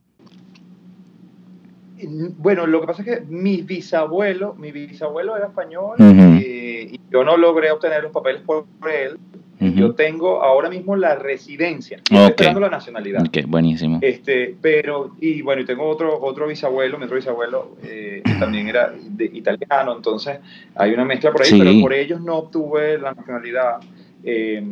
Bueno, 2.37 2.67
lo 2.67 2.81
que 2.81 2.87
pasa 2.87 3.03
es 3.03 3.07
que 3.07 3.25
mi 3.25 3.61
bisabuelo, 3.61 4.53
mi 4.55 4.71
bisabuelo 4.71 5.37
era 5.37 5.47
español 5.47 5.95
y 5.99 6.99
yo 7.09 7.23
no 7.23 7.37
logré 7.37 7.71
obtener 7.71 8.03
los 8.03 8.11
papeles 8.11 8.41
por 8.41 8.65
él, 8.91 9.17
yo 9.59 9.93
tengo 9.93 10.43
ahora 10.43 10.69
mismo 10.69 10.95
la 10.95 11.15
residencia, 11.15 11.97
estoy 11.97 12.17
esperando 12.17 12.59
la 12.59 12.69
nacionalidad. 12.69 13.21
Ok, 13.25 13.45
buenísimo. 13.47 13.99
Este, 14.01 14.55
pero, 14.61 15.15
y 15.19 15.41
bueno, 15.41 15.61
y 15.61 15.65
tengo 15.65 15.87
otro, 15.87 16.21
otro 16.21 16.47
bisabuelo, 16.47 16.97
mi 16.97 17.05
otro 17.05 17.15
bisabuelo 17.15 17.77
eh, 17.83 18.21
también 18.39 18.67
era 18.67 18.91
de, 18.91 19.25
italiano, 19.25 19.95
entonces 19.95 20.39
hay 20.75 20.91
una 20.91 21.05
mezcla 21.05 21.31
por 21.31 21.43
ahí, 21.43 21.57
pero 21.57 21.71
por 21.81 21.93
ellos 21.93 22.21
no 22.21 22.35
obtuve 22.35 22.97
la 22.97 23.13
nacionalidad, 23.13 23.79
eh, 24.23 24.63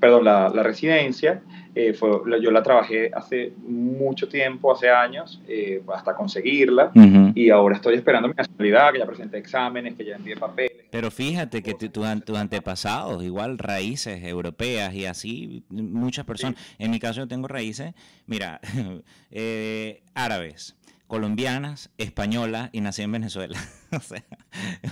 perdón, 0.00 0.24
la, 0.24 0.48
la 0.48 0.62
residencia. 0.62 1.42
Eh, 1.76 1.92
fue, 1.92 2.08
yo 2.40 2.52
la 2.52 2.62
trabajé 2.62 3.10
hace 3.12 3.52
mucho 3.66 4.28
tiempo, 4.28 4.72
hace 4.72 4.88
años, 4.90 5.40
eh, 5.48 5.82
hasta 5.92 6.14
conseguirla, 6.14 6.92
y 7.34 7.50
ahora 7.50 7.74
estoy 7.74 7.96
esperando 7.96 8.28
mi 8.28 8.34
nacionalidad, 8.34 8.92
que 8.92 9.00
ya 9.00 9.06
presenté 9.06 9.38
exámenes, 9.38 9.94
que 9.94 10.04
ya 10.04 10.14
envié 10.14 10.36
papeles. 10.36 10.84
Pero 10.92 11.10
fíjate 11.10 11.64
que 11.64 11.74
tus 11.74 12.06
antepasados, 12.36 13.24
igual 13.24 13.58
raíces 13.58 14.22
europeas 14.22 14.94
y 14.94 15.06
así, 15.06 15.64
muchas 15.68 16.24
personas, 16.24 16.60
en 16.78 16.92
mi 16.92 17.00
caso 17.00 17.22
yo 17.22 17.26
tengo 17.26 17.48
raíces, 17.48 17.92
mira, 18.26 18.60
eh, 19.32 20.02
árabes 20.14 20.76
colombianas, 21.08 21.90
españolas 21.98 22.70
y 22.72 22.80
nací 22.80 23.02
en 23.02 23.12
Venezuela. 23.12 23.58
o 23.92 24.00
sea, 24.00 24.24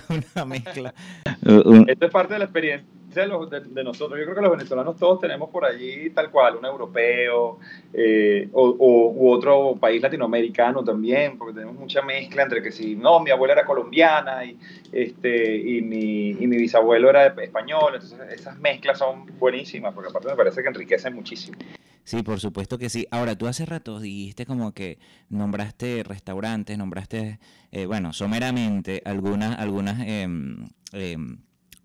una 0.35 0.45
mezcla. 0.45 0.93
Esto 1.25 2.05
es 2.05 2.11
parte 2.11 2.33
de 2.33 2.39
la 2.39 2.45
experiencia 2.45 2.87
de, 3.15 3.83
nosotros. 3.83 4.19
Yo 4.19 4.25
creo 4.25 4.35
que 4.35 4.41
los 4.41 4.51
venezolanos 4.51 4.97
todos 4.97 5.19
tenemos 5.19 5.49
por 5.49 5.65
allí 5.65 6.09
tal 6.11 6.31
cual, 6.31 6.57
un 6.57 6.65
europeo 6.65 7.59
eh, 7.93 8.49
o, 8.53 9.11
u 9.15 9.31
otro 9.31 9.75
país 9.79 10.01
latinoamericano 10.01 10.83
también, 10.83 11.37
porque 11.37 11.53
tenemos 11.53 11.75
mucha 11.75 12.01
mezcla 12.01 12.43
entre 12.43 12.61
que 12.61 12.71
si, 12.71 12.95
no, 12.95 13.19
mi 13.19 13.31
abuela 13.31 13.53
era 13.53 13.65
colombiana 13.65 14.45
y, 14.45 14.57
este, 14.91 15.55
y, 15.57 15.81
mi, 15.81 16.29
y 16.31 16.47
mi 16.47 16.57
bisabuelo 16.57 17.09
era 17.09 17.27
español, 17.27 17.95
entonces 17.95 18.19
esas 18.31 18.57
mezclas 18.59 18.97
son 18.97 19.25
buenísimas, 19.37 19.93
porque 19.93 20.09
aparte 20.09 20.29
me 20.29 20.35
parece 20.35 20.61
que 20.61 20.69
enriquecen 20.69 21.13
muchísimo. 21.13 21.57
Sí, 22.03 22.21
por 22.21 22.39
supuesto 22.39 22.77
que 22.77 22.89
sí. 22.89 23.07
Ahora, 23.11 23.37
tú 23.37 23.47
hace 23.47 23.65
rato 23.65 23.99
dijiste 23.99 24.45
como 24.45 24.73
que 24.73 24.99
nombraste 25.29 26.03
restaurantes, 26.03 26.77
nombraste, 26.77 27.39
eh, 27.71 27.85
bueno, 27.85 28.11
someramente 28.11 29.01
algunas, 29.05 29.57
algunas 29.57 30.01
em, 30.05 30.67
em, 30.91 31.37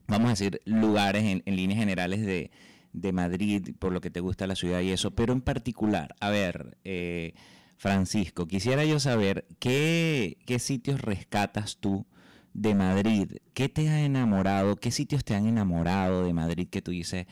vamos 0.08 0.28
a 0.28 0.30
decir, 0.30 0.60
lugares 0.64 1.24
en, 1.24 1.56
líneas 1.56 1.78
generales 1.78 2.24
de, 2.24 2.50
Madrid, 3.12 3.74
por 3.78 3.92
lo 3.92 4.00
que 4.00 4.10
te 4.10 4.20
gusta 4.20 4.46
la 4.46 4.56
ciudad 4.56 4.80
y 4.80 4.90
eso, 4.90 5.12
pero 5.12 5.32
en 5.32 5.40
particular, 5.40 6.16
a 6.20 6.30
ver, 6.30 6.76
eh, 6.82 7.34
Francisco, 7.76 8.48
quisiera 8.48 8.84
yo 8.84 8.98
saber 8.98 9.46
qué, 9.60 10.38
qué 10.46 10.58
sitios 10.58 11.00
rescatas 11.00 11.76
tú 11.78 12.06
de 12.54 12.74
Madrid, 12.74 13.36
qué 13.54 13.68
te 13.68 13.88
ha 13.88 14.04
enamorado, 14.04 14.76
qué 14.76 14.90
sitios 14.90 15.24
te 15.24 15.34
han 15.34 15.46
enamorado 15.46 16.24
de 16.24 16.32
Madrid 16.32 16.68
que 16.68 16.82
tú 16.82 16.90
dices, 16.90 17.26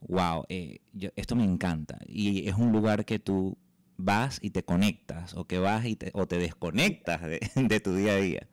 wow, 0.00 0.44
eh, 0.48 0.80
esto 1.14 1.36
me 1.36 1.44
encanta, 1.44 1.98
y 2.06 2.48
es 2.48 2.56
un 2.56 2.72
lugar 2.72 3.04
que 3.04 3.20
tú 3.20 3.56
vas 3.96 4.40
y 4.42 4.50
te 4.50 4.64
conectas, 4.64 5.34
o 5.34 5.44
que 5.44 5.58
vas 5.58 5.84
y 5.84 5.94
te, 5.94 6.10
o 6.14 6.26
te 6.26 6.38
desconectas 6.38 7.20
de 7.54 7.80
tu 7.80 7.94
día 7.94 8.14
a 8.14 8.16
día. 8.16 8.48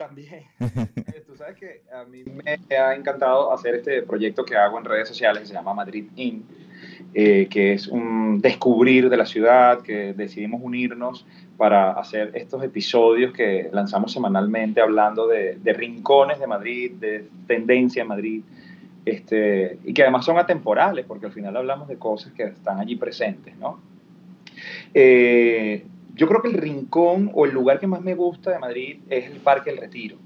También. 0.00 0.44
Eh, 1.12 1.22
tú 1.26 1.36
sabes 1.36 1.56
que 1.56 1.82
a 1.92 2.04
mí 2.04 2.22
me 2.24 2.76
ha 2.76 2.94
encantado 2.94 3.52
hacer 3.52 3.74
este 3.74 4.02
proyecto 4.02 4.44
que 4.44 4.56
hago 4.56 4.78
en 4.78 4.84
redes 4.84 5.08
sociales 5.08 5.42
que 5.42 5.48
se 5.48 5.54
llama 5.54 5.74
Madrid 5.74 6.06
In, 6.16 6.44
eh, 7.12 7.48
que 7.50 7.74
es 7.74 7.86
un 7.86 8.40
descubrir 8.40 9.10
de 9.10 9.16
la 9.16 9.26
ciudad, 9.26 9.82
que 9.82 10.14
decidimos 10.14 10.60
unirnos 10.62 11.26
para 11.58 11.92
hacer 11.92 12.30
estos 12.34 12.62
episodios 12.62 13.32
que 13.32 13.68
lanzamos 13.72 14.12
semanalmente 14.12 14.80
hablando 14.80 15.26
de, 15.26 15.58
rincones 15.64 16.38
de 16.38 16.46
Madrid, 16.46 16.92
de 16.92 17.26
tendencia 17.46 18.02
en 18.02 18.08
Madrid, 18.08 18.42
este, 19.04 19.78
y 19.84 19.92
que 19.92 20.02
además 20.02 20.24
son 20.24 20.38
atemporales, 20.38 21.04
porque 21.04 21.26
al 21.26 21.32
final 21.32 21.56
hablamos 21.56 21.88
de 21.88 21.96
cosas 21.96 22.32
que 22.32 22.44
están 22.44 22.78
allí 22.78 22.96
presentes, 22.96 23.54
¿no? 23.58 23.80
Eh, 24.94 25.84
yo 26.20 26.28
creo 26.28 26.42
que 26.42 26.48
el 26.48 26.54
rincón 26.54 27.30
o 27.32 27.46
el 27.46 27.52
lugar 27.52 27.80
que 27.80 27.86
más 27.86 28.02
me 28.02 28.14
gusta 28.14 28.50
de 28.50 28.58
Madrid 28.58 28.98
es 29.08 29.30
el 29.30 29.38
Parque 29.38 29.70
El 29.70 29.78
Retiro. 29.78 30.18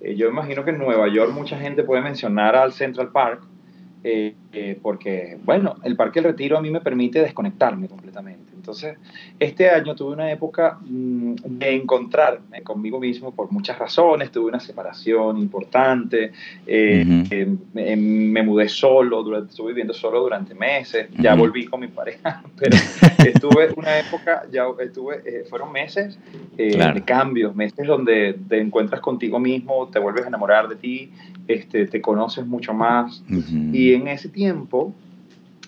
Eh, 0.00 0.14
yo 0.14 0.28
imagino 0.28 0.64
que 0.64 0.70
en 0.70 0.78
Nueva 0.78 1.08
York 1.08 1.32
mucha 1.32 1.58
gente 1.58 1.82
puede 1.82 2.02
mencionar 2.02 2.54
al 2.54 2.72
Central 2.72 3.10
Park, 3.10 3.42
eh, 4.04 4.36
eh, 4.54 4.78
porque, 4.80 5.38
bueno, 5.44 5.76
el 5.82 5.96
Parque 5.96 6.20
El 6.20 6.26
Retiro 6.26 6.56
a 6.56 6.60
mí 6.60 6.70
me 6.70 6.80
permite 6.80 7.20
desconectarme 7.20 7.88
completamente. 7.88 8.54
Entonces, 8.64 8.96
este 9.38 9.68
año 9.68 9.94
tuve 9.94 10.14
una 10.14 10.32
época 10.32 10.78
mm, 10.80 11.34
de 11.44 11.74
encontrarme 11.74 12.62
conmigo 12.62 12.98
mismo 12.98 13.34
por 13.34 13.52
muchas 13.52 13.78
razones. 13.78 14.30
Tuve 14.30 14.46
una 14.46 14.60
separación 14.60 15.36
importante, 15.36 16.32
eh, 16.66 17.04
em, 17.30 17.58
em, 17.74 18.30
me 18.30 18.42
mudé 18.42 18.70
solo, 18.70 19.22
durante, 19.22 19.50
estuve 19.50 19.72
viviendo 19.72 19.92
solo 19.92 20.20
durante 20.20 20.54
meses, 20.54 21.08
ya 21.18 21.34
volví 21.34 21.66
con 21.66 21.80
mi 21.80 21.88
pareja, 21.88 22.42
pero 22.58 22.74
estuve 23.26 23.74
una 23.76 23.98
época, 23.98 24.46
ya 24.50 24.64
estuve, 24.78 25.20
eh, 25.26 25.44
fueron 25.50 25.70
meses 25.70 26.18
eh, 26.56 26.78
de 26.94 27.02
cambios, 27.02 27.54
meses 27.54 27.86
donde 27.86 28.38
te 28.48 28.60
encuentras 28.60 29.02
contigo 29.02 29.38
mismo, 29.38 29.88
te 29.88 29.98
vuelves 29.98 30.24
a 30.24 30.28
enamorar 30.28 30.68
de 30.68 30.76
ti, 30.76 31.12
este, 31.48 31.86
te 31.86 32.00
conoces 32.00 32.46
mucho 32.46 32.72
más. 32.72 33.22
Y 33.72 33.92
en 33.92 34.08
ese 34.08 34.30
tiempo 34.30 34.43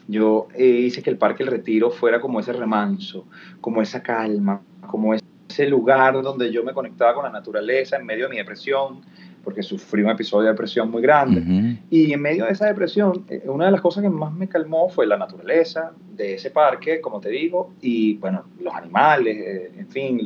yo 0.09 0.49
eh, 0.55 0.65
hice 0.65 1.03
que 1.03 1.11
el 1.11 1.19
Parque 1.19 1.43
El 1.43 1.51
Retiro 1.51 1.91
fuera 1.91 2.21
como 2.21 2.41
ese 2.41 2.53
remanso, 2.53 3.27
como 3.61 3.83
esa 3.83 4.03
calma, 4.03 4.61
como 4.87 5.15
ese 5.15 5.67
lugar 5.67 6.23
donde 6.23 6.53
yo 6.53 6.63
me 6.63 6.73
conectaba 6.73 7.15
con 7.15 7.25
la 7.25 7.31
naturaleza 7.31 7.97
en 7.97 8.07
medio 8.07 8.25
de 8.25 8.31
mi 8.31 8.37
depresión, 8.37 9.01
porque 9.43 9.63
sufrí 9.63 10.03
un 10.03 10.11
episodio 10.11 10.45
de 10.45 10.51
depresión 10.51 10.91
muy 10.91 11.03
grande. 11.03 11.79
Y 11.89 12.13
en 12.13 12.21
medio 12.21 12.47
de 12.47 12.53
esa 12.53 12.67
depresión, 12.67 13.25
eh, 13.29 13.43
una 13.47 13.67
de 13.67 13.73
las 13.73 13.81
cosas 13.81 14.03
que 14.03 14.11
más 14.11 14.33
me 14.33 14.49
calmó 14.49 14.89
fue 14.89 15.07
la 15.07 15.17
naturaleza 15.17 15.93
de 16.17 16.35
ese 16.35 16.51
parque, 16.51 17.01
como 17.01 17.21
te 17.21 17.29
digo, 17.29 17.73
y 17.81 18.15
bueno, 18.17 18.45
los 18.61 18.75
animales, 18.75 19.37
eh, 19.37 19.73
en 19.79 19.89
fin, 19.89 20.21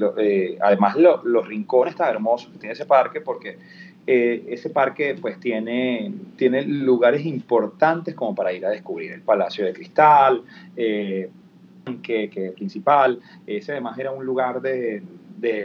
además 0.61 0.97
los 0.97 1.47
rincones 1.47 1.97
tan 1.97 2.09
hermosos 2.09 2.51
que 2.53 2.59
tiene 2.59 2.73
ese 2.73 2.87
parque, 2.87 3.21
porque 3.21 3.59
eh, 4.13 4.45
ese 4.49 4.71
parque 4.71 5.15
pues 5.21 5.39
tiene, 5.39 6.13
tiene 6.35 6.63
lugares 6.63 7.25
importantes 7.25 8.13
como 8.17 8.35
para 8.35 8.53
ir 8.53 8.67
a 8.67 8.71
descubrir 8.71 9.13
el 9.13 9.23
Palacio 9.23 9.65
de 9.65 9.73
Cristal, 9.73 10.43
eh, 10.77 11.31
que, 12.03 12.53
principal, 12.57 13.21
ese 13.47 13.71
además 13.71 13.97
era 14.01 14.11
un 14.11 14.27
lugar 14.27 14.61
de, 14.61 15.01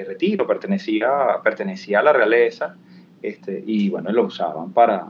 retiro, 0.06 0.46
pertenecía, 0.46 1.10
pertenecía 1.44 2.02
a 2.02 2.04
la 2.04 2.14
realeza, 2.14 2.76
este, 3.20 3.64
y 3.66 3.90
bueno, 3.90 4.12
lo 4.12 4.26
usaban 4.26 4.74
para, 4.74 5.08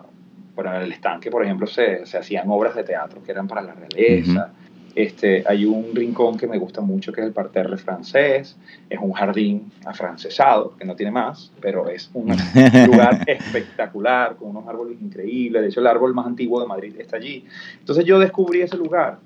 para 0.56 0.82
el 0.82 0.94
estanque, 0.94 1.30
por 1.30 1.44
ejemplo, 1.44 1.68
se, 1.68 2.06
se 2.06 2.18
hacían 2.18 2.50
obras 2.50 2.74
de 2.74 2.86
teatro 2.86 3.22
que 3.22 3.34
eran 3.34 3.50
para 3.50 3.64
la 3.64 3.74
realeza. 3.74 4.54
Este, 4.96 5.44
hay 5.46 5.66
un 5.66 5.94
rincón 5.94 6.38
que 6.38 6.48
me 6.48 6.58
gusta 6.58 6.80
mucho 6.80 7.12
que 7.12 7.20
es 7.20 7.28
el 7.28 7.34
parterre 7.34 7.78
francés, 7.78 8.56
es 8.90 9.00
un 9.00 9.12
jardín 9.12 9.70
afrancesado, 9.86 10.76
que 10.78 10.86
no 10.86 10.96
tiene 10.96 11.12
más, 11.12 11.52
pero 11.60 11.90
es 11.90 12.10
un 12.14 12.28
lugar 12.88 13.24
espectacular, 13.28 14.38
con 14.38 14.52
unos 14.52 14.66
árboles 14.68 15.02
increíbles, 15.02 15.62
de 15.62 15.68
hecho 15.68 15.82
el 15.82 15.88
árbol 15.88 16.14
más 16.14 16.26
antiguo 16.26 16.62
de 16.62 16.68
Madrid 16.68 16.96
está 16.98 17.18
allí. 17.18 17.46
Entonces 17.78 18.06
yo 18.06 18.20
descubrí 18.20 18.62
ese 18.62 18.78
lugar 18.78 19.20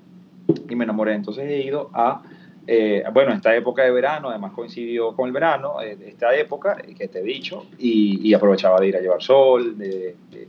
y 0.68 0.74
me 0.74 0.82
enamoré, 0.82 1.14
entonces 1.14 1.44
he 1.48 1.62
ido 1.62 1.88
a 1.94 2.22
eh, 2.66 3.02
bueno, 3.12 3.32
esta 3.32 3.54
época 3.56 3.82
de 3.82 3.90
verano, 3.90 4.28
además 4.28 4.52
coincidió 4.52 5.14
con 5.14 5.26
el 5.26 5.32
verano, 5.32 5.80
eh, 5.82 5.96
esta 6.06 6.34
época 6.36 6.76
que 6.76 7.08
te 7.08 7.20
he 7.20 7.22
dicho, 7.22 7.66
y, 7.78 8.32
aprovechaba 8.34 8.78
de 8.80 8.88
ir 8.88 8.96
a 8.96 9.00
llevar 9.00 9.22
sol, 9.22 9.76
de, 9.78 10.14
de, 10.30 10.46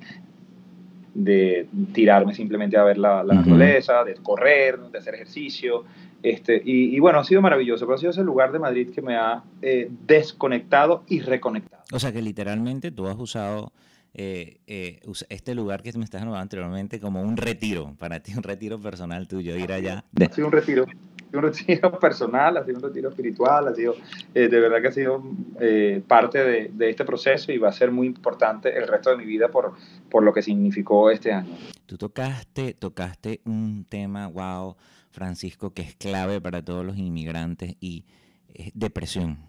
tirarme 1.93 2.33
simplemente 2.33 2.77
a 2.77 2.83
ver 2.83 2.97
la, 2.97 3.23
naturaleza, 3.23 4.03
de 4.03 4.15
correr, 4.15 4.79
de 4.79 4.97
hacer 4.97 5.15
ejercicio. 5.15 5.83
Este, 6.23 6.61
y, 6.63 6.99
bueno, 6.99 7.19
ha 7.19 7.23
sido 7.23 7.41
maravilloso, 7.41 7.85
pero 7.85 7.95
ha 7.95 7.97
sido 7.97 8.11
ese 8.11 8.23
lugar 8.23 8.51
de 8.51 8.59
Madrid 8.59 8.89
que 8.93 9.01
me 9.01 9.15
ha 9.15 9.43
eh, 9.61 9.89
desconectado 10.05 11.03
y 11.07 11.19
reconectado. 11.19 11.83
O 11.91 11.99
sea 11.99 12.11
que 12.11 12.21
literalmente 12.21 12.91
tú 12.91 13.07
has 13.07 13.17
usado 13.17 13.71
este 14.13 15.55
lugar 15.55 15.81
que 15.81 15.93
me 15.93 16.03
estás 16.03 16.21
hablando 16.21 16.39
anteriormente 16.39 16.99
como 16.99 17.21
un 17.21 17.37
retiro, 17.37 17.95
para 17.97 18.19
ti 18.19 18.33
un 18.35 18.43
retiro 18.43 18.79
personal 18.79 19.27
tuyo, 19.27 19.55
ir 19.55 19.71
allá. 19.71 20.03
Ha 20.19 20.33
sido 20.33 20.47
un 20.47 20.53
retiro 20.53 20.85
un 21.33 21.41
retiro 21.43 21.91
personal, 21.99 22.57
ha 22.57 22.65
sido 22.65 22.77
un 22.77 22.83
retiro 22.83 23.09
espiritual, 23.09 23.67
ha 23.67 23.75
sido, 23.75 23.95
eh, 24.33 24.47
de 24.47 24.59
verdad 24.59 24.81
que 24.81 24.87
ha 24.87 24.91
sido 24.91 25.23
eh, 25.59 26.01
parte 26.07 26.43
de, 26.43 26.71
de, 26.73 26.89
este 26.89 27.05
proceso 27.05 27.51
y 27.51 27.57
va 27.57 27.69
a 27.69 27.73
ser 27.73 27.91
muy 27.91 28.07
importante 28.07 28.75
el 28.77 28.87
resto 28.87 29.11
de 29.11 29.17
mi 29.17 29.25
vida 29.25 29.49
por, 29.49 29.73
por 30.09 30.23
lo 30.23 30.33
que 30.33 30.41
significó 30.41 31.09
este 31.09 31.31
año. 31.31 31.55
Tú 31.85 31.97
tocaste, 31.97 32.73
tocaste 32.73 33.41
un 33.45 33.85
tema, 33.87 34.27
wow, 34.27 34.75
Francisco, 35.11 35.73
que 35.73 35.81
es 35.81 35.95
clave 35.95 36.41
para 36.41 36.63
todos 36.63 36.85
los 36.85 36.97
inmigrantes 36.97 37.75
y 37.79 38.05
es 38.53 38.71
depresión. 38.73 39.39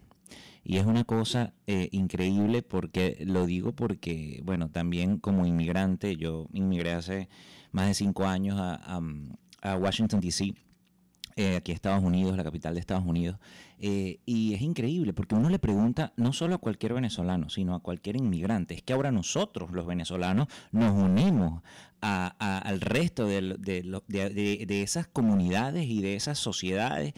Y 0.64 0.76
es 0.76 0.86
una 0.86 1.02
cosa 1.02 1.54
eh, 1.66 1.88
increíble 1.90 2.62
porque 2.62 3.16
lo 3.26 3.46
digo 3.46 3.72
porque, 3.72 4.40
bueno, 4.44 4.70
también 4.70 5.18
como 5.18 5.44
inmigrante, 5.44 6.16
yo 6.16 6.46
inmigré 6.52 6.92
hace 6.92 7.28
más 7.72 7.88
de 7.88 7.94
cinco 7.94 8.26
años 8.26 8.60
a, 8.60 8.74
a, 8.74 9.00
a 9.62 9.76
Washington, 9.76 10.20
D.C 10.20 10.54
eh, 11.36 11.56
aquí 11.56 11.72
Estados 11.72 12.02
Unidos, 12.02 12.36
la 12.36 12.44
capital 12.44 12.74
de 12.74 12.80
Estados 12.80 13.04
Unidos, 13.04 13.38
eh, 13.84 14.20
y 14.24 14.54
es 14.54 14.62
increíble 14.62 15.12
porque 15.12 15.34
uno 15.34 15.50
le 15.50 15.58
pregunta 15.58 16.12
no 16.16 16.32
solo 16.32 16.54
a 16.54 16.58
cualquier 16.58 16.94
venezolano, 16.94 17.50
sino 17.50 17.74
a 17.74 17.80
cualquier 17.80 18.16
inmigrante. 18.16 18.74
Es 18.74 18.82
que 18.82 18.92
ahora 18.92 19.10
nosotros, 19.10 19.72
los 19.72 19.86
venezolanos, 19.86 20.46
nos 20.70 20.92
unimos 20.92 21.62
al 22.02 22.80
resto 22.80 23.26
de, 23.26 23.40
de, 24.08 24.82
esas 24.82 25.06
comunidades 25.06 25.86
y 25.86 26.02
de 26.02 26.16
esas 26.16 26.36
sociedades 26.36 27.14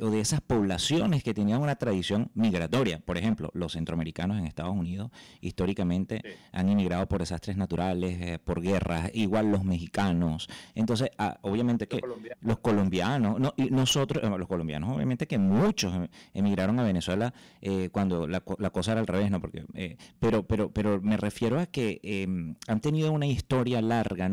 o 0.00 0.10
de 0.10 0.20
esas 0.20 0.40
poblaciones 0.40 1.22
que 1.22 1.34
tenían 1.34 1.62
una 1.62 1.76
tradición 1.76 2.32
migratoria. 2.34 2.98
Por 2.98 3.16
ejemplo, 3.16 3.50
los 3.54 3.74
centroamericanos 3.74 4.38
en 4.38 4.46
Estados 4.46 4.74
Unidos 4.74 5.12
históricamente 5.40 6.22
han 6.50 6.68
inmigrado 6.68 7.06
por 7.06 7.20
desastres 7.20 7.56
naturales, 7.56 8.20
eh, 8.20 8.38
por 8.40 8.60
guerras, 8.60 9.10
igual 9.14 9.52
los 9.52 9.62
mexicanos. 9.62 10.48
Entonces, 10.74 11.10
ah, 11.18 11.38
obviamente 11.42 11.86
que 11.86 12.00
los 12.40 12.58
colombianos, 12.58 13.38
no, 13.38 13.54
y 13.56 13.70
nosotros, 13.70 14.24
eh, 14.24 14.38
los 14.38 14.48
colombianos, 14.48 14.96
obviamente 14.96 15.28
que 15.28 15.38
muchos 15.38 15.87
em, 15.94 16.08
emigraron 16.34 16.78
a 16.78 16.82
Venezuela 16.82 17.34
eh, 17.60 17.88
cuando 17.90 18.26
la, 18.26 18.40
cosa 18.40 18.92
era 18.92 19.00
al 19.00 19.06
revés, 19.06 19.30
¿no? 19.30 19.40
Porque, 19.40 19.64
pero, 20.18 20.46
pero, 20.46 20.70
pero 20.72 21.00
me 21.00 21.16
refiero 21.16 21.58
a 21.60 21.66
que 21.66 22.00
em, 22.02 22.56
han 22.66 22.80
tenido 22.80 23.12
una 23.12 23.26
historia 23.26 23.80
larga 23.80 24.28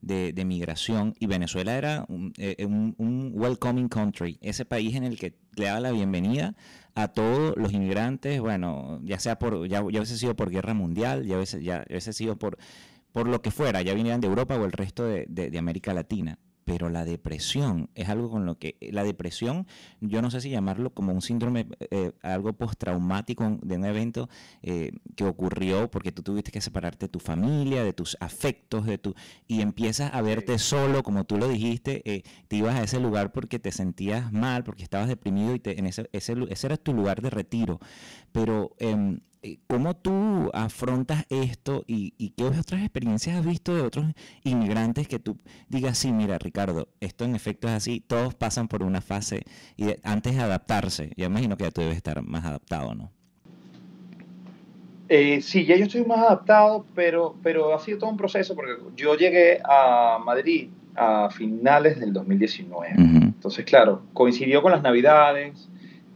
de, 0.00 0.44
migración 0.44 1.14
y 1.18 1.26
Venezuela 1.26 1.76
era 1.76 2.06
eh, 2.38 2.64
un, 2.66 3.32
welcoming 3.34 3.88
country, 3.88 4.38
ese 4.40 4.64
país 4.64 4.96
en 4.96 5.04
el 5.04 5.18
que 5.18 5.34
le 5.56 5.66
daba 5.66 5.80
la 5.80 5.92
bienvenida 5.92 6.54
a 6.94 7.08
todos 7.08 7.56
los 7.56 7.72
inmigrantes, 7.72 8.40
bueno, 8.40 9.00
ya 9.04 9.18
sea 9.18 9.38
por, 9.38 9.68
ya, 9.68 9.78
ya 9.78 10.00
hubiese 10.00 10.18
sido 10.18 10.34
por 10.34 10.50
guerra 10.50 10.74
mundial, 10.74 11.26
ya 11.26 11.36
hubiese, 11.36 11.62
ya 11.62 11.84
hubiese 11.88 12.12
sido 12.12 12.36
por, 12.36 12.58
por 13.12 13.28
lo 13.28 13.42
que 13.42 13.50
fuera, 13.50 13.82
ya 13.82 13.94
vinieran 13.94 14.20
de 14.20 14.26
Europa 14.26 14.56
o 14.56 14.64
el 14.64 14.72
resto 14.72 15.04
de 15.04 15.58
América 15.58 15.94
Latina 15.94 16.38
pero 16.70 16.88
la 16.88 17.04
depresión 17.04 17.90
es 17.96 18.08
algo 18.08 18.30
con 18.30 18.46
lo 18.46 18.56
que 18.56 18.76
la 18.92 19.02
depresión 19.02 19.66
yo 20.00 20.22
no 20.22 20.30
sé 20.30 20.40
si 20.40 20.50
llamarlo 20.50 20.90
como 20.94 21.12
un 21.12 21.20
síndrome 21.20 21.66
eh, 21.90 22.12
algo 22.22 22.52
postraumático 22.52 23.58
de 23.60 23.74
un 23.74 23.84
evento 23.84 24.28
eh, 24.62 24.92
que 25.16 25.24
ocurrió 25.24 25.90
porque 25.90 26.12
tú 26.12 26.22
tuviste 26.22 26.52
que 26.52 26.60
separarte 26.60 27.06
de 27.06 27.08
tu 27.08 27.18
familia 27.18 27.82
de 27.82 27.92
tus 27.92 28.16
afectos 28.20 28.86
de 28.86 28.98
tu 28.98 29.16
y 29.48 29.62
empiezas 29.62 30.14
a 30.14 30.22
verte 30.22 30.60
solo 30.60 31.02
como 31.02 31.24
tú 31.24 31.38
lo 31.38 31.48
dijiste 31.48 32.02
eh, 32.04 32.22
te 32.46 32.54
ibas 32.54 32.76
a 32.76 32.84
ese 32.84 33.00
lugar 33.00 33.32
porque 33.32 33.58
te 33.58 33.72
sentías 33.72 34.32
mal 34.32 34.62
porque 34.62 34.84
estabas 34.84 35.08
deprimido 35.08 35.56
y 35.56 35.60
en 35.64 35.86
ese, 35.86 36.08
ese, 36.12 36.36
ese 36.48 36.66
era 36.68 36.76
tu 36.76 36.94
lugar 36.94 37.20
de 37.20 37.30
retiro. 37.30 37.80
Pero 38.32 38.76
em, 38.78 39.16
eh, 39.16 39.20
¿Cómo 39.68 39.96
tú 39.96 40.50
afrontas 40.52 41.24
esto 41.30 41.84
y, 41.86 42.34
qué 42.36 42.44
otras 42.44 42.82
experiencias 42.82 43.36
has 43.36 43.46
visto 43.46 43.74
de 43.74 43.80
otros 43.80 44.06
inmigrantes 44.44 45.08
que 45.08 45.18
tú 45.18 45.38
digas, 45.68 45.96
sí, 45.96 46.12
mira, 46.12 46.38
Ricardo, 46.38 46.88
esto 47.00 47.24
en 47.24 47.34
efecto 47.34 47.66
es 47.68 47.74
así, 47.74 48.00
todos 48.00 48.34
pasan 48.34 48.68
por 48.68 48.82
una 48.82 49.00
fase 49.00 49.42
y 49.76 49.94
antes 50.02 50.36
de 50.36 50.42
adaptarse, 50.42 51.12
yo 51.16 51.26
imagino 51.26 51.56
que 51.56 51.64
ya 51.64 51.70
tú 51.70 51.80
debes 51.80 51.96
estar 51.96 52.22
más 52.22 52.44
adaptado, 52.44 52.94
¿no? 52.94 53.10
Eh, 55.08 55.40
sí, 55.40 55.64
ya 55.64 55.76
yo 55.76 55.84
estoy 55.84 56.04
más 56.04 56.18
adaptado, 56.18 56.84
pero, 56.94 57.34
pero 57.42 57.74
ha 57.74 57.80
sido 57.80 57.98
todo 57.98 58.10
un 58.10 58.16
proceso 58.16 58.54
porque 58.54 58.74
yo 58.94 59.16
llegué 59.16 59.60
a 59.64 60.18
Madrid 60.24 60.68
a 60.94 61.30
finales 61.30 61.98
del 61.98 62.12
2019. 62.12 62.92
Entonces, 62.96 63.64
claro, 63.64 64.02
coincidió 64.12 64.62
con 64.62 64.70
las 64.70 64.82
Navidades, 64.82 65.68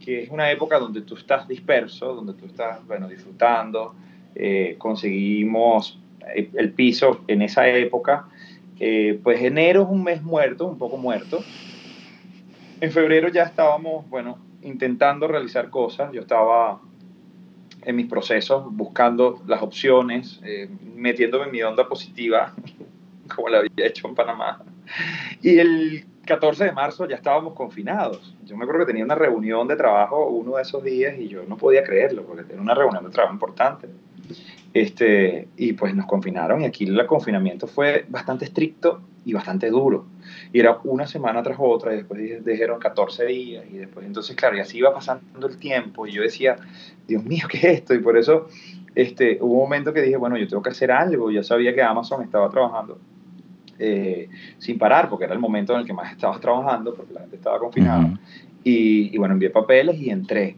que 0.05 0.23
es 0.23 0.29
una 0.29 0.51
época 0.51 0.77
donde 0.77 1.01
tú 1.01 1.15
estás 1.15 1.47
disperso, 1.47 2.13
donde 2.13 2.33
tú 2.33 2.45
estás, 2.45 2.85
bueno, 2.85 3.07
disfrutando. 3.07 3.95
Eh, 4.35 4.75
conseguimos 4.77 5.99
el 6.35 6.71
piso 6.73 7.21
en 7.27 7.41
esa 7.41 7.67
época. 7.67 8.27
Eh, 8.79 9.19
pues 9.23 9.41
enero 9.41 9.83
es 9.83 9.89
un 9.89 10.03
mes 10.03 10.21
muerto, 10.21 10.67
un 10.67 10.77
poco 10.77 10.97
muerto. 10.97 11.43
En 12.81 12.91
febrero 12.91 13.29
ya 13.29 13.43
estábamos, 13.43 14.07
bueno, 14.09 14.37
intentando 14.61 15.27
realizar 15.27 15.71
cosas. 15.71 16.11
Yo 16.13 16.21
estaba 16.21 16.79
en 17.81 17.95
mis 17.95 18.07
procesos 18.07 18.65
buscando 18.75 19.41
las 19.47 19.63
opciones, 19.63 20.39
eh, 20.43 20.69
metiéndome 20.95 21.45
en 21.45 21.51
mi 21.51 21.63
onda 21.63 21.87
positiva, 21.87 22.53
como 23.35 23.49
la 23.49 23.59
había 23.59 23.87
hecho 23.87 24.07
en 24.07 24.13
Panamá. 24.13 24.61
Y 25.41 25.57
el 25.57 26.05
14 26.25 26.65
de 26.65 26.71
marzo 26.71 27.07
ya 27.07 27.15
estábamos 27.15 27.53
confinados. 27.53 28.35
Yo 28.43 28.57
me 28.57 28.63
acuerdo 28.63 28.85
que 28.85 28.91
tenía 28.91 29.05
una 29.05 29.15
reunión 29.15 29.67
de 29.67 29.75
trabajo 29.75 30.27
uno 30.27 30.55
de 30.55 30.61
esos 30.61 30.83
días 30.83 31.17
y 31.17 31.27
yo 31.27 31.43
no 31.47 31.57
podía 31.57 31.83
creerlo 31.83 32.23
porque 32.23 32.43
tenía 32.43 32.61
una 32.61 32.73
reunión 32.73 33.03
de 33.03 33.09
trabajo 33.11 33.33
importante. 33.33 33.87
Este, 34.73 35.47
y 35.55 35.73
pues 35.73 35.95
nos 35.95 36.05
confinaron 36.05 36.61
y 36.61 36.65
aquí 36.65 36.85
el 36.85 37.05
confinamiento 37.05 37.67
fue 37.67 38.05
bastante 38.09 38.45
estricto 38.45 39.01
y 39.23 39.33
bastante 39.33 39.69
duro. 39.69 40.05
Y 40.51 40.59
era 40.59 40.79
una 40.83 41.07
semana 41.07 41.41
tras 41.43 41.57
otra 41.59 41.93
y 41.93 41.97
después 41.97 42.43
dijeron 42.43 42.79
14 42.79 43.25
días 43.25 43.65
y 43.71 43.77
después 43.77 44.05
entonces 44.05 44.35
claro, 44.35 44.57
y 44.57 44.59
así 44.59 44.79
iba 44.79 44.93
pasando 44.93 45.47
el 45.47 45.57
tiempo 45.57 46.05
y 46.07 46.11
yo 46.11 46.21
decía, 46.21 46.57
Dios 47.07 47.23
mío, 47.23 47.45
¿qué 47.49 47.57
es 47.57 47.63
esto? 47.79 47.93
Y 47.93 47.99
por 47.99 48.17
eso 48.17 48.47
este, 48.95 49.37
hubo 49.41 49.53
un 49.53 49.59
momento 49.59 49.93
que 49.93 50.01
dije, 50.01 50.17
bueno, 50.17 50.37
yo 50.37 50.47
tengo 50.47 50.61
que 50.61 50.69
hacer 50.69 50.91
algo. 50.91 51.31
Ya 51.31 51.43
sabía 51.43 51.73
que 51.73 51.81
Amazon 51.81 52.23
estaba 52.23 52.49
trabajando 52.49 52.99
eh, 53.79 54.29
sin 54.57 54.77
parar, 54.77 55.09
porque 55.09 55.25
era 55.25 55.33
el 55.33 55.39
momento 55.39 55.73
en 55.73 55.81
el 55.81 55.85
que 55.85 55.93
más 55.93 56.11
estabas 56.11 56.39
trabajando, 56.39 56.93
porque 56.93 57.13
la 57.13 57.21
gente 57.21 57.35
estaba 57.35 57.59
confinada. 57.59 58.17
y, 58.63 59.15
bueno, 59.17 59.33
envié 59.33 59.49
papeles 59.51 59.99
y 59.99 60.09
entré. 60.09 60.57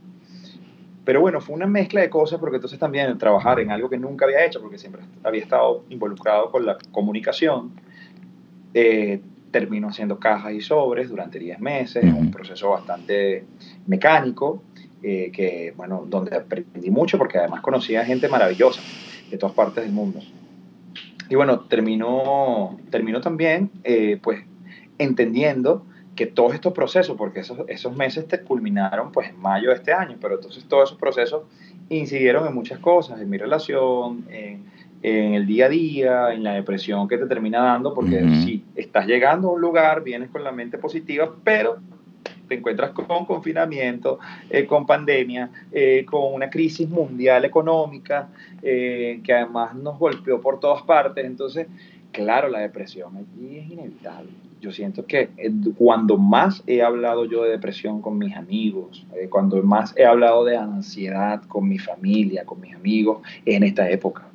Pero 1.04 1.22
bueno, 1.22 1.40
fue 1.40 1.56
una 1.56 1.68
mezcla 1.68 2.02
de 2.02 2.10
cosas, 2.10 2.40
porque 2.40 2.58
entonces 2.58 2.78
también 2.78 3.18
trabajar 3.18 3.60
en 3.60 3.72
algo 3.72 3.90
que 3.90 3.98
nunca 3.98 4.26
había 4.26 4.46
hecho, 4.46 4.62
porque 4.62 4.78
siempre 4.78 5.02
había 5.24 5.42
estado 5.42 5.86
involucrado 5.90 6.52
con 6.52 6.66
la 6.66 6.78
comunicación, 6.92 7.72
eh, 8.74 9.22
terminó 9.52 9.88
haciendo 9.88 10.20
cajas 10.20 10.54
y 10.54 10.62
sobres 10.62 11.10
durante 11.10 11.40
10 11.40 11.60
meses, 11.60 12.04
un 12.04 12.30
proceso 12.30 12.72
bastante 12.72 13.46
mecánico, 13.86 14.62
eh, 15.02 15.32
que, 15.32 15.74
bueno, 15.78 16.06
donde 16.08 16.36
aprendí 16.36 16.92
mucho, 16.92 17.18
porque 17.18 17.38
además 17.38 17.62
conocía 17.62 18.04
gente 18.04 18.28
maravillosa 18.28 18.82
de 19.32 19.38
todas 19.38 19.56
partes 19.56 19.84
del 19.84 19.94
mundo. 19.94 20.20
Y 21.30 21.36
bueno, 21.36 21.62
terminó, 21.62 22.78
terminó 22.90 23.22
también 23.22 23.72
eh, 23.84 24.20
pues 24.22 24.44
entendiendo 24.98 25.86
que 26.16 26.26
todos 26.26 26.54
estos 26.54 26.74
procesos, 26.74 27.16
porque 27.16 27.42
esos, 27.42 27.60
esos 27.68 27.96
meses 27.96 28.28
te 28.28 28.42
culminaron 28.42 29.12
pues 29.12 29.30
en 29.30 29.40
mayo 29.40 29.70
de 29.70 29.76
este 29.76 29.94
año, 29.94 30.18
pero 30.20 30.36
entonces 30.36 30.66
todos 30.66 30.90
esos 30.90 31.00
procesos 31.00 31.44
incidieron 31.90 32.48
en 32.48 32.54
muchas 32.54 32.80
cosas, 32.80 33.22
en 33.22 33.30
mi 33.30 33.38
relación, 33.38 34.26
en, 34.30 34.66
en 35.04 35.34
el 35.36 35.46
día 35.46 35.68
a 35.68 35.70
día, 35.70 36.34
en 36.34 36.44
la 36.44 36.54
depresión 36.54 37.08
que 37.08 37.18
te 37.18 37.28
termina 37.28 37.60
dando, 37.60 37.94
porque 37.94 38.20
si 38.44 38.66
estás 38.76 39.06
llegando 39.06 39.50
a 39.50 39.54
un 39.54 39.62
lugar, 39.62 40.04
vienes 40.04 40.30
con 40.30 40.44
la 40.44 40.52
mente 40.52 40.78
positiva, 40.78 41.36
pero 41.44 41.78
te 42.48 42.56
encuentras 42.56 42.92
con 42.92 43.26
confinamiento, 43.26 44.20
eh, 44.50 44.66
con 44.66 44.86
pandemia, 44.86 45.50
eh, 45.72 46.06
con 46.06 46.34
una 46.34 46.50
crisis 46.50 46.90
mundial 46.90 47.46
económica 47.46 48.30
eh, 48.62 49.20
que 49.24 49.34
además 49.34 49.76
nos 49.76 50.00
golpeó 50.00 50.42
por 50.42 50.60
todas 50.60 50.84
partes. 50.84 51.26
Entonces, 51.26 51.68
claro, 52.12 52.48
la 52.50 52.60
depresión 52.60 53.18
allí 53.18 53.58
es 53.58 53.70
inevitable. 53.70 54.30
Yo 54.60 54.72
siento 54.72 55.06
que 55.06 55.30
cuando 55.78 56.18
más 56.18 56.64
he 56.66 56.82
hablado 56.82 57.26
yo 57.26 57.44
de 57.44 57.52
depresión 57.52 58.02
con 58.02 58.18
mis 58.18 58.36
amigos, 58.36 59.06
cuando 59.30 59.62
más 59.62 59.94
he 59.96 60.04
hablado 60.04 60.44
de 60.46 60.58
ansiedad 60.58 61.44
con 61.44 61.70
mi 61.70 61.78
familia, 61.78 62.44
con 62.44 62.60
mis 62.60 62.74
amigos, 62.74 63.20
es 63.46 63.56
en 63.56 63.64
esta 63.64 63.88
época. 63.88 64.26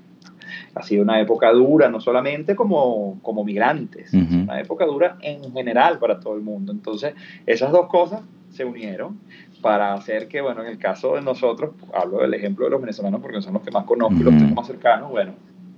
Ha 0.75 0.83
sido 0.83 1.03
una 1.03 1.21
época 1.21 1.51
dura, 1.53 1.89
no 1.89 2.01
solamente 2.01 2.55
como, 2.57 3.19
como 3.23 3.45
migrantes, 3.45 4.13
una 4.13 4.61
época 4.61 4.85
dura 4.87 5.17
en 5.21 5.53
general 5.53 5.99
para 5.99 6.21
todo 6.21 6.35
el 6.35 6.43
mundo. 6.43 6.73
Entonces, 6.73 7.15
esas 7.47 7.73
dos 7.73 7.87
cosas 7.89 8.23
se 8.51 8.65
unieron 8.65 9.19
para 9.61 9.95
hacer 9.95 10.29
que, 10.29 10.41
bueno, 10.41 10.63
en 10.63 10.69
el 10.69 10.79
caso 10.79 11.15
de 11.15 11.23
nosotros, 11.23 11.71
hablo 11.95 12.19
del 12.19 12.35
ejemplo 12.35 12.65
de 12.65 12.73
los 12.73 12.81
venezolanos 12.81 13.21
porque 13.21 13.41
son 13.41 13.55
los 13.55 13.63
que 13.63 13.71
más 13.71 13.85
conozco 13.85 14.17
y 14.21 14.25
los 14.25 14.37
tengo 14.37 14.55
más 14.55 14.67
cercanos, 14.67 15.11
bueno, 15.11 15.33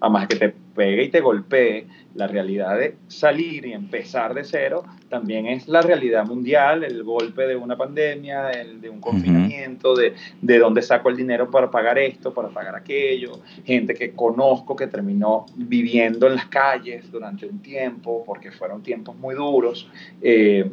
además 0.05 0.29
que 0.29 0.37
te 0.37 0.55
pegue 0.75 1.05
y 1.05 1.09
te 1.09 1.21
golpee, 1.21 1.87
la 2.14 2.27
realidad 2.29 2.79
de 2.79 2.97
salir 3.09 3.67
y 3.67 3.73
empezar 3.73 4.35
de 4.35 4.45
cero 4.45 4.85
también 5.09 5.47
es 5.47 5.67
la 5.67 5.83
realidad 5.83 6.25
mundial, 6.27 6.85
el 6.85 7.03
golpe 7.03 7.47
de 7.47 7.57
una 7.57 7.77
pandemia, 7.77 8.51
el 8.51 8.81
de 8.81 8.90
un 8.90 9.01
confinamiento, 9.01 9.97
de, 9.97 10.14
de 10.40 10.59
dónde 10.59 10.83
saco 10.83 11.09
el 11.09 11.17
dinero 11.17 11.51
para 11.51 11.71
pagar 11.71 11.99
esto, 11.99 12.33
para 12.33 12.49
pagar 12.51 12.77
aquello, 12.77 13.40
gente 13.64 13.95
que 13.95 14.12
conozco 14.12 14.77
que 14.77 14.87
terminó 14.87 15.47
viviendo 15.57 16.27
en 16.27 16.37
las 16.37 16.47
calles 16.47 17.11
durante 17.11 17.47
un 17.47 17.61
tiempo, 17.61 18.23
porque 18.25 18.53
fueron 18.53 18.83
tiempos 18.83 19.17
muy 19.17 19.35
duros. 19.35 19.88
Eh, 20.23 20.71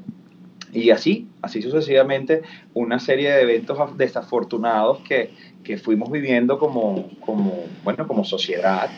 y 0.73 0.89
así, 0.89 1.27
así 1.41 1.61
sucesivamente, 1.61 2.43
una 2.73 2.99
serie 2.99 3.31
de 3.31 3.41
eventos 3.41 3.97
desafortunados 3.97 4.99
que, 4.99 5.31
que 5.63 5.77
fuimos 5.77 6.09
viviendo 6.11 6.57
como, 6.59 7.09
como, 7.19 7.65
bueno, 7.83 8.07
como 8.07 8.23
sociedad 8.23 8.89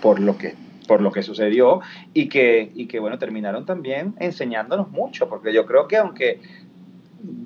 por 0.00 0.20
lo 0.20 0.36
que 0.36 0.54
por 0.88 1.02
lo 1.02 1.12
que 1.12 1.22
sucedió 1.22 1.80
y 2.14 2.28
que, 2.28 2.72
y 2.74 2.86
que 2.86 2.98
bueno, 2.98 3.18
terminaron 3.18 3.66
también 3.66 4.14
enseñándonos 4.18 4.90
mucho, 4.90 5.28
porque 5.28 5.52
yo 5.52 5.66
creo 5.66 5.86
que 5.86 5.98
aunque 5.98 6.40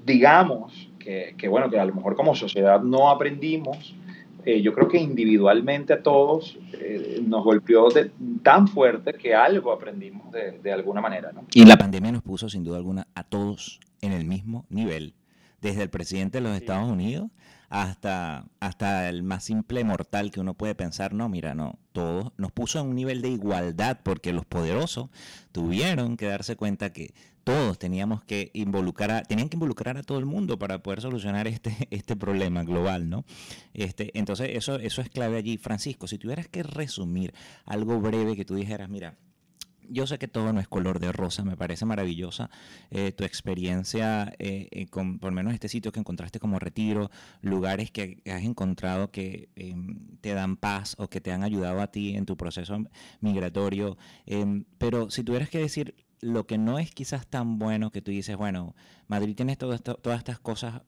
digamos 0.06 0.88
que, 0.98 1.34
que 1.36 1.48
bueno, 1.48 1.68
que 1.68 1.78
a 1.78 1.84
lo 1.84 1.92
mejor 1.92 2.14
como 2.14 2.34
sociedad 2.34 2.80
no 2.80 3.10
aprendimos, 3.10 3.96
eh, 4.44 4.62
yo 4.62 4.72
creo 4.72 4.88
que 4.88 4.98
individualmente 4.98 5.92
a 5.92 6.02
todos 6.02 6.58
eh, 6.72 7.20
nos 7.26 7.44
golpeó 7.44 7.90
de, 7.90 8.10
tan 8.42 8.68
fuerte 8.68 9.12
que 9.14 9.34
algo 9.34 9.72
aprendimos 9.72 10.32
de, 10.32 10.58
de, 10.58 10.72
alguna 10.72 11.00
manera. 11.00 11.32
¿no? 11.32 11.44
Y 11.52 11.64
la 11.64 11.76
pandemia 11.76 12.12
nos 12.12 12.22
puso 12.22 12.48
sin 12.48 12.64
duda 12.64 12.76
alguna 12.76 13.06
a 13.14 13.24
todos 13.24 13.80
en 14.00 14.12
el 14.12 14.24
mismo 14.24 14.66
nivel, 14.68 15.14
desde 15.60 15.82
el 15.82 15.90
presidente 15.90 16.38
de 16.38 16.44
los 16.44 16.56
Estados 16.56 16.90
Unidos 16.90 17.28
hasta, 17.72 18.44
hasta 18.60 19.08
el 19.08 19.22
más 19.22 19.44
simple 19.44 19.82
mortal 19.82 20.30
que 20.30 20.40
uno 20.40 20.52
puede 20.52 20.74
pensar, 20.74 21.14
no, 21.14 21.30
mira, 21.30 21.54
no, 21.54 21.78
todos 21.92 22.30
nos 22.36 22.52
puso 22.52 22.78
a 22.78 22.82
un 22.82 22.94
nivel 22.94 23.22
de 23.22 23.30
igualdad 23.30 24.00
porque 24.02 24.34
los 24.34 24.44
poderosos 24.44 25.08
tuvieron 25.52 26.18
que 26.18 26.26
darse 26.26 26.54
cuenta 26.54 26.92
que 26.92 27.14
todos 27.44 27.78
teníamos 27.78 28.22
que 28.24 28.50
involucrar 28.52 29.10
a, 29.10 29.22
tenían 29.22 29.48
que 29.48 29.56
involucrar 29.56 29.96
a 29.96 30.02
todo 30.02 30.18
el 30.18 30.26
mundo 30.26 30.58
para 30.58 30.82
poder 30.82 31.00
solucionar 31.00 31.48
este, 31.48 31.74
este 31.90 32.14
problema 32.14 32.62
global, 32.62 33.08
¿no? 33.08 33.24
Este, 33.72 34.16
entonces, 34.18 34.50
eso, 34.52 34.76
eso 34.76 35.00
es 35.00 35.08
clave 35.08 35.38
allí. 35.38 35.56
Francisco, 35.56 36.06
si 36.06 36.18
tuvieras 36.18 36.48
que 36.48 36.62
resumir 36.62 37.32
algo 37.64 37.98
breve 38.02 38.36
que 38.36 38.44
tú 38.44 38.54
dijeras, 38.54 38.90
mira, 38.90 39.16
yo 39.88 40.06
sé 40.06 40.18
que 40.18 40.28
todo 40.28 40.52
no 40.52 40.60
es 40.60 40.68
color 40.68 40.98
de 40.98 41.12
rosa, 41.12 41.44
me 41.44 41.56
parece 41.56 41.84
maravillosa 41.84 42.50
eh, 42.90 43.12
tu 43.12 43.24
experiencia 43.24 44.32
eh, 44.38 44.68
eh, 44.70 44.86
con 44.86 45.18
por 45.18 45.30
lo 45.30 45.36
menos 45.36 45.54
este 45.54 45.68
sitio 45.68 45.92
que 45.92 46.00
encontraste 46.00 46.38
como 46.38 46.58
retiro, 46.58 47.10
lugares 47.40 47.90
que 47.90 48.22
has 48.26 48.42
encontrado 48.42 49.10
que 49.10 49.50
em, 49.56 50.16
te 50.20 50.34
dan 50.34 50.56
paz 50.56 50.94
o 50.98 51.08
que 51.08 51.20
te 51.20 51.32
han 51.32 51.42
ayudado 51.42 51.80
a 51.80 51.88
ti 51.88 52.16
en 52.16 52.26
tu 52.26 52.36
proceso 52.36 52.78
migratorio. 53.20 53.96
Em, 54.26 54.64
pero 54.78 55.10
si 55.10 55.22
tuvieras 55.24 55.48
que 55.50 55.58
decir 55.58 55.94
lo 56.20 56.46
que 56.46 56.58
no 56.58 56.78
es 56.78 56.92
quizás 56.92 57.26
tan 57.26 57.58
bueno 57.58 57.90
que 57.90 58.02
tú 58.02 58.10
dices, 58.10 58.36
bueno, 58.36 58.74
Madrid 59.08 59.34
tiene 59.34 59.56
todas 59.56 59.80
estas 60.18 60.38
cosas 60.38 60.82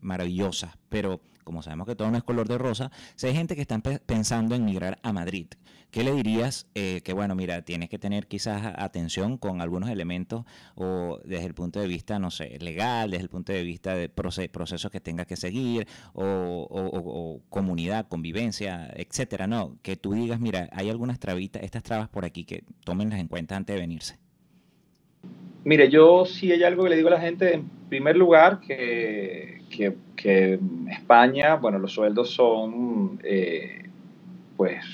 maravillosas, 0.00 0.76
pero 0.88 1.20
como 1.44 1.62
sabemos 1.62 1.86
que 1.86 1.96
todo 1.96 2.10
no 2.10 2.16
es 2.16 2.22
color 2.22 2.46
de 2.46 2.58
rosa, 2.58 2.92
si 3.16 3.26
hay 3.26 3.34
gente 3.34 3.56
que 3.56 3.62
está 3.62 3.80
pensando 3.80 4.54
en 4.54 4.64
migrar 4.64 4.98
a 5.02 5.12
Madrid, 5.12 5.48
¿qué 5.90 6.04
le 6.04 6.12
dirías? 6.12 6.66
Eh, 6.76 7.00
que 7.02 7.12
bueno, 7.12 7.34
mira, 7.34 7.62
tienes 7.62 7.88
que 7.88 7.98
tener 7.98 8.28
quizás 8.28 8.74
atención 8.76 9.36
con 9.36 9.60
algunos 9.60 9.90
elementos 9.90 10.44
o 10.76 11.18
desde 11.24 11.46
el 11.46 11.54
punto 11.54 11.80
de 11.80 11.88
vista, 11.88 12.18
no 12.18 12.30
sé, 12.30 12.56
legal, 12.60 13.10
desde 13.10 13.24
el 13.24 13.30
punto 13.30 13.52
de 13.52 13.62
vista 13.62 13.94
de 13.94 14.08
procesos 14.08 14.90
que 14.92 15.00
tengas 15.00 15.26
que 15.26 15.36
seguir 15.36 15.88
o, 16.12 17.42
comunidad, 17.48 18.06
convivencia, 18.08 18.88
etcétera, 18.94 19.46
¿no? 19.46 19.76
Que 19.82 19.96
tú 19.96 20.12
digas, 20.12 20.38
mira, 20.40 20.68
hay 20.72 20.88
algunas 20.88 21.18
trabitas, 21.18 21.62
estas 21.62 21.82
trabas 21.82 22.08
por 22.08 22.24
aquí 22.24 22.44
que 22.44 22.64
tómenlas 22.84 23.18
en 23.18 23.28
cuenta 23.28 23.56
antes 23.56 23.74
de 23.74 23.80
venirse. 23.80 24.29
Mire, 25.62 25.90
yo 25.90 26.24
sí 26.24 26.50
hay 26.52 26.62
algo 26.62 26.84
que 26.84 26.90
le 26.90 26.96
digo 26.96 27.08
a 27.08 27.12
la 27.12 27.20
gente, 27.20 27.54
en 27.54 27.68
primer 27.90 28.16
lugar, 28.16 28.60
que, 28.60 29.60
que, 30.16 30.58
España, 30.90 31.56
bueno, 31.56 31.78
los 31.78 31.92
sueldos 31.92 32.30
son, 32.30 33.18
eh, 33.22 33.84
pues, 34.56 34.84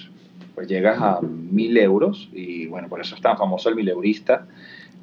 pues 0.55 0.69
llegas 0.69 1.01
a 1.01 1.21
mil 1.21 1.77
euros 1.77 2.29
y 2.33 2.67
bueno, 2.67 2.89
por 2.89 3.01
eso 3.01 3.15
es 3.15 3.21
tan 3.21 3.37
famoso 3.37 3.69
el 3.69 3.77
mileurista. 3.77 4.47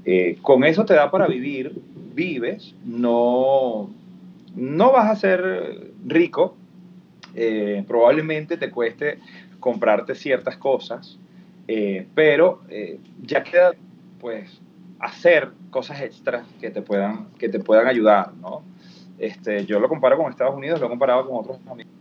Eh, 0.05 0.37
con 0.41 0.63
eso 0.65 0.85
te 0.85 0.95
da 0.95 1.09
para 1.09 1.27
vivir, 1.27 1.73
vives, 2.13 2.75
no, 2.85 3.89
no 4.55 4.91
vas 4.91 5.11
a 5.11 5.15
ser 5.15 5.91
rico, 6.05 6.55
eh, 7.35 7.83
probablemente 7.87 8.57
te 8.57 8.69
cueste 8.69 9.19
comprarte 9.59 10.15
ciertas 10.15 10.57
cosas, 10.57 11.17
pero 12.15 12.61
ya 13.21 13.43
queda 13.43 13.71
pues 14.19 14.62
hacer 15.03 15.51
cosas 15.69 16.01
extras 16.01 16.45
que 16.59 16.69
te 16.69 16.81
puedan, 16.81 17.27
que 17.37 17.49
te 17.49 17.59
puedan 17.59 17.87
ayudar, 17.87 18.33
¿no? 18.35 18.63
Este, 19.19 19.65
yo 19.65 19.79
lo 19.79 19.89
comparo 19.89 20.17
con 20.17 20.31
Estados 20.31 20.55
Unidos, 20.55 20.79
lo 20.79 20.87
he 20.87 20.89
comparado 20.89 21.27
con 21.27 21.37
otros 21.39 21.57
amigos 21.69 21.91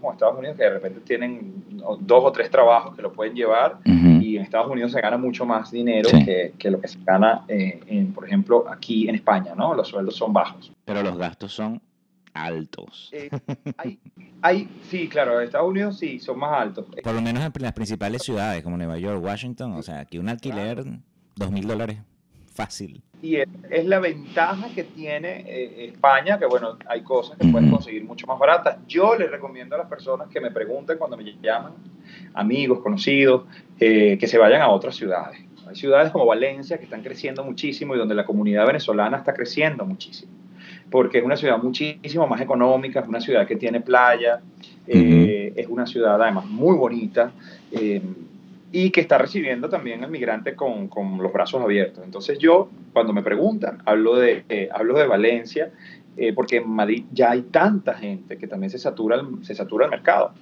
con 0.00 0.12
Estados 0.12 0.36
Unidos 0.36 0.56
que 0.56 0.64
de 0.64 0.70
repente 0.70 1.00
tienen 1.00 1.64
dos 2.00 2.24
o 2.24 2.32
tres 2.32 2.50
trabajos 2.50 2.96
que 2.96 3.02
lo 3.02 3.12
pueden 3.12 3.34
llevar 3.34 3.78
y 3.84 4.36
en 4.36 4.42
Estados 4.42 4.68
Unidos 4.68 4.90
se 4.90 5.00
gana 5.00 5.16
mucho 5.16 5.46
más 5.46 5.70
dinero 5.70 6.10
que, 6.10 6.54
que, 6.58 6.70
lo 6.70 6.80
que 6.80 6.88
se 6.88 6.98
gana, 7.04 7.44
eh, 7.46 7.80
en, 7.86 8.12
por 8.12 8.26
ejemplo, 8.26 8.64
aquí 8.68 9.08
en 9.08 9.14
España, 9.14 9.54
¿no? 9.54 9.74
Los 9.74 9.88
sueldos 9.88 10.16
son 10.16 10.32
bajos. 10.32 10.72
Pero 10.84 11.04
los 11.04 11.16
gastos 11.16 11.52
son 11.52 11.80
altos. 12.34 13.10
Eh, 13.12 13.30
hay, 13.76 14.00
hay, 14.42 14.68
sí, 14.90 15.08
claro, 15.08 15.40
en 15.40 15.46
Estados 15.46 15.70
Unidos 15.70 15.98
sí, 15.98 16.18
son 16.18 16.40
más 16.40 16.60
altos. 16.60 16.86
Por 17.02 17.14
lo 17.14 17.22
menos 17.22 17.44
en 17.44 17.62
las 17.62 17.72
principales 17.72 18.22
ciudades 18.22 18.64
como 18.64 18.76
Nueva 18.76 18.98
York, 18.98 19.22
Washington, 19.22 19.72
o 19.74 19.82
sea, 19.82 20.00
aquí 20.00 20.18
un 20.18 20.28
alquiler, 20.28 20.84
dos 21.36 21.50
mil 21.52 21.66
dólares 21.66 21.98
fácil. 22.56 23.02
Y 23.22 23.36
es, 23.36 23.84
la 23.84 23.98
ventaja 23.98 24.68
que 24.74 24.84
tiene 24.84 25.44
eh, 25.46 25.86
España, 25.92 26.38
que 26.38 26.46
bueno, 26.46 26.76
hay 26.86 27.02
cosas 27.02 27.38
que 27.38 27.46
puedes 27.48 27.70
conseguir 27.70 28.04
mucho 28.04 28.26
más 28.26 28.38
baratas. 28.38 28.78
Yo 28.86 29.16
les 29.16 29.30
recomiendo 29.30 29.74
a 29.74 29.78
las 29.78 29.88
personas 29.88 30.28
que 30.28 30.40
me 30.40 30.50
pregunten 30.50 30.98
cuando 30.98 31.16
me 31.16 31.24
llaman, 31.42 31.72
amigos, 32.34 32.80
conocidos, 32.80 33.44
eh, 33.78 34.16
que 34.18 34.26
se 34.26 34.38
vayan 34.38 34.62
a 34.62 34.68
otras 34.68 34.96
ciudades. 34.96 35.40
Hay 35.66 35.74
ciudades 35.74 36.12
como 36.12 36.26
Valencia 36.26 36.78
que 36.78 36.84
están 36.84 37.02
creciendo 37.02 37.42
muchísimo 37.44 37.94
y 37.94 37.98
donde 37.98 38.14
la 38.14 38.24
comunidad 38.24 38.66
venezolana 38.66 39.18
está 39.18 39.34
creciendo 39.34 39.84
muchísimo, 39.84 40.32
porque 40.90 41.18
es 41.18 41.24
una 41.24 41.36
ciudad 41.36 41.58
muchísimo 41.60 42.26
más 42.28 42.40
económica, 42.40 43.00
es 43.00 43.08
una 43.08 43.20
ciudad 43.20 43.46
que 43.46 43.56
tiene 43.56 43.80
playa, 43.80 44.40
eh, 44.86 45.52
es 45.56 45.66
una 45.66 45.86
ciudad 45.86 46.22
además 46.22 46.46
muy 46.46 46.76
bonita 46.76 47.32
y 48.78 48.90
que 48.90 49.00
está 49.00 49.16
recibiendo 49.16 49.70
también 49.70 50.04
al 50.04 50.10
migrante 50.10 50.54
con, 50.54 50.88
con, 50.88 51.16
los 51.16 51.32
brazos 51.32 51.62
abiertos. 51.62 52.04
Entonces 52.04 52.38
yo, 52.38 52.68
cuando 52.92 53.14
me 53.14 53.22
preguntan, 53.22 53.78
hablo 53.86 54.16
de, 54.16 54.44
eh, 54.50 54.68
hablo 54.70 54.98
de 54.98 55.06
Valencia, 55.06 55.70
eh, 56.18 56.34
porque 56.34 56.58
en 56.58 56.68
Madrid 56.68 57.04
ya 57.10 57.30
hay 57.30 57.40
tanta 57.40 57.94
gente 57.94 58.36
que 58.36 58.46
también 58.46 58.68
se 58.68 58.78
satura 58.78 59.16
el, 59.16 59.42
se 59.46 59.54
satura 59.54 59.86
el 59.86 59.92
mercado. 59.92 60.34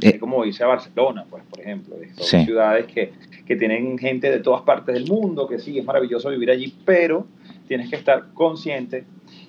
Eh. 0.00 0.18
como 0.18 0.44
dice 0.44 0.64
Barcelona, 0.64 1.26
pues, 1.28 1.44
por 1.44 1.60
ejemplo, 1.60 1.94
son 2.16 2.46
ciudades 2.46 2.86
que, 2.86 3.12
que 3.44 3.54
tienen 3.54 3.98
gente 3.98 4.30
de 4.30 4.40
todas 4.40 4.62
partes 4.62 4.94
del 4.94 5.06
mundo, 5.06 5.46
que 5.46 5.58
sí, 5.58 5.78
es 5.78 5.84
maravilloso 5.84 6.30
vivir 6.30 6.50
allí, 6.50 6.74
pero 6.86 7.26
tienes 7.68 7.90
que 7.90 7.96
estar 7.96 8.32
consciente 8.32 9.04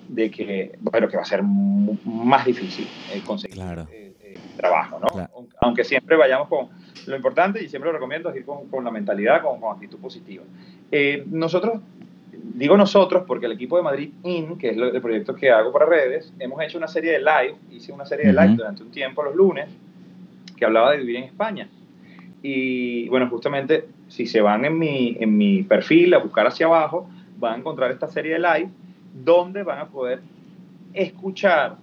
de 0.08 0.30
que, 0.30 0.76
bueno, 0.82 1.08
que 1.08 1.16
va 1.16 1.22
a 1.22 1.26
ser 1.26 1.42
más 1.42 2.44
difícil 2.44 2.86
conseguir 3.24 3.56
trabajo, 4.56 4.98
¿no? 4.98 5.28
Aunque 5.60 5.84
siempre 5.84 6.16
vayamos 6.16 6.48
con 6.48 6.68
lo 7.06 7.16
importante, 7.16 7.62
y 7.62 7.68
siempre 7.68 7.90
lo 7.90 7.94
recomiendo, 7.94 8.30
es 8.30 8.36
ir 8.36 8.44
con, 8.44 8.84
la 8.84 8.90
mentalidad, 8.90 9.42
con, 9.42 9.58
actitud 9.72 9.98
positiva. 9.98 10.44
Eh, 10.90 11.24
nosotros, 11.30 11.80
digo 12.32 12.76
nosotros, 12.76 13.24
porque 13.26 13.46
el 13.46 13.52
equipo 13.52 13.76
de 13.76 13.82
Madrid 13.82 14.10
In, 14.24 14.58
que 14.58 14.70
es 14.70 14.76
el 14.76 15.00
proyecto 15.00 15.34
que 15.34 15.50
hago 15.50 15.72
para 15.72 15.86
redes, 15.86 16.32
hemos 16.38 16.60
hecho 16.62 16.78
una 16.78 16.88
serie 16.88 17.12
de 17.12 17.18
live, 17.20 17.54
hice 17.70 17.92
una 17.92 18.06
serie 18.06 18.26
de 18.26 18.32
live 18.32 18.56
durante 18.56 18.82
un 18.82 18.90
tiempo 18.90 19.22
los 19.22 19.34
lunes, 19.34 19.68
que 20.56 20.64
hablaba 20.64 20.92
de 20.92 20.98
vivir 20.98 21.16
en 21.16 21.24
España. 21.24 21.68
Y 22.42 23.08
bueno, 23.08 23.28
justamente 23.28 23.88
si 24.08 24.26
se 24.26 24.40
van 24.40 24.64
en 24.64 24.78
mi, 24.78 25.16
en 25.20 25.36
mi 25.36 25.62
perfil 25.62 26.14
a 26.14 26.18
buscar 26.18 26.46
hacia 26.46 26.66
abajo, 26.66 27.08
van 27.38 27.54
a 27.54 27.56
encontrar 27.58 27.90
esta 27.90 28.08
serie 28.08 28.34
de 28.34 28.38
live 28.38 28.68
donde 29.24 29.62
van 29.62 29.78
a 29.78 29.86
poder 29.86 30.20
escuchar 30.92 31.76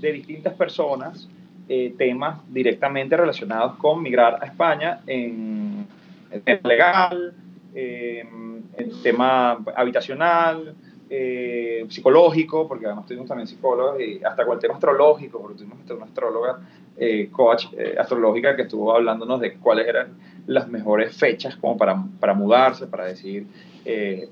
de 0.00 0.12
distintas 0.12 0.54
personas 0.54 1.28
eh, 1.68 1.94
temas 1.96 2.40
directamente 2.52 3.16
relacionados 3.16 3.76
con 3.76 4.02
migrar 4.02 4.38
a 4.40 4.46
España 4.46 5.00
en 5.06 5.86
el 6.30 6.42
tema 6.42 6.68
legal, 6.68 7.34
en 7.74 8.64
el 8.76 9.02
tema 9.02 9.58
habitacional, 9.74 10.74
eh, 11.08 11.86
psicológico, 11.88 12.66
porque 12.66 12.86
además 12.86 13.06
tuvimos 13.06 13.28
también 13.28 13.46
psicólogos, 13.46 14.00
y 14.00 14.20
hasta 14.24 14.44
con 14.44 14.54
el 14.54 14.60
tema 14.60 14.74
astrológico, 14.74 15.40
porque 15.40 15.58
tuvimos 15.58 15.78
una 15.88 16.04
astróloga, 16.04 16.58
eh, 16.96 17.28
coach 17.30 17.66
eh, 17.76 17.94
astrológica 17.96 18.56
que 18.56 18.62
estuvo 18.62 18.92
hablándonos 18.92 19.38
de 19.38 19.54
cuáles 19.54 19.86
eran 19.86 20.08
las 20.48 20.68
mejores 20.68 21.16
fechas 21.16 21.54
como 21.56 21.76
para, 21.76 22.02
para 22.18 22.34
mudarse, 22.34 22.88
para 22.88 23.04
decir, 23.04 23.46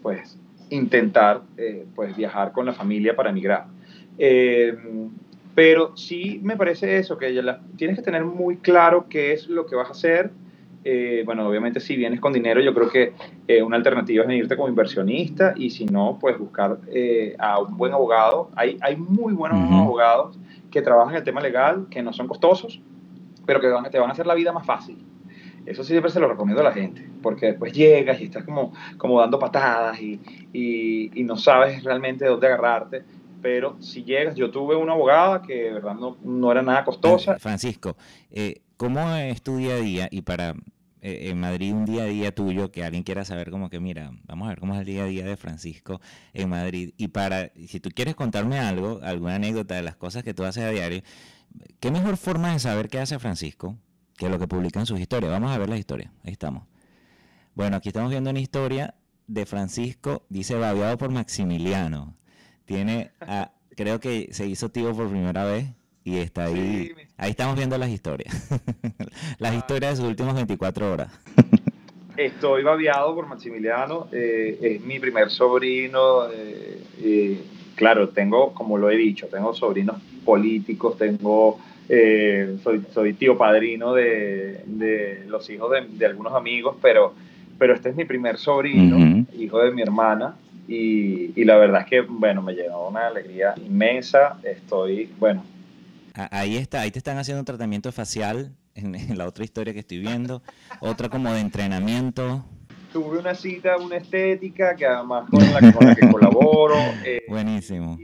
pues, 0.03 0.37
intentar 0.71 1.43
pues, 1.95 2.17
viajar 2.17 2.51
con 2.51 2.67
la 2.67 2.73
familia 2.73 3.15
para 3.15 3.31
emigrar. 3.31 3.67
Pero 5.55 5.97
sí 5.97 6.41
me 6.43 6.57
parece 6.57 6.99
eso, 6.99 7.17
que 7.17 7.43
tienes 7.77 7.97
que 7.97 8.03
tener 8.03 8.25
muy 8.25 8.57
claro 8.57 9.07
qué 9.09 9.33
es 9.33 9.49
lo 9.49 9.67
que 9.67 9.77
vas 9.77 9.89
a 9.89 9.93
hacer, 9.93 10.31
eh, 10.87 11.23
bueno, 11.25 11.49
obviamente 11.49 11.81
si 11.81 11.97
vienes 11.97 12.21
con 12.21 12.33
dinero, 12.33 12.61
yo 12.61 12.75
creo 12.75 12.91
que 12.91 13.15
eh, 13.49 13.63
una 13.63 13.77
alternativa 13.77 14.23
es 14.23 14.29
venirte 14.29 14.55
como 14.55 14.69
inversionista 14.69 15.55
y 15.57 15.71
si 15.71 15.87
no, 15.87 16.19
pues 16.21 16.39
buscar 16.39 16.79
eh, 16.89 17.35
a 17.39 17.59
un 17.59 17.77
buen 17.79 17.95
abogado. 17.95 18.51
Hay, 18.55 18.77
hay 18.83 18.97
muy 18.97 19.33
buenos 19.33 19.59
abogados 19.73 20.39
que 20.71 20.83
trabajan 20.83 21.15
el 21.15 21.25
tema 21.25 21.41
legal, 21.41 21.87
que 21.91 22.03
no 22.03 22.13
son 22.13 22.29
costosos, 22.29 22.83
pero 23.47 23.61
que 23.61 23.69
te 23.91 23.99
van 23.99 24.11
a 24.11 24.13
hacer 24.13 24.27
la 24.27 24.35
vida 24.35 24.53
más 24.53 24.67
fácil. 24.67 24.99
Eso 25.65 25.83
siempre 25.83 26.11
se 26.11 26.21
lo 26.21 26.29
recomiendo 26.29 26.61
a 26.61 26.65
la 26.65 26.73
gente, 26.73 27.09
porque 27.23 27.47
después 27.47 27.73
llegas 27.73 28.21
y 28.21 28.25
estás 28.25 28.45
como, 28.45 28.75
como 28.99 29.19
dando 29.19 29.39
patadas 29.39 29.99
y, 29.99 30.21
y, 30.53 31.19
y 31.19 31.25
no 31.25 31.39
sabes 31.39 31.83
realmente 31.83 32.27
dónde 32.27 32.49
agarrarte 32.49 33.05
pero 33.45 33.77
si 33.83 34.05
llegas, 34.05 34.35
yo 34.37 34.51
tuve 34.51 34.75
una 34.75 34.95
abogada 34.95 35.43
que 35.43 35.65
de 35.65 35.73
verdad 35.75 35.93
no, 35.93 36.17
no 36.25 36.51
era 36.51 36.63
nada 36.63 36.83
costosa. 36.83 37.39
Francisco, 37.39 37.95
¿cómo 38.79 39.15
es 39.17 39.43
tu 39.43 39.59
día 39.59 39.75
a 39.75 39.81
día? 39.81 40.09
Y 40.11 40.23
para 40.23 40.55
eh, 41.05 41.29
en 41.29 41.39
Madrid 41.39 41.75
un 41.75 41.85
día 41.85 42.05
a 42.05 42.07
día 42.07 42.35
tuyo 42.35 42.73
que 42.73 42.83
alguien 42.83 43.03
quiera 43.03 43.27
saber 43.27 43.51
como 43.51 43.69
que, 43.69 43.79
mira, 43.79 44.13
vamos 44.25 44.47
a 44.47 44.49
ver 44.49 44.61
cómo 44.61 44.73
es 44.73 44.81
el 44.81 44.87
día 44.87 45.03
a 45.03 45.07
día 45.07 45.27
de 45.27 45.37
Francisco 45.37 46.01
en 46.33 46.49
Madrid. 46.49 46.95
Y 46.97 47.09
para, 47.09 47.53
si 47.69 47.79
tú 47.79 47.91
quieres 47.91 48.15
contarme 48.15 48.59
algo, 48.59 49.01
alguna 49.03 49.35
anécdota 49.35 49.75
de 49.75 49.83
las 49.83 49.97
cosas 49.97 50.23
que 50.23 50.33
tú 50.33 50.45
haces 50.45 50.65
a 50.65 50.71
diario, 50.71 51.03
¿qué 51.79 51.91
mejor 51.91 52.17
forma 52.17 52.55
de 52.55 52.59
saber 52.59 52.89
qué 52.89 53.01
hace 53.01 53.19
Francisco 53.19 53.77
que 54.17 54.31
lo 54.31 54.39
que 54.39 54.49
publica 54.49 54.81
en 54.81 54.87
sus 54.87 54.99
historias? 54.99 55.31
Vamos 55.31 55.51
a 55.53 55.59
ver 55.59 55.69
la 55.69 55.77
historia. 55.77 56.11
Ahí 56.25 56.33
estamos. 56.33 56.65
Bueno, 57.55 57.77
aquí 57.77 57.91
estamos 57.91 58.11
viendo 58.11 58.31
una 58.31 58.41
historia 58.41 58.95
de 59.27 59.45
Francisco, 59.45 60.25
dice 60.31 60.55
babeado 60.55 60.97
por 60.97 61.11
Maximiliano. 61.11 62.17
Tiene, 62.65 63.11
creo 63.77 64.01
que 64.01 64.29
se 64.33 64.47
hizo 64.47 64.71
tío 64.71 64.95
por 64.95 65.09
primera 65.09 65.45
vez 65.45 65.67
y 66.05 66.19
está 66.19 66.45
ahí. 66.45 66.93
ahí 67.17 67.31
estamos 67.31 67.57
viendo 67.57 67.79
las 67.79 67.91
historias. 67.91 68.49
las 69.39 69.53
ah. 69.53 69.57
historias 69.57 69.93
de 69.93 69.97
sus 69.97 70.07
últimas 70.07 70.35
24 70.35 70.93
horas. 70.93 71.11
Estoy 72.17 72.63
babiado 72.63 73.15
por 73.15 73.27
Maximiliano. 73.27 74.09
Eh, 74.13 74.59
es 74.61 74.81
mi 74.83 75.01
primer 75.01 75.31
sobrino. 75.31 76.29
Eh, 76.33 77.41
claro, 77.75 78.11
tengo, 78.11 78.53
como 78.53 78.79
lo 78.79 78.91
he 78.91 78.97
dicho, 78.97 79.27
tengo 79.29 79.55
sobrinos 79.55 79.97
políticos, 80.25 80.97
tengo. 80.99 81.59
Eh, 81.89 82.57
soy, 82.63 82.83
soy 82.93 83.13
tío 83.15 83.37
padrino 83.37 83.93
de, 83.93 84.63
de 84.67 85.25
los 85.27 85.51
hijos 85.51 85.71
de, 85.71 85.83
de, 85.87 86.07
algunos 86.07 86.33
amigos, 86.33 86.77
pero, 86.81 87.13
pero 87.59 87.75
este 87.75 87.91
es 87.91 87.97
mi 87.97 88.07
primer 88.07 88.39
sobrino, 88.39 89.27
hijo 89.37 89.59
de 89.59 89.71
mi 89.71 89.83
hermana. 89.83 90.37
Y, 90.67 91.39
y, 91.39 91.45
la 91.45 91.57
verdad 91.57 91.83
es 91.83 91.87
que, 91.89 92.01
bueno, 92.01 92.41
me 92.41 92.55
llenó 92.55 92.89
una 92.89 93.09
alegría 93.09 93.55
inmensa. 93.57 94.39
Estoy, 94.43 95.11
bueno, 95.19 95.45
Ahí 96.15 96.57
está, 96.57 96.83
ahí 96.83 96.93
te 96.93 96.99
están 96.99 97.19
haciendo 97.19 97.41
un 97.41 97.45
tratamiento 97.45 97.91
facial 97.91 98.53
en, 98.75 99.19
la 99.19 99.27
otra 99.27 99.45
historia 99.45 99.73
que 99.73 99.81
estoy 99.81 99.99
viendo, 99.99 100.43
otra 100.81 101.09
como 101.09 101.33
de 101.33 101.41
entrenamiento. 101.41 102.45
Tuve 102.93 103.19
una 103.19 103.35
cita, 103.35 103.77
una 103.77 103.97
estética 103.97 104.77
que 104.77 104.87
además 104.87 105.29
con 105.29 105.41
la, 105.41 105.73
con 105.73 105.87
la 105.87 105.95
que 105.95 106.09
colaboro. 106.09 106.77
Eh, 107.05 107.23
Buenísimo. 107.29 107.99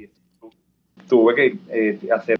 Tuve 1.08 1.34
que 1.34 1.58
eh, 1.68 1.98
hacer 2.12 2.38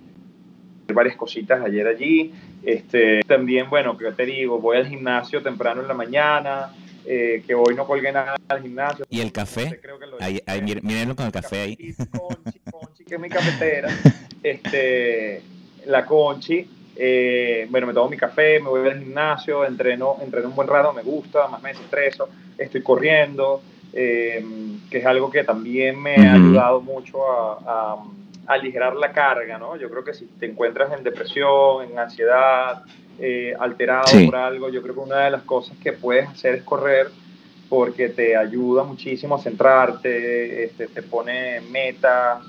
varias 0.92 1.16
cositas 1.16 1.62
ayer 1.64 1.86
allí. 1.86 2.34
Este, 2.64 3.20
también, 3.22 3.70
bueno, 3.70 3.96
que 3.96 4.10
te 4.10 4.26
digo, 4.26 4.58
voy 4.60 4.78
al 4.78 4.88
gimnasio 4.88 5.40
temprano 5.42 5.80
en 5.80 5.88
la 5.88 5.94
mañana, 5.94 6.74
eh, 7.04 7.42
que 7.46 7.54
hoy 7.54 7.74
no 7.74 7.86
colgué 7.86 8.12
nada 8.12 8.36
al 8.48 8.62
gimnasio. 8.62 9.04
¿Y 9.08 9.20
el 9.20 9.32
café? 9.32 9.80
Ahí, 10.20 10.40
ahí, 10.46 10.62
mírenlo 10.62 11.16
con 11.16 11.26
el 11.26 11.32
café 11.32 11.60
ahí. 11.60 11.94
Conchi, 12.10 12.60
Conchi, 12.70 13.04
que 13.04 13.14
es 13.14 13.20
mi 13.20 13.28
cafetera. 13.28 13.88
Este, 14.42 15.42
la 15.84 16.06
Conchi. 16.06 16.66
Eh, 16.96 17.66
bueno, 17.70 17.86
me 17.86 17.94
tomo 17.94 18.10
mi 18.10 18.16
café, 18.16 18.60
me 18.60 18.68
voy 18.68 18.86
al 18.88 18.98
gimnasio, 18.98 19.64
entreno, 19.64 20.16
entreno 20.22 20.48
un 20.48 20.54
buen 20.54 20.68
rato, 20.68 20.92
me 20.92 21.02
gusta, 21.02 21.48
más 21.48 21.62
me 21.62 21.70
estreso, 21.70 22.28
estoy 22.58 22.82
corriendo, 22.82 23.62
eh, 23.94 24.44
que 24.90 24.98
es 24.98 25.06
algo 25.06 25.30
que 25.30 25.42
también 25.42 25.98
me 25.98 26.16
ha 26.16 26.34
ayudado 26.34 26.82
mucho 26.82 27.18
a, 27.24 28.04
aligerar 28.46 28.96
la 28.96 29.12
carga, 29.12 29.58
¿no? 29.58 29.76
Yo 29.76 29.88
creo 29.88 30.04
que 30.04 30.12
si 30.12 30.26
te 30.26 30.44
encuentras 30.44 30.92
en 30.92 31.04
depresión, 31.04 31.88
en 31.88 31.98
ansiedad, 31.98 32.82
eh, 33.18 33.54
alterado 33.58 34.04
por 34.26 34.36
algo, 34.36 34.68
yo 34.68 34.82
creo 34.82 34.94
que 34.94 35.00
una 35.00 35.24
de 35.24 35.30
las 35.30 35.42
cosas 35.42 35.76
que 35.82 35.92
puedes 35.92 36.28
hacer 36.28 36.54
es 36.56 36.62
correr 36.62 37.08
porque 37.68 38.08
te 38.08 38.36
ayuda 38.36 38.82
muchísimo 38.82 39.36
a 39.36 39.38
centrarte, 39.40 40.64
este, 40.64 40.88
te 40.88 41.02
pone 41.02 41.60
metas, 41.60 42.42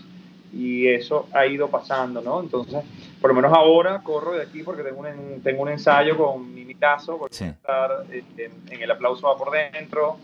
y 0.54 0.88
eso 0.88 1.28
ha 1.34 1.46
ido 1.46 1.70
pasando, 1.70 2.22
¿no? 2.22 2.42
Entonces, 2.42 2.84
por 3.22 3.30
lo 3.30 3.36
menos 3.36 3.54
ahora 3.54 4.02
corro 4.04 4.34
de 4.34 4.44
aquí 4.44 4.64
porque 4.64 4.84
tengo 4.84 5.02
un, 5.02 5.42
tengo 5.42 5.62
un 5.62 5.70
ensayo 5.70 6.18
con 6.18 6.54
mi 6.54 6.62
Caso, 6.82 7.20
voy 7.20 7.30
a 7.32 7.46
estar 7.46 8.06
este, 8.12 8.46
en, 8.46 8.82
el 8.82 8.90
aplauso 8.90 9.28
va 9.28 9.38
por 9.38 9.52
dentro, 9.52 10.18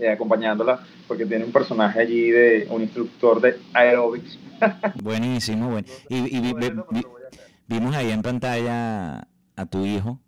eh, 0.00 0.10
acompañándola, 0.10 0.80
porque 1.06 1.24
tiene 1.24 1.44
un 1.44 1.52
personaje 1.52 2.00
allí 2.00 2.32
de 2.32 2.66
un 2.68 2.82
instructor 2.82 3.40
de 3.40 3.60
aerobics. 3.74 4.40
Buenísimo, 5.00 5.68
bueno. 5.70 5.86
Y, 6.08 6.52
vimos 7.68 7.94
ahí 7.94 8.10
en 8.10 8.22
pantalla 8.22 9.28
a 9.58 9.66
tu 9.66 9.84
hijo 9.84 10.18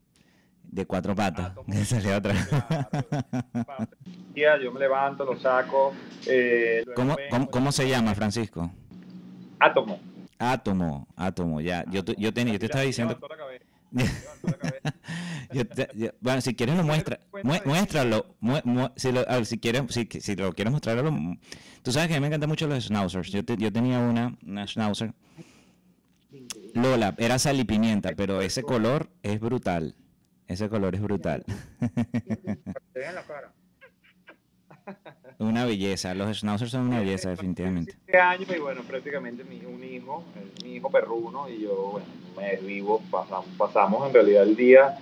de 0.65 0.85
cuatro 0.87 1.15
patas, 1.15 1.53
Yo 4.35 4.73
me 4.73 4.81
levanto, 4.81 5.25
lo 5.25 5.39
saco. 5.39 5.93
Eh, 6.27 6.85
¿Cómo, 6.95 7.17
¿Cómo 7.51 7.73
se 7.73 7.89
llama, 7.89 8.15
Francisco? 8.15 8.71
Átomo. 9.59 9.99
Átomo, 10.39 11.09
átomo, 11.17 11.61
ya. 11.61 11.85
Yo, 11.91 12.03
yo, 12.17 12.33
tenía, 12.33 12.55
yo 12.55 12.59
te 12.59 12.67
estaba 12.67 12.85
diciendo. 12.85 13.19
bueno, 16.21 16.41
si 16.41 16.55
quieres 16.55 16.77
lo 16.77 16.85
muestra, 16.85 17.21
muéstralo, 17.65 18.37
si, 18.97 19.13
lo, 19.13 19.25
si, 19.45 19.59
quieres, 19.59 19.83
si, 19.89 20.07
si, 20.21 20.37
lo 20.37 20.53
quieres 20.53 20.73
mostrarlo, 20.73 21.13
tú 21.83 21.91
sabes 21.91 22.09
que 22.09 22.15
a 22.15 22.19
mí 22.19 22.21
me 22.21 22.29
encantan 22.29 22.49
mucho 22.49 22.69
los 22.69 22.85
schnauzers, 22.85 23.33
yo, 23.33 23.41
yo 23.43 23.73
tenía 23.73 23.99
una, 23.99 24.39
una 24.47 24.65
schnauzer, 24.67 25.13
Lola, 26.75 27.15
era 27.19 27.39
sal 27.39 27.61
y 27.61 27.65
pimienta, 27.65 28.13
pero 28.17 28.41
ese 28.41 28.63
color 28.63 29.09
es 29.23 29.41
brutal, 29.41 29.95
ese 30.47 30.69
color 30.69 30.95
es 30.95 31.03
brutal. 31.03 31.45
Una 35.39 35.65
belleza, 35.65 36.15
los 36.15 36.39
schnauzers 36.39 36.71
son 36.71 36.89
una 36.89 37.01
belleza, 37.01 37.31
definitivamente. 37.31 37.95
años 38.21 38.49
y 38.55 38.59
bueno, 38.59 38.83
prácticamente 38.83 39.43
mi, 39.45 39.65
un 39.65 39.83
hijo, 39.83 40.23
mi 40.63 40.75
hijo 40.75 40.91
perruno 40.91 41.49
y 41.49 41.63
yo, 41.63 41.93
bueno, 41.93 42.07
me 42.37 42.57
vivo, 42.57 43.01
pasamos, 43.11 43.47
pasamos 43.57 44.07
en 44.07 44.13
realidad 44.15 44.43
el 44.43 44.57
día 44.57 44.99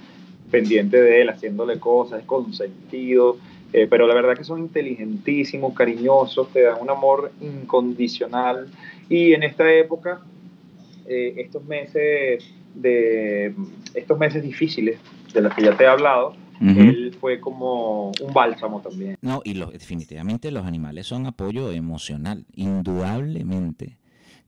pendiente 0.51 1.01
de 1.01 1.23
él, 1.23 1.29
haciéndole 1.31 1.79
cosas, 1.81 2.23
consentido, 2.25 3.39
eh, 3.73 3.87
pero 3.89 4.07
la 4.07 4.15
verdad 4.15 4.37
que 4.37 4.45
son 4.45 4.61
inteligentísimos, 4.61 5.75
cariñosos, 5.75 6.53
te 6.53 6.63
dan 6.63 6.79
un 6.81 6.91
amor 6.91 7.33
incondicional 7.41 8.69
y 9.09 9.33
en 9.33 9.43
esta 9.43 9.71
época, 9.73 10.21
eh, 11.09 11.35
estos 11.39 11.65
meses 11.65 12.45
de 12.75 13.55
estos 13.95 14.19
meses 14.19 14.43
difíciles 14.43 14.99
de 15.33 15.41
los 15.41 15.55
que 15.55 15.63
ya 15.63 15.77
te 15.77 15.85
he 15.85 15.87
hablado, 15.87 16.35
él 16.61 17.17
fue 17.21 17.41
como 17.41 18.09
un 18.21 18.33
bálsamo 18.35 18.81
también. 18.81 19.17
No, 19.23 19.41
y 19.45 19.55
definitivamente 19.55 20.51
los 20.51 20.67
animales 20.67 21.07
son 21.07 21.27
apoyo 21.27 21.71
emocional, 21.71 22.45
indudablemente. 22.55 23.97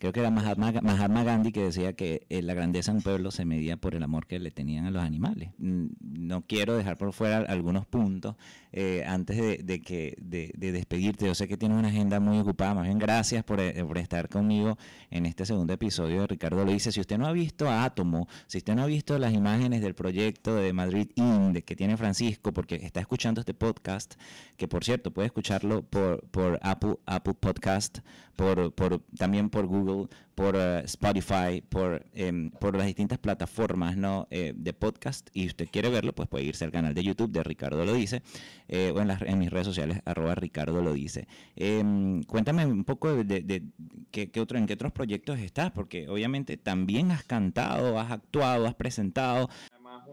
Creo 0.00 0.14
que 0.14 0.20
era 0.20 0.30
Mahatma, 0.30 1.24
Gandhi 1.24 1.52
que 1.52 1.62
decía 1.62 1.92
que 1.92 2.26
eh, 2.30 2.40
la 2.40 2.54
grandeza 2.54 2.90
de 2.90 2.96
un 2.96 3.02
pueblo 3.02 3.30
se 3.30 3.44
medía 3.44 3.76
por 3.76 3.94
el 3.94 4.02
amor 4.02 4.26
que 4.26 4.38
le 4.38 4.50
tenían 4.50 4.86
a 4.86 4.90
los 4.90 5.02
animales. 5.02 5.50
No 5.58 6.40
quiero 6.46 6.74
dejar 6.74 6.96
por 6.96 7.12
fuera 7.12 7.40
algunos 7.40 7.86
puntos 7.86 8.34
eh, 8.72 9.04
antes 9.06 9.36
de, 9.36 9.82
que, 9.82 10.16
de, 10.18 10.52
despedirte. 10.56 11.26
Yo 11.26 11.34
sé 11.34 11.48
que 11.48 11.58
tienes 11.58 11.76
una 11.76 11.88
agenda 11.88 12.18
muy 12.18 12.38
ocupada. 12.38 12.72
Más 12.72 12.84
bien, 12.84 12.98
gracias 12.98 13.44
por, 13.44 13.60
eh, 13.60 13.84
por, 13.84 13.98
estar 13.98 14.30
conmigo 14.30 14.78
en 15.10 15.26
este 15.26 15.44
segundo 15.44 15.74
episodio 15.74 16.22
de 16.22 16.28
Ricardo 16.28 16.64
lo 16.64 16.72
dice. 16.72 16.92
Si 16.92 17.00
usted 17.00 17.18
no 17.18 17.26
ha 17.26 17.32
visto 17.32 17.68
a 17.68 17.84
Átomo, 17.84 18.26
si 18.46 18.56
usted 18.56 18.74
no 18.74 18.84
ha 18.84 18.86
visto 18.86 19.18
las 19.18 19.34
imágenes 19.34 19.82
del 19.82 19.94
proyecto 19.94 20.54
de 20.54 20.72
Madrid 20.72 21.10
IN 21.16 21.52
que 21.60 21.76
tiene 21.76 21.98
Francisco, 21.98 22.54
porque 22.54 22.76
está 22.76 23.00
escuchando 23.00 23.42
este 23.42 23.52
podcast, 23.52 24.14
que 24.56 24.66
por 24.66 24.82
cierto 24.82 25.10
puede 25.10 25.26
escucharlo 25.26 25.82
por, 25.82 26.26
por 26.30 26.58
Apple, 26.62 26.96
Apple 27.04 27.34
Podcast, 27.34 27.98
por, 28.34 28.72
por, 28.72 29.00
también 29.18 29.50
por 29.50 29.66
Google 29.66 29.89
Por 30.34 30.56
eh, 30.56 30.82
Spotify, 30.84 31.62
por, 31.68 32.02
em, 32.14 32.50
por 32.50 32.76
las 32.76 32.86
distintas 32.86 33.18
plataformas 33.18 33.96
¿no? 33.96 34.26
Eh, 34.30 34.52
de 34.56 34.72
podcast. 34.72 35.28
Y 35.34 35.46
usted 35.46 35.68
quiere 35.70 35.90
verlo, 35.90 36.14
pues 36.14 36.28
puede 36.28 36.44
irse 36.44 36.64
al 36.64 36.72
canal 36.72 36.94
de 36.94 37.02
YouTube 37.02 37.30
de 37.30 37.42
Ricardo 37.42 37.84
Lo 37.84 37.92
Dice 37.92 38.22
eh, 38.68 38.92
o 38.94 39.00
en, 39.00 39.08
las, 39.08 39.20
mis 39.36 39.50
redes 39.50 39.66
sociales, 39.66 40.00
arroba 40.04 40.34
Ricardo 40.34 40.80
Lo 40.80 40.94
Dice. 40.94 41.26
Em, 41.56 42.22
cuéntame 42.22 42.64
un 42.64 42.84
poco 42.84 43.22
de, 43.22 43.62
qué, 44.10 44.30
otro, 44.40 44.58
en 44.58 44.66
qué 44.66 44.74
otros 44.74 44.92
proyectos 44.92 45.38
estás, 45.40 45.72
porque 45.72 46.08
obviamente 46.08 46.56
también 46.56 47.10
has 47.10 47.24
cantado, 47.24 47.98
has 47.98 48.10
actuado, 48.10 48.66
has 48.66 48.74
presentado. 48.74 49.50
Además, 49.72 50.04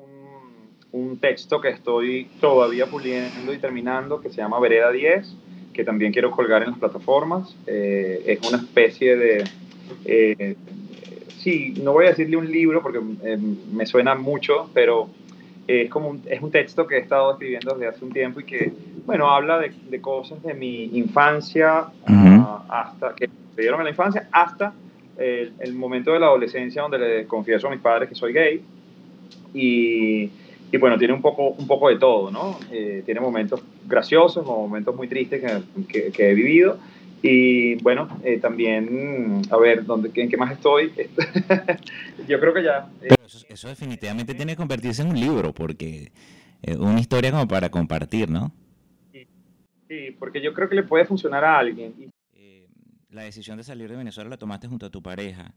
un 0.91 1.17
texto 1.19 1.61
que 1.61 1.69
estoy 1.69 2.29
todavía 2.41 2.87
puliendo 2.87 3.53
y 3.53 3.59
terminando 3.59 4.19
que 4.19 4.29
se 4.29 4.37
llama 4.37 4.59
Vereda 4.59 4.91
10 4.91 5.35
que 5.73 5.83
también 5.83 6.11
quiero 6.11 6.31
colgar 6.31 6.63
en 6.63 6.71
las 6.71 6.79
plataformas. 6.79 7.55
es 7.67 8.39
una 8.47 8.57
especie 8.57 9.15
de, 9.15 9.43
eh, 10.05 10.55
sí, 11.37 11.73
no 11.81 11.93
voy 11.93 12.05
a 12.05 12.09
decirle 12.09 12.37
un 12.37 12.51
libro 12.51 12.81
porque 12.81 12.99
eh, 13.23 13.37
me 13.71 13.85
suena 13.85 14.15
mucho, 14.15 14.69
pero 14.73 15.09
es 15.67 15.89
como 15.89 16.09
un, 16.09 16.23
es 16.25 16.41
un 16.41 16.51
texto 16.51 16.87
que 16.87 16.95
he 16.95 16.99
estado 16.99 17.31
escribiendo 17.31 17.73
desde 17.73 17.87
hace 17.87 18.05
un 18.05 18.11
tiempo 18.11 18.39
y 18.39 18.43
que, 18.43 18.71
bueno, 19.05 19.29
habla 19.29 19.59
de, 19.59 19.71
de 19.89 20.01
cosas 20.01 20.41
de 20.43 20.53
mi 20.53 20.85
infancia 20.97 21.87
ah, 22.07 22.65
hasta 22.69 23.13
que 23.15 23.27
me 23.27 23.61
dieron 23.61 23.79
en 23.81 23.85
la 23.85 23.89
infancia 23.89 24.29
hasta 24.31 24.73
el, 25.17 25.53
el, 25.59 25.73
momento 25.73 26.13
de 26.13 26.19
la 26.19 26.27
adolescencia 26.27 26.81
donde 26.81 26.99
le 26.99 27.27
confieso 27.27 27.67
a 27.67 27.71
mis 27.71 27.79
padres 27.79 28.07
que 28.07 28.15
soy 28.15 28.31
gay 28.31 28.61
y, 29.53 30.29
y 30.71 30.77
bueno, 30.79 30.97
tiene 30.97 31.13
un 31.13 31.21
poco, 31.21 31.49
un 31.49 31.67
poco 31.67 31.89
de 31.89 31.97
todo, 31.97 32.31
¿no? 32.31 32.59
Eh, 32.71 33.01
tiene 33.05 33.19
momentos 33.19 33.61
graciosos, 33.85 34.45
momentos 34.45 34.95
muy 34.95 35.07
tristes 35.07 35.41
que, 35.41 35.83
que, 35.87 36.11
que 36.11 36.31
he 36.31 36.33
vivido 36.33 36.77
y 37.21 37.75
bueno, 37.81 38.07
eh, 38.23 38.39
también, 38.39 39.41
a 39.49 39.57
ver, 39.57 39.85
¿dónde, 39.85 40.11
¿en 40.13 40.29
qué 40.29 40.37
más 40.37 40.51
estoy? 40.51 40.91
Yo 42.27 42.39
creo 42.39 42.53
que 42.53 42.63
ya. 42.63 42.89
Eh, 43.01 43.15
eso, 43.49 43.67
definitivamente 43.67 44.35
tiene 44.35 44.53
que 44.53 44.57
convertirse 44.57 45.01
en 45.01 45.09
un 45.09 45.19
libro, 45.19 45.53
porque 45.53 46.11
eh, 46.61 46.75
una 46.75 46.99
historia 46.99 47.31
como 47.31 47.47
para 47.47 47.69
compartir, 47.69 48.29
¿no? 48.29 48.51
Sí, 49.87 50.11
porque 50.19 50.41
yo 50.41 50.53
creo 50.53 50.67
que 50.67 50.75
le 50.75 50.83
puede 50.83 51.05
funcionar 51.05 51.45
a 51.45 51.57
alguien. 51.57 52.11
la 53.09 53.21
decisión 53.23 53.57
de 53.57 53.63
salir 53.63 53.89
de 53.89 53.95
Venezuela 53.95 54.29
la 54.29 54.37
tomaste 54.37 54.67
junto 54.67 54.85
a 54.85 54.89
tu 54.89 55.01
pareja. 55.01 55.53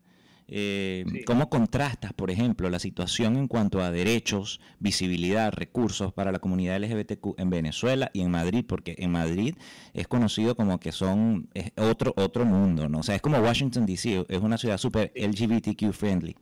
Eh, 0.53 1.05
¿Cómo 1.27 1.49
contrastas, 1.49 2.13
por 2.13 2.31
ejemplo, 2.31 2.69
la 2.71 2.81
situación 2.81 3.37
en 3.37 3.47
cuanto 3.47 3.81
a 3.81 3.93
derechos, 3.93 4.61
visibilidad, 4.81 5.53
recursos 5.53 6.13
para 6.13 6.33
la 6.33 6.41
comunidad 6.41 6.77
LGBTQ 6.83 7.39
en 7.39 7.51
Venezuela 7.51 8.11
y 8.13 8.23
en 8.23 8.33
Madrid? 8.33 8.65
Porque 8.69 8.97
en 8.99 9.13
Madrid 9.13 9.55
es 9.95 10.09
conocido 10.09 10.57
como 10.57 10.81
que 10.81 10.91
son 10.91 11.49
otro, 11.77 12.13
otro 12.17 12.45
mundo, 12.45 12.89
¿no? 12.89 12.99
O 12.99 13.03
sea, 13.05 13.15
es 13.15 13.23
como 13.23 13.39
Washington, 13.39 13.87
D.C., 13.87 14.27
es 14.29 14.39
una 14.39 14.59
ciudad 14.59 14.77
súper 14.77 15.13
LGBTQ 15.15 15.93
friendly. 15.93 16.35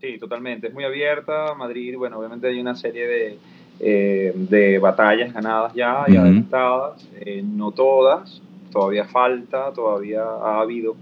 Sí, 0.00 0.18
totalmente, 0.18 0.68
es 0.68 0.74
muy 0.74 0.84
abierta. 0.84 1.54
Madrid, 1.54 1.94
bueno, 1.96 2.18
obviamente 2.18 2.48
hay 2.48 2.58
una 2.58 2.74
serie 2.74 3.06
de, 3.06 3.38
eh, 3.80 4.32
de 4.34 4.78
batallas 4.78 5.32
ganadas 5.32 5.74
ya 5.74 6.04
y 6.08 6.16
adelantadas, 6.16 7.06
eh, 7.20 7.42
no 7.44 7.70
todas, 7.70 8.40
todavía 8.72 9.04
falta, 9.04 9.72
todavía 9.72 10.22
ha 10.22 10.60
habido 10.60 10.96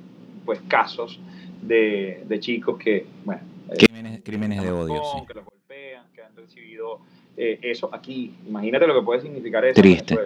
pues 0.44 0.60
casos 0.68 1.20
de, 1.62 2.22
de 2.26 2.40
chicos 2.40 2.78
que, 2.78 3.06
bueno, 3.24 3.42
crímenes, 3.78 4.20
crímenes 4.22 4.62
de 4.62 4.70
odio, 4.70 5.02
sí. 5.04 5.26
que 5.26 5.34
los 5.34 5.44
golpean, 5.44 6.04
que 6.14 6.22
han 6.22 6.36
recibido 6.36 7.00
eh, 7.36 7.58
eso 7.62 7.88
aquí. 7.92 8.34
Imagínate 8.46 8.86
lo 8.86 8.94
que 8.94 9.02
puede 9.02 9.20
significar 9.20 9.64
eso. 9.64 9.80
Triste. 9.80 10.16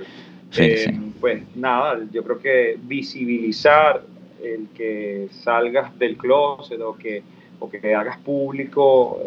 Eh, 0.56 1.00
pues 1.20 1.42
nada, 1.56 2.00
yo 2.12 2.22
creo 2.22 2.38
que 2.38 2.78
visibilizar 2.80 4.02
el 4.42 4.68
que 4.74 5.28
salgas 5.30 5.98
del 5.98 6.16
closet 6.16 6.80
o 6.80 6.96
que, 6.96 7.22
o 7.58 7.68
que 7.68 7.94
hagas 7.94 8.18
público 8.18 9.20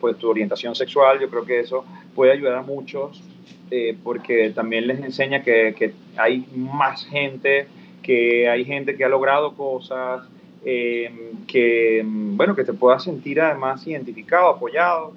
pues, 0.00 0.18
tu 0.18 0.28
orientación 0.28 0.74
sexual, 0.74 1.20
yo 1.20 1.30
creo 1.30 1.44
que 1.44 1.60
eso 1.60 1.84
puede 2.14 2.32
ayudar 2.32 2.56
a 2.56 2.62
muchos 2.62 3.22
eh, 3.70 3.96
porque 4.04 4.50
también 4.50 4.86
les 4.86 5.00
enseña 5.00 5.42
que, 5.42 5.74
que, 5.76 5.94
hay 6.16 6.46
más 6.54 7.06
gente, 7.06 7.66
que 8.02 8.48
hay 8.48 8.64
gente 8.64 8.96
que 8.96 9.04
ha 9.04 9.08
logrado 9.08 9.54
cosas, 9.54 10.22
eh, 10.64 11.10
que, 11.46 12.02
bueno, 12.04 12.54
que 12.54 12.64
te 12.64 12.72
puedas 12.72 13.04
sentir 13.04 13.40
además 13.40 13.86
identificado, 13.86 14.48
apoyado 14.48 15.12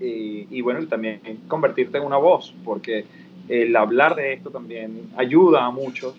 eh, 0.00 0.46
y 0.50 0.60
bueno, 0.60 0.86
también 0.86 1.20
convertirte 1.48 1.98
en 1.98 2.04
una 2.04 2.16
voz, 2.16 2.54
porque 2.64 3.04
el 3.48 3.74
hablar 3.76 4.16
de 4.16 4.32
esto 4.32 4.50
también 4.50 5.10
ayuda 5.16 5.64
a 5.64 5.70
muchos 5.70 6.14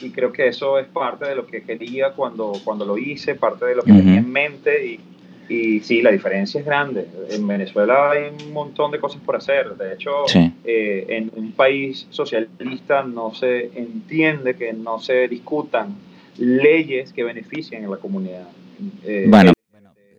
y 0.00 0.10
creo 0.10 0.32
que 0.32 0.48
eso 0.48 0.78
es 0.78 0.86
parte 0.86 1.26
de 1.26 1.34
lo 1.34 1.46
que 1.46 1.62
quería 1.62 2.12
cuando, 2.12 2.52
cuando 2.64 2.84
lo 2.84 2.98
hice, 2.98 3.34
parte 3.34 3.64
de 3.64 3.74
lo 3.74 3.82
que 3.82 3.92
tenía 3.92 4.18
en 4.18 4.30
mente 4.30 4.86
y, 4.86 5.00
y 5.48 5.80
sí, 5.80 6.02
la 6.02 6.10
diferencia 6.10 6.60
es 6.60 6.66
grande. 6.66 7.08
En 7.30 7.46
Venezuela 7.46 8.10
hay 8.10 8.30
un 8.46 8.52
montón 8.52 8.90
de 8.90 9.00
cosas 9.00 9.20
por 9.22 9.34
hacer. 9.34 9.76
De 9.76 9.94
hecho, 9.94 10.24
eh, 10.64 11.06
en 11.08 11.32
un 11.34 11.52
país 11.52 12.06
socialista 12.10 13.02
no 13.02 13.34
se 13.34 13.70
entiende 13.74 14.54
que 14.54 14.72
no 14.72 15.00
se 15.00 15.26
discutan 15.26 15.96
leyes 16.38 17.12
que 17.12 17.24
beneficien 17.24 17.84
a 17.84 17.88
la 17.88 17.96
comunidad. 17.96 18.48
Eh, 19.04 19.26
bueno, 19.28 19.52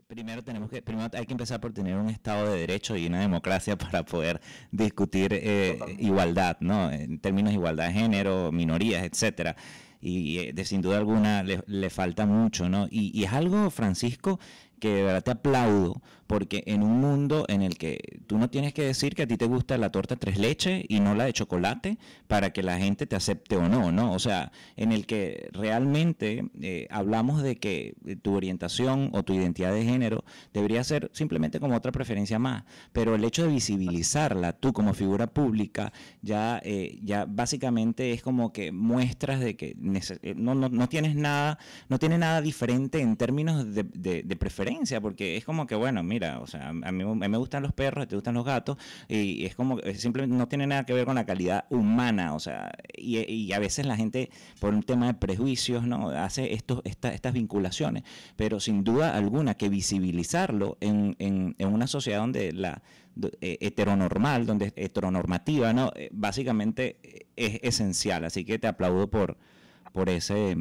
primero 0.07 0.43
tenemos 0.43 0.69
que 0.69 0.81
primero 0.81 1.07
hay 1.13 1.25
que 1.25 1.33
empezar 1.33 1.61
por 1.61 1.71
tener 1.71 1.95
un 1.95 2.09
estado 2.09 2.51
de 2.51 2.59
derecho 2.59 2.95
y 2.97 3.07
una 3.07 3.21
democracia 3.21 3.77
para 3.77 4.03
poder 4.03 4.41
discutir 4.71 5.29
eh, 5.33 5.79
igualdad 5.97 6.57
no 6.59 6.91
en 6.91 7.19
términos 7.19 7.51
de 7.51 7.55
igualdad 7.59 7.87
de 7.87 7.93
género 7.93 8.51
minorías 8.51 9.03
etcétera. 9.03 9.55
Y 10.01 10.39
eh, 10.39 10.53
de 10.53 10.65
sin 10.65 10.81
duda 10.81 10.97
alguna 10.97 11.43
le, 11.43 11.61
le 11.67 11.89
falta 11.89 12.25
mucho 12.25 12.69
no 12.69 12.87
y, 12.89 13.11
y, 13.13 13.25
es 13.25 13.33
algo 13.33 13.69
Francisco 13.69 14.39
que 14.79 14.89
de 14.89 15.03
verdad 15.03 15.23
te 15.23 15.31
aplaudo, 15.31 16.01
porque 16.29 16.61
en 16.67 16.83
un 16.83 17.01
mundo 17.01 17.45
en 17.47 17.63
el 17.63 17.75
que 17.79 18.19
tú 18.27 18.37
no 18.37 18.51
tienes 18.51 18.71
que 18.71 18.83
decir 18.83 19.15
que 19.15 19.23
a 19.23 19.27
ti 19.27 19.35
te 19.35 19.47
gusta 19.47 19.79
la 19.79 19.91
torta 19.91 20.15
tres 20.15 20.37
leches 20.37 20.85
y 20.87 20.99
no 20.99 21.15
la 21.15 21.23
de 21.23 21.33
chocolate 21.33 21.97
para 22.27 22.53
que 22.53 22.61
la 22.61 22.77
gente 22.77 23.07
te 23.07 23.15
acepte 23.15 23.57
o 23.57 23.67
no, 23.67 23.91
¿no? 23.91 24.13
O 24.13 24.19
sea, 24.19 24.51
en 24.75 24.91
el 24.91 25.07
que 25.07 25.49
realmente 25.53 26.45
eh, 26.61 26.85
hablamos 26.91 27.41
de 27.41 27.57
que 27.57 27.95
tu 28.21 28.35
orientación 28.35 29.09
o 29.13 29.23
tu 29.23 29.33
identidad 29.33 29.73
de 29.73 29.83
género 29.83 30.23
debería 30.53 30.83
ser 30.83 31.09
simplemente 31.13 31.59
como 31.59 31.75
otra 31.75 31.91
preferencia 31.91 32.37
más, 32.37 32.63
pero 32.93 33.15
el 33.15 33.23
hecho 33.23 33.41
de 33.41 33.49
visibilizarla 33.49 34.53
tú 34.53 34.71
como 34.71 34.93
figura 34.93 35.25
pública 35.25 35.91
ya, 36.21 36.61
eh, 36.63 36.99
ya 37.01 37.25
básicamente 37.25 38.11
es 38.11 38.21
como 38.21 38.53
que 38.53 38.71
muestras 38.71 39.39
de 39.39 39.55
que 39.55 39.75
eh, 40.21 40.35
no, 40.35 40.53
no, 40.53 40.69
no, 40.69 40.89
tienes 40.89 41.15
nada, 41.15 41.57
no 41.87 41.97
tiene 41.97 42.19
nada 42.19 42.39
diferente 42.43 43.01
en 43.01 43.17
términos 43.17 43.73
de, 43.73 43.83
de, 43.83 44.35
preferencia 44.35 45.01
porque 45.01 45.35
es 45.35 45.43
como 45.43 45.65
que, 45.65 45.75
bueno, 45.75 46.03
mira, 46.03 46.18
o 46.41 46.47
sea, 46.47 46.69
a 46.69 46.91
mí, 46.91 47.03
me 47.03 47.37
gustan 47.37 47.63
los 47.63 47.73
perros, 47.73 48.07
te 48.07 48.15
gustan 48.15 48.33
los 48.33 48.45
gatos, 48.45 48.77
y 49.07 49.45
es 49.45 49.55
como 49.55 49.79
simplemente 49.95 50.35
no 50.35 50.47
tiene 50.47 50.67
nada 50.67 50.85
que 50.85 50.93
ver 50.93 51.05
con 51.05 51.15
la 51.15 51.25
calidad 51.25 51.65
humana, 51.69 52.33
o 52.33 52.39
sea, 52.39 52.71
y, 52.95 53.51
a 53.51 53.59
veces 53.59 53.85
la 53.85 53.95
gente, 53.95 54.29
por 54.59 54.73
un 54.73 54.83
tema 54.83 55.07
de 55.07 55.13
prejuicios, 55.13 55.83
¿no? 55.85 56.09
Hace 56.09 56.53
estas 56.53 57.33
vinculaciones, 57.33 58.03
pero 58.35 58.59
sin 58.59 58.83
duda 58.83 59.15
alguna 59.15 59.55
que 59.55 59.69
visibilizarlo 59.69 60.77
en, 60.81 61.15
en, 61.19 61.55
en 61.57 61.67
una 61.67 61.87
sociedad 61.87 62.19
donde 62.19 62.51
la 62.51 62.81
eh, 63.41 63.57
heteronormal, 63.61 64.45
donde 64.45 64.71
heteronormativa, 64.75 65.73
¿no? 65.73 65.91
Eh, 65.95 66.09
básicamente 66.13 66.99
eh, 67.03 67.27
es 67.35 67.59
esencial, 67.63 68.23
así 68.23 68.45
que 68.45 68.59
te 68.59 68.67
aplaudo 68.67 69.09
por, 69.09 69.37
por 69.91 70.09
ese 70.09 70.55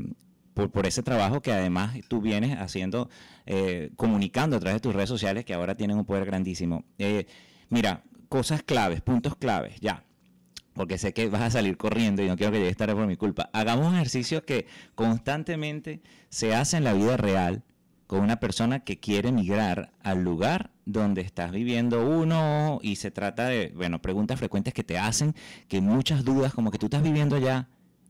por, 0.67 0.87
ese 0.87 1.03
trabajo 1.03 1.41
que 1.41 1.53
además 1.53 1.97
tú 2.09 2.21
vienes 2.21 2.59
haciendo, 2.59 3.09
eh, 3.47 3.91
comunicando 3.97 4.57
a 4.57 4.61
través 4.61 4.77
de 4.77 4.81
tus 4.81 4.95
redes 4.95 5.09
sociales 5.09 5.45
que 5.45 5.55
ahora 5.55 5.75
tienen 5.75 5.97
un 5.97 6.05
poder 6.05 6.25
grandísimo. 6.25 6.85
Eh, 6.99 7.27
mira, 7.69 8.03
cosas 8.29 8.63
claves, 8.63 9.01
puntos 9.01 9.37
claves, 9.37 9.81
ya. 9.81 10.05
Porque 10.75 10.99
sé 10.99 11.13
que 11.13 11.29
vas 11.29 11.43
a 11.43 11.51
salir 11.51 11.77
corriendo 11.77 12.23
y 12.23 12.29
no 12.29 12.37
quiero 12.37 12.53
que 12.53 12.59
llegues 12.59 12.77
tarde 12.77 12.95
por 12.95 13.07
mi 13.07 13.17
culpa. 13.17 13.51
Hagamos 13.53 13.87
un 13.87 13.95
ejercicio 13.95 14.45
que 14.45 14.67
constantemente 14.95 16.03
se 16.29 16.55
hace 16.55 16.77
en 16.77 16.85
la 16.85 16.93
vida 16.93 17.17
real 17.17 17.63
con 18.07 18.21
una 18.21 18.41
persona 18.41 18.81
que 18.81 18.99
quiere 18.99 19.33
migrar 19.33 19.93
al 20.03 20.25
lugar 20.25 20.71
donde 20.87 21.21
estás 21.21 21.53
viviendo 21.53 22.09
uno 22.09 22.79
y 22.83 22.97
se 22.97 23.11
trata 23.11 23.47
de, 23.49 23.73
bueno, 23.77 24.01
preguntas 24.01 24.39
frecuentes 24.39 24.73
que 24.73 24.83
te 24.83 24.99
hacen, 24.99 25.35
que 25.69 25.83
muchas 25.83 26.25
dudas, 26.25 26.55
como 26.55 26.71
que 26.71 26.79
tú 26.79 26.87
estás 26.87 27.03
viviendo 27.03 27.37
allá, 27.37 27.69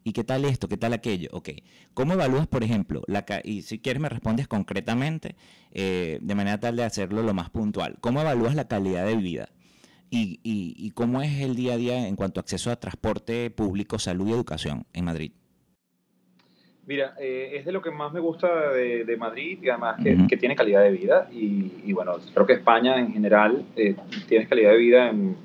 ¿Y 0.09 0.15
qué 0.15 0.25
tal 0.25 0.47
esto? 0.47 0.69
¿Qué 0.69 0.79
tal 0.79 0.95
aquello? 0.95 1.29
Ok. 1.33 1.51
¿Cómo 1.93 2.15
evalúas, 2.15 2.47
por 2.47 2.65
ejemplo, 2.65 3.03
la 3.07 3.27
y 3.45 3.61
si 3.61 3.79
quieres 3.79 4.01
me 4.01 4.09
respondes 4.09 4.49
concretamente, 4.49 5.37
eh, 5.71 6.19
de 6.23 6.35
manera 6.35 6.59
tal 6.59 6.77
de 6.77 6.85
hacerlo 6.85 7.23
lo 7.23 7.35
más 7.35 7.51
puntual? 7.51 7.99
¿Cómo 8.01 8.23
evalúas 8.23 8.55
la 8.55 8.69
calidad 8.69 9.05
de 9.05 9.17
vida? 9.17 9.51
Y, 10.09 10.41
y, 10.43 10.91
cómo 10.93 11.21
es 11.21 11.43
el 11.43 11.55
día 11.55 11.75
a 11.75 11.77
día 11.77 12.09
en 12.09 12.17
cuanto 12.17 12.41
a 12.41 12.43
acceso 12.43 12.71
a 12.71 12.77
transporte 12.77 13.51
público, 13.51 13.99
salud 13.99 14.29
y 14.29 14.33
educación 14.33 14.87
en 14.95 15.05
Madrid? 15.05 15.33
Mira, 16.87 17.13
eh, 17.21 17.51
es 17.57 17.67
de 17.67 17.73
lo 17.73 17.83
que 17.83 17.91
más 17.91 18.11
me 18.11 18.21
gusta 18.21 18.71
de, 18.73 19.17
Madrid 19.19 19.59
y 19.61 19.69
además 19.69 20.03
que, 20.03 20.39
tiene 20.39 20.57
calidad 20.57 20.85
de 20.85 20.91
vida. 20.91 21.29
Y, 21.31 21.93
bueno, 21.93 22.15
creo 22.33 22.47
que 22.47 22.55
España 22.55 22.99
en 22.99 23.13
general 23.13 23.67
eh, 23.77 23.95
tiene 24.27 24.49
calidad 24.49 24.71
de 24.71 24.79
vida 24.79 25.11
en 25.11 25.37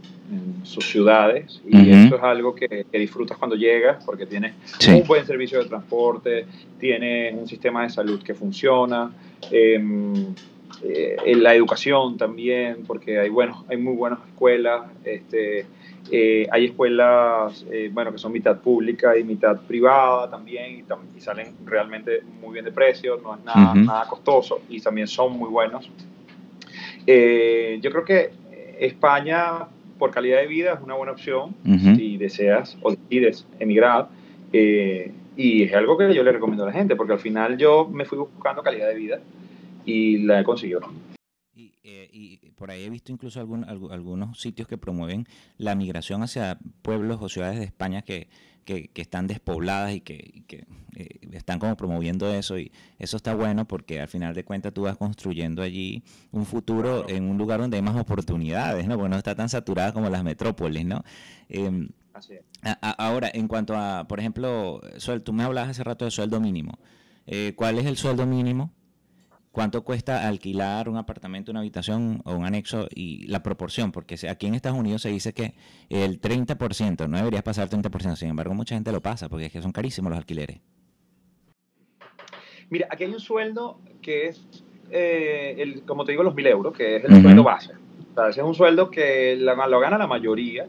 sus 0.64 0.86
ciudades 0.86 1.62
y 1.70 1.92
eso 1.92 2.16
es 2.16 2.24
algo 2.24 2.56
que, 2.56 2.86
disfrutas 2.92 3.38
cuando 3.38 3.56
llegas 3.56 4.04
porque 4.04 4.26
tienes 4.26 4.54
un 4.88 5.04
buen 5.06 5.26
servicio 5.26 5.60
de 5.60 5.66
transporte, 5.66 6.46
tienes 6.80 7.34
un 7.34 7.48
sistema 7.48 7.84
de 7.84 7.90
salud 7.90 8.22
que 8.22 8.34
funciona, 8.34 9.12
em, 9.52 10.34
eh, 10.82 11.36
la 11.36 11.54
educación 11.56 12.18
también, 12.18 12.84
porque 12.86 13.20
hay, 13.20 13.30
bueno, 13.30 13.64
hay 13.70 13.78
muy 13.78 13.96
buenas 13.96 14.20
escuelas, 14.28 14.82
este, 15.06 15.66
eh, 16.12 16.48
hay 16.52 16.66
escuelas 16.66 17.66
eh, 17.72 17.90
bueno, 17.94 18.12
que 18.12 18.18
son 18.18 18.32
mitad 18.32 18.60
pública 18.60 19.18
y 19.18 19.24
mitad 19.24 19.62
privada 19.62 20.30
también 20.30 20.80
y, 20.80 21.22
salen 21.22 21.56
realmente 21.64 22.22
muy 22.42 22.52
bien 22.52 22.66
de 22.66 22.72
precio, 22.72 23.18
no 23.24 23.36
es 23.36 23.44
nada, 23.46 23.74
nada 23.76 24.08
costoso 24.10 24.62
y 24.68 24.82
también 24.82 25.08
son 25.08 25.38
muy 25.38 25.50
buenos. 25.50 25.90
yo 27.06 27.92
creo 27.92 28.04
que 28.04 28.32
España, 28.78 29.68
por 30.04 30.12
calidad 30.12 30.42
de 30.42 30.48
vida, 30.48 30.74
es 30.74 30.82
una 30.82 30.96
buena 30.96 31.14
opción 31.14 31.56
si 31.96 32.18
deseas 32.18 32.78
o 32.82 32.92
decides 32.92 33.48
emigrar. 33.58 34.10
y 34.52 35.64
es 35.64 35.74
algo 35.74 35.98
que 35.98 36.14
yo 36.14 36.24
le 36.24 36.34
recomiendo 36.34 36.66
a 36.66 36.68
la 36.68 36.74
gente, 36.74 36.98
porque 36.98 37.14
al 37.14 37.20
final 37.20 37.58
yo 37.58 37.88
me 37.88 38.04
fui 38.04 38.18
buscando 38.18 38.62
calidad 38.62 38.90
de 38.90 38.96
vida 38.96 39.22
y 39.86 40.18
la 40.18 40.42
he 40.42 40.44
conseguido. 40.44 40.82
Eh, 41.56 42.10
y, 42.12 42.38
por 42.58 42.70
ahí 42.70 42.84
he 42.84 42.90
visto 42.90 43.14
incluso 43.14 43.40
algún, 43.40 43.64
algunos 43.64 44.42
sitios 44.42 44.68
que 44.68 44.78
promueven 44.78 45.26
la 45.58 45.74
migración 45.74 46.22
hacia 46.22 46.58
pueblos 46.82 47.20
o 47.22 47.30
ciudades 47.30 47.60
de 47.60 47.64
España 47.64 48.02
que, 48.02 48.28
que, 48.64 48.90
están 48.96 49.28
despobladas 49.28 49.94
y 49.94 50.02
que, 50.02 50.44
eh, 50.96 51.20
están 51.32 51.60
como 51.60 51.76
promoviendo 51.76 52.32
eso 52.34 52.58
y 52.58 52.72
eso 53.00 53.18
está 53.18 53.34
bueno 53.34 53.68
porque 53.68 54.00
al 54.02 54.08
final 54.08 54.34
de 54.34 54.44
cuentas 54.44 54.74
tú 54.74 54.84
vas 54.84 54.98
construyendo 54.98 55.62
allí 55.62 56.04
un 56.32 56.46
futuro 56.46 57.08
en 57.10 57.30
un 57.30 57.38
lugar 57.38 57.60
donde 57.60 57.78
hay 57.78 57.84
más 57.84 57.96
oportunidades, 57.96 58.88
¿no? 58.88 58.96
Porque 58.96 59.10
no 59.10 59.18
está 59.18 59.36
tan 59.36 59.50
saturada 59.50 59.94
como 59.94 60.10
las 60.10 60.24
metrópolis, 60.24 60.86
¿no? 60.86 61.04
Em, 61.50 61.90
Así 62.14 62.34
es. 62.34 62.44
ahora, 62.82 63.30
en 63.34 63.48
cuanto 63.48 63.76
a, 63.76 64.08
por 64.08 64.20
ejemplo, 64.20 64.82
tú 65.24 65.34
me 65.34 65.44
hablabas 65.44 65.72
hace 65.72 65.84
rato 65.84 66.06
de 66.06 66.12
sueldo 66.12 66.40
mínimo. 66.40 66.78
Eh, 67.26 67.54
¿Cuál 67.56 67.80
es 67.80 67.86
el 67.86 67.98
sueldo 67.98 68.26
mínimo 68.26 68.72
cuánto 69.54 69.84
cuesta 69.84 70.28
alquilar 70.28 70.90
un 70.90 70.98
apartamento, 70.98 71.52
una 71.52 71.60
habitación 71.60 72.22
o 72.26 72.34
un 72.34 72.44
anexo 72.44 72.88
y 72.94 73.28
la 73.28 73.44
proporción, 73.44 73.92
porque 73.92 74.18
aquí 74.28 74.48
en 74.48 74.56
Estados 74.56 74.78
Unidos 74.78 75.04
se 75.04 75.10
dice 75.10 75.32
que 75.32 75.54
el 75.90 76.20
30%, 76.20 77.08
no 77.08 77.18
deberías 77.18 77.44
pasar 77.44 77.70
el 77.72 77.82
30%, 77.82 78.16
sin 78.16 78.30
embargo 78.30 78.56
mucha 78.56 78.74
gente 78.74 78.92
lo 78.92 79.02
pasa 79.02 79.30
porque 79.30 79.46
es 79.46 79.52
que 79.52 79.62
son 79.62 79.72
carísimos 79.72 80.10
los 80.10 80.18
alquileres. 80.18 80.60
Mira, 82.72 82.88
aquí 82.90 83.04
hay 83.04 83.14
un 83.14 83.20
sueldo 83.20 83.80
que 84.02 84.30
es, 84.30 84.44
eh, 84.90 85.56
el, 85.60 85.84
como 85.84 86.04
te 86.04 86.14
digo, 86.14 86.24
los 86.24 86.34
mil 86.34 86.48
euros, 86.48 86.76
que 86.76 86.96
es 86.96 87.06
el 87.06 87.22
sueldo 87.22 87.44
base. 87.44 87.74
O 88.12 88.16
sea, 88.16 88.30
ese 88.30 88.42
es 88.42 88.46
un 88.48 88.56
sueldo 88.56 88.90
que 88.90 89.36
lo 89.36 89.80
gana 89.80 90.00
la 90.00 90.08
mayoría 90.08 90.66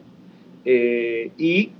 eh, 0.63 1.31
y 1.39 1.71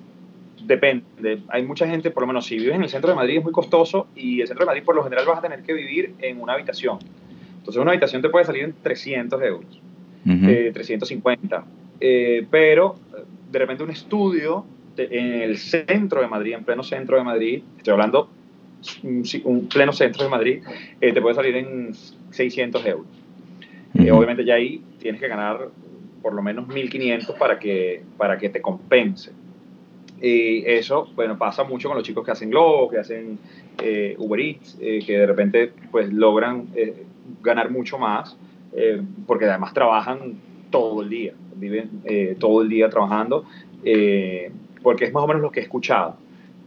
depende. 0.65 1.39
Hay 1.49 1.63
mucha 1.63 1.87
gente, 1.87 2.11
por 2.11 2.23
lo 2.23 2.27
menos 2.27 2.45
si 2.45 2.57
vives 2.57 2.75
en 2.75 2.83
el 2.83 2.89
centro 2.89 3.09
de 3.09 3.15
Madrid 3.15 3.37
es 3.37 3.43
muy 3.43 3.53
costoso 3.53 4.07
y 4.15 4.41
el 4.41 4.47
centro 4.47 4.65
de 4.65 4.67
Madrid 4.67 4.83
por 4.83 4.95
lo 4.95 5.03
general 5.03 5.25
vas 5.25 5.39
a 5.39 5.41
tener 5.41 5.61
que 5.61 5.73
vivir 5.73 6.13
en 6.19 6.41
una 6.41 6.53
habitación. 6.53 6.99
Entonces 7.57 7.81
una 7.81 7.91
habitación 7.91 8.21
te 8.21 8.29
puede 8.29 8.45
salir 8.45 8.63
en 8.63 8.73
300 8.81 9.41
euros, 9.41 9.81
350. 10.23 11.57
Eh, 11.57 11.61
eh, 11.99 12.47
pero 12.49 12.95
de 13.51 13.59
repente 13.59 13.83
un 13.83 13.91
estudio 13.91 14.65
en 14.97 15.41
el 15.41 15.57
centro 15.57 16.21
de 16.21 16.27
Madrid, 16.27 16.53
en 16.53 16.63
pleno 16.63 16.83
centro 16.83 17.17
de 17.17 17.23
Madrid, 17.23 17.61
estoy 17.77 17.91
hablando 17.91 18.29
un, 19.03 19.67
pleno 19.67 19.93
centro 19.93 20.23
de 20.23 20.29
Madrid, 20.29 20.63
eh, 21.01 21.11
te 21.11 21.21
puede 21.21 21.35
salir 21.35 21.55
en 21.55 21.93
600 22.31 22.85
euros. 22.85 23.07
obviamente 23.93 24.45
ya 24.45 24.55
ahí 24.55 24.81
tienes 24.99 25.19
que 25.19 25.27
ganar 25.27 25.69
por 26.21 26.33
lo 26.33 26.41
menos 26.41 26.67
1.500 26.67 27.37
para 27.37 27.59
que, 27.59 28.03
para 28.17 28.37
que 28.37 28.49
te 28.49 28.61
compense. 28.61 29.31
Y 30.21 30.63
eso, 30.65 31.07
bueno, 31.15 31.37
pasa 31.37 31.63
mucho 31.63 31.89
con 31.89 31.97
los 31.97 32.05
chicos 32.05 32.25
que 32.25 32.31
hacen 32.31 32.49
Globo, 32.49 32.89
que 32.89 32.99
hacen 32.99 33.37
eh, 33.81 34.15
Uber 34.17 34.39
Eats, 34.39 34.77
eh, 34.79 35.03
que 35.05 35.17
de 35.19 35.25
repente 35.25 35.73
pues 35.91 36.11
logran 36.11 36.67
eh, 36.75 37.03
ganar 37.41 37.69
mucho 37.69 37.97
más, 37.97 38.37
porque 39.25 39.45
además 39.45 39.73
trabajan 39.73 40.33
todo 40.69 41.01
el 41.01 41.09
día, 41.09 41.33
viven 41.55 42.01
todo 42.39 42.61
el 42.61 42.67
día 42.67 42.89
trabajando, 42.89 43.45
porque 44.83 45.05
es 45.05 45.13
más 45.13 45.23
o 45.23 45.27
menos 45.27 45.41
lo 45.41 45.49
que 45.49 45.61
he 45.61 45.63
escuchado. 45.63 46.17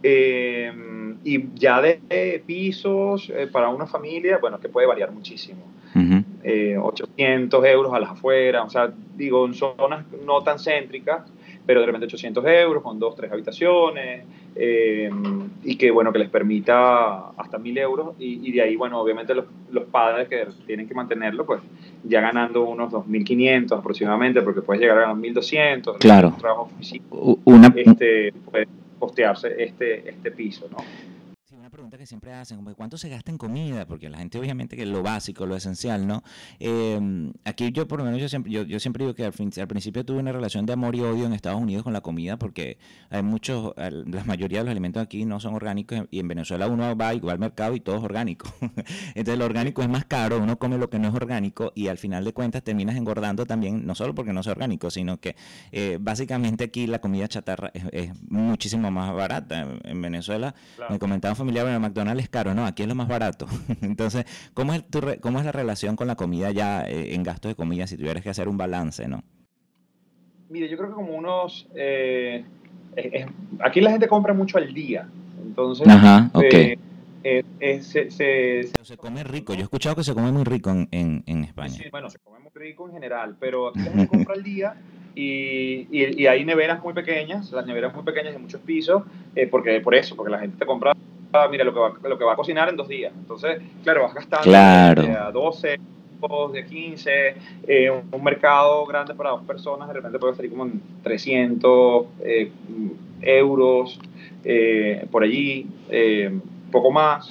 y 0.01 1.53
ya 1.53 1.81
de 1.81 2.41
pisos 2.47 3.31
para 3.51 3.69
una 3.69 3.85
familia, 3.85 4.39
bueno, 4.39 4.59
que 4.59 4.69
puede 4.69 4.87
variar 4.87 5.11
muchísimo. 5.11 5.61
800 5.93 7.65
euros 7.65 7.93
a 7.93 7.99
las 7.99 8.09
afueras, 8.09 8.65
o 8.65 8.69
sea, 8.71 8.91
digo, 9.15 9.45
en 9.45 9.53
zonas 9.53 10.03
no 10.25 10.41
tan 10.41 10.57
céntricas, 10.57 11.21
pero 11.69 11.81
de 11.81 11.85
repente 11.85 12.07
800 12.07 12.43
euros 12.47 12.81
con 12.81 12.97
dos, 12.97 13.15
tres 13.15 13.31
habitaciones 13.31 14.25
eh, 14.55 15.07
y 15.63 15.75
que, 15.75 15.91
bueno, 15.91 16.11
que 16.11 16.17
les 16.17 16.27
permita 16.27 17.29
hasta 17.37 17.59
1000 17.59 17.77
euros 17.77 18.15
y, 18.17 18.51
de 18.51 18.63
ahí, 18.63 18.75
bueno, 18.75 18.99
obviamente 18.99 19.35
los, 19.35 19.45
los, 19.69 19.83
padres 19.83 20.27
que 20.27 20.47
tienen 20.65 20.87
que 20.87 20.95
mantenerlo, 20.95 21.45
pues 21.45 21.61
ya 22.05 22.21
ganando 22.21 22.63
unos 22.63 22.91
2.500 22.91 23.77
aproximadamente, 23.77 24.41
porque 24.41 24.63
puedes 24.63 24.81
llegar 24.81 24.97
a 24.97 25.01
ganar 25.01 25.17
1.200, 25.17 25.99
claro. 25.99 26.29
un 26.29 26.37
trabajo 26.37 26.71
físico, 26.79 27.37
Una... 27.45 27.71
este, 27.75 28.33
puede 28.49 28.67
costearse 28.97 29.63
este, 29.63 30.09
este 30.09 30.31
piso, 30.31 30.67
¿no? 30.71 30.77
Que 31.99 32.05
siempre 32.05 32.33
hacen, 32.33 32.55
como 32.55 32.73
¿cuánto 32.75 32.97
se 32.97 33.09
gasta 33.09 33.29
en 33.29 33.37
comida? 33.37 33.85
Porque 33.85 34.09
la 34.09 34.19
gente 34.19 34.39
obviamente 34.39 34.77
que 34.77 34.83
es 34.83 34.87
lo 34.87 35.03
básico, 35.03 35.45
lo 35.45 35.57
esencial, 35.57 36.07
¿no? 36.07 36.23
Em, 36.57 37.33
aquí 37.43 37.73
yo 37.73 37.89
por 37.89 37.99
lo 37.99 38.05
menos 38.05 38.21
yo 38.21 38.29
siempre, 38.29 38.49
yo, 38.49 38.63
yo 38.63 38.79
siempre 38.79 39.03
digo 39.03 39.13
que 39.13 39.25
al, 39.25 39.33
al, 39.33 39.67
principio 39.67 40.05
tuve 40.05 40.19
una 40.19 40.31
relación 40.31 40.65
de 40.65 40.71
amor 40.71 40.95
y 40.95 41.01
odio 41.01 41.25
en 41.25 41.33
Estados 41.33 41.59
Unidos 41.61 41.83
con 41.83 41.91
la 41.91 41.99
comida 41.99 42.39
porque 42.39 42.77
hay 43.09 43.21
muchos, 43.21 43.73
la 43.75 44.23
mayoría 44.23 44.59
de 44.59 44.63
los 44.63 44.71
alimentos 44.71 45.03
aquí 45.03 45.25
no 45.25 45.41
son 45.41 45.55
orgánicos 45.55 46.05
y 46.09 46.19
en 46.19 46.29
Venezuela 46.29 46.67
uno 46.67 46.95
va 46.95 47.13
igual 47.13 47.33
al 47.33 47.39
mercado 47.39 47.75
y 47.75 47.81
todo 47.81 47.97
es 47.97 48.03
orgánico. 48.03 48.49
Entonces 49.13 49.37
lo 49.37 49.43
orgánico 49.43 49.81
es 49.81 49.89
más 49.89 50.05
caro, 50.05 50.39
uno 50.39 50.57
come 50.57 50.77
lo 50.77 50.89
que 50.89 50.99
no 50.99 51.09
es 51.09 51.13
orgánico 51.13 51.73
y 51.75 51.89
al 51.89 51.97
final 51.97 52.23
de 52.23 52.31
cuentas 52.31 52.63
terminas 52.63 52.95
engordando 52.95 53.45
también, 53.45 53.85
no 53.85 53.93
solo 53.93 54.15
porque 54.15 54.31
no 54.31 54.39
es 54.39 54.47
orgánico, 54.47 54.89
sino 54.89 55.19
que 55.19 55.35
eh, 55.73 55.97
básicamente 55.99 56.63
aquí 56.63 56.87
la 56.87 56.99
comida 56.99 57.27
chatarra 57.27 57.71
es, 57.73 58.09
muchísimo 58.29 58.89
más 58.89 59.13
barata. 59.13 59.67
En, 59.83 59.99
Venezuela 60.01 60.55
me 60.89 60.97
comentaba 60.97 61.33
un 61.33 61.35
familiar 61.35 61.67
el 61.67 61.88
McDonald's 61.89 62.23
es 62.23 62.29
caro, 62.29 62.53
no, 62.53 62.65
aquí 62.65 62.83
es 62.83 62.87
lo 62.87 62.95
más 62.95 63.07
barato. 63.07 63.47
Entonces, 63.81 64.25
¿cómo 64.53 64.73
es, 64.73 64.87
tu 64.87 65.01
¿cómo 65.21 65.39
es 65.39 65.45
la 65.45 65.51
relación 65.51 65.95
con 65.95 66.07
la 66.07 66.15
comida 66.15 66.51
ya 66.51 66.87
eh, 66.87 67.13
en 67.15 67.23
gastos 67.23 67.49
de 67.49 67.55
comida 67.55 67.87
si 67.87 67.97
tuvieras 67.97 68.23
que 68.23 68.29
hacer 68.29 68.47
un 68.47 68.57
balance, 68.57 69.07
no? 69.07 69.23
Mire, 70.49 70.69
yo 70.69 70.77
creo 70.77 70.89
que 70.89 70.95
como 70.95 71.13
unos... 71.13 71.67
Eh, 71.75 72.45
aquí 73.59 73.81
la 73.81 73.91
gente 73.91 74.07
compra 74.07 74.33
mucho 74.33 74.57
al 74.57 74.73
día, 74.73 75.07
entonces... 75.45 75.87
Ajá, 75.87 76.29
ok. 76.33 76.77
Eh, 77.21 77.43
se, 77.81 78.09
se, 78.11 78.69
se, 78.81 78.97
come 78.97 79.25
rico, 79.25 79.53
yo 79.53 79.59
he 79.59 79.63
escuchado 79.63 79.93
que 79.97 80.05
se 80.05 80.13
come 80.13 80.31
muy 80.31 80.45
rico 80.45 80.69
en, 80.69 80.87
en, 81.25 81.43
España. 81.43 81.73
Sí, 81.73 81.83
bueno, 81.91 82.09
se 82.09 82.17
come 82.19 82.39
muy 82.39 82.51
rico 82.55 82.87
en 82.87 82.93
general, 82.93 83.35
pero 83.37 83.67
aquí 83.67 83.79
la 83.79 83.91
gente 83.91 84.07
compra 84.17 84.35
al 84.35 84.43
día 84.43 84.77
y, 85.15 85.85
y, 85.91 86.27
hay 86.27 86.45
neveras 86.45 86.81
muy 86.81 86.93
pequeñas, 86.93 87.51
las 87.51 87.65
neveras 87.65 87.93
muy 87.93 88.03
pequeñas 88.03 88.31
de 88.31 88.39
muchos 88.39 88.61
pisos, 88.61 89.03
porque 89.51 89.81
por 89.81 89.95
eso, 89.95 90.15
porque 90.15 90.31
la 90.31 90.39
gente 90.39 90.59
te 90.59 90.65
compra 90.65 90.93
Ah, 91.31 91.47
mira, 91.49 91.63
lo 91.63 91.73
que, 91.73 91.79
va, 91.79 91.93
lo 92.03 92.17
que 92.17 92.23
va 92.23 92.33
a 92.33 92.35
cocinar 92.35 92.69
en 92.69 92.75
dos 92.75 92.87
días. 92.87 93.13
Entonces, 93.15 93.61
claro, 93.83 94.03
vas 94.03 94.13
gastando 94.13 94.43
claro. 94.43 95.03
de 95.03 95.11
a 95.11 95.31
12, 95.31 95.79
de 96.51 96.65
15, 96.65 97.35
eh, 97.67 97.89
un, 97.89 98.23
mercado 98.23 98.85
grande 98.85 99.13
para 99.13 99.29
dos 99.29 99.43
personas, 99.43 99.87
de 99.87 99.93
repente 99.93 100.19
puede 100.19 100.35
salir 100.35 100.51
como 100.51 100.65
en 100.65 100.81
300 101.03 102.05
eh, 102.21 102.51
euros 103.21 103.99
eh, 104.43 105.05
por 105.09 105.23
allí, 105.23 105.67
poco 106.71 106.91
más. 106.91 107.29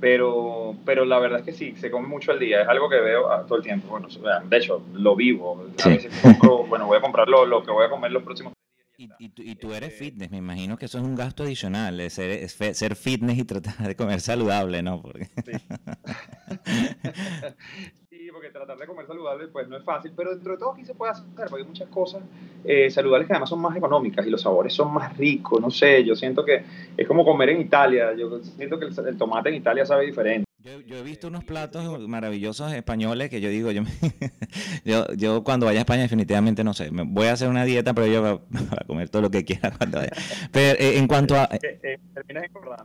Pero, 0.00 0.74
pero 0.84 1.04
la 1.04 1.20
verdad 1.20 1.38
es 1.38 1.44
que 1.46 1.52
sí, 1.52 1.76
se 1.76 1.88
come 1.88 2.08
mucho 2.08 2.32
al 2.32 2.40
día, 2.40 2.62
es 2.62 2.68
algo 2.68 2.88
que 2.88 3.00
veo 3.00 3.30
ah, 3.30 3.44
todo 3.46 3.58
el 3.58 3.64
tiempo. 3.64 3.86
Bueno, 3.88 4.08
de 4.48 4.56
hecho, 4.56 4.82
lo 4.94 5.14
vivo. 5.14 5.64
A 5.84 5.88
veces 5.88 6.12
compro, 6.20 6.64
bueno, 6.68 6.86
voy 6.86 6.98
a 6.98 7.00
comprar 7.00 7.28
lo, 7.28 7.46
lo 7.46 7.62
que 7.62 7.70
voy 7.70 7.86
a 7.86 7.88
comer 7.88 8.10
los 8.10 8.24
próximos 8.24 8.52
y, 8.96 9.54
tú 9.56 9.72
eres 9.72 9.94
fitness, 9.94 10.30
me 10.30 10.38
imagino 10.38 10.76
que 10.76 10.86
eso 10.86 10.98
es 10.98 11.04
un 11.04 11.14
gasto 11.14 11.42
adicional, 11.42 12.10
ser, 12.10 12.48
ser 12.48 12.96
fitness 12.96 13.38
y 13.38 13.44
tratar 13.44 13.88
de 13.88 13.96
comer 13.96 14.20
saludable, 14.20 14.82
¿no? 14.82 15.00
Porque... 15.00 15.28
Sí. 18.10 18.28
porque 18.30 18.50
tratar 18.50 18.78
de 18.78 18.86
comer 18.86 19.06
saludable 19.06 19.48
pues 19.48 19.66
no 19.68 19.76
es 19.76 19.82
fácil, 19.82 20.12
pero 20.14 20.30
dentro 20.30 20.52
de 20.52 20.58
todo 20.58 20.72
aquí 20.72 20.84
se 20.84 20.94
puede 20.94 21.12
hacer, 21.12 21.24
porque 21.34 21.62
hay 21.62 21.64
muchas 21.64 21.88
cosas 21.88 22.22
eh, 22.62 22.90
saludables 22.90 23.26
que 23.26 23.32
además 23.32 23.48
son 23.48 23.60
más 23.60 23.76
económicas 23.76 24.26
y 24.26 24.30
los 24.30 24.42
sabores 24.42 24.72
son 24.74 24.92
más 24.92 25.16
ricos, 25.16 25.60
no 25.60 25.70
sé, 25.70 26.04
yo 26.04 26.14
siento 26.14 26.44
que 26.44 26.62
es 26.96 27.08
como 27.08 27.24
comer 27.24 27.48
en 27.48 27.62
Italia, 27.62 28.14
yo 28.14 28.38
siento 28.40 28.78
que 28.78 28.84
el, 28.84 29.16
tomate 29.16 29.48
en 29.48 29.56
Italia 29.56 29.86
sabe 29.86 30.06
diferente. 30.06 30.46
Yo, 30.64 30.96
he 30.96 31.02
visto 31.02 31.26
unos 31.26 31.42
platos 31.42 32.06
maravillosos 32.08 32.72
españoles 32.72 33.30
que 33.30 33.40
yo 33.40 33.48
digo, 33.48 33.72
yo, 33.72 33.82
yo, 34.84 35.12
yo, 35.14 35.42
cuando 35.42 35.66
vaya 35.66 35.80
a 35.80 35.82
España 35.82 36.02
definitivamente 36.02 36.62
no 36.62 36.72
sé, 36.72 36.92
me 36.92 37.02
voy 37.02 37.26
a 37.26 37.32
hacer 37.32 37.48
una 37.48 37.64
dieta, 37.64 37.94
pero 37.94 38.06
yo 38.06 38.22
voy 38.22 38.60
a 38.70 38.84
comer 38.84 39.08
todo 39.08 39.22
lo 39.22 39.30
que 39.32 39.44
quiera 39.44 39.72
cuando 39.76 39.98
vaya. 39.98 40.12
Pero 40.52 40.78
eh, 40.78 40.98
en 40.98 41.08
cuanto 41.08 41.34
a 41.34 41.48
eh, 41.52 41.98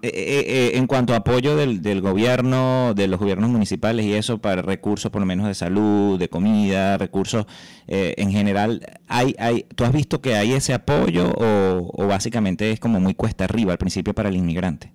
eh, 0.01 0.71
en 0.73 0.88
cuanto 0.88 1.13
a 1.13 1.17
apoyo 1.17 1.55
del, 1.55 1.84
del, 1.84 2.01
gobierno, 2.01 2.95
de 2.95 3.07
los 3.07 3.19
gobiernos 3.19 3.51
municipales 3.51 4.07
y 4.07 4.13
eso 4.13 4.39
para 4.39 4.63
recursos 4.63 5.11
por 5.11 5.21
lo 5.21 5.28
menos 5.28 5.45
de 5.45 5.53
salud, 5.53 6.17
de 6.17 6.30
comida, 6.30 6.97
recursos 6.97 7.45
en 7.86 8.32
general, 8.32 8.82
hay, 9.07 9.36
hay, 9.38 9.67
¿tú 9.75 9.84
has 9.84 9.93
visto 9.93 10.19
que 10.19 10.36
hay 10.36 10.53
ese 10.53 10.73
apoyo 10.73 11.30
o, 11.30 11.91
o 11.93 12.07
básicamente 12.07 12.71
es 12.71 12.80
como 12.80 12.99
muy 12.99 13.13
cuesta 13.13 13.43
arriba 13.43 13.71
al 13.71 13.78
principio 13.78 14.15
para 14.15 14.30
el 14.30 14.36
inmigrante? 14.36 14.91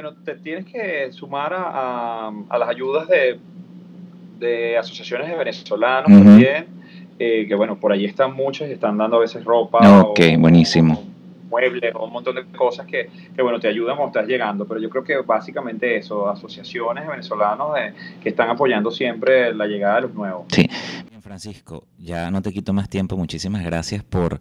Bueno, 0.00 0.16
te 0.24 0.36
tienes 0.36 0.64
que 0.64 1.10
sumar 1.10 1.52
a, 1.52 2.30
las 2.56 2.68
ayudas 2.68 3.08
de, 3.08 3.38
de, 4.38 4.78
asociaciones 4.78 5.28
de 5.28 5.34
venezolanos 5.34 6.06
también, 6.06 6.66
eh, 7.18 7.46
que 7.48 7.54
bueno, 7.56 7.80
por 7.80 7.92
allí 7.92 8.04
están 8.04 8.32
muchos 8.32 8.68
y 8.68 8.72
están 8.72 8.96
dando 8.96 9.16
a 9.16 9.20
veces 9.20 9.44
ropa. 9.44 9.78
Ok, 10.02 10.20
buenísimo. 10.38 11.02
muebles 11.50 11.92
o 11.96 12.04
un 12.04 12.12
montón 12.12 12.36
de 12.36 12.44
cosas 12.44 12.86
que, 12.86 13.10
que, 13.34 13.42
bueno, 13.42 13.58
te 13.58 13.66
ayudan 13.66 13.96
cuando 13.96 14.16
estás 14.16 14.28
llegando, 14.28 14.68
pero 14.68 14.78
yo 14.78 14.88
creo 14.88 15.02
que 15.02 15.16
básicamente 15.16 15.96
eso, 15.96 16.28
asociaciones 16.28 17.02
de 17.02 17.10
venezolanos 17.10 17.76
que 18.22 18.28
están 18.28 18.50
apoyando 18.50 18.92
siempre 18.92 19.52
la 19.52 19.66
llegada 19.66 19.96
de 19.96 20.02
los 20.02 20.14
nuevos. 20.14 20.44
Sí. 20.52 20.68
Francisco, 21.20 21.84
ya 21.98 22.30
no 22.30 22.40
te 22.40 22.52
quito 22.52 22.72
más 22.72 22.88
tiempo, 22.88 23.16
muchísimas 23.16 23.64
gracias 23.64 24.02
por 24.04 24.38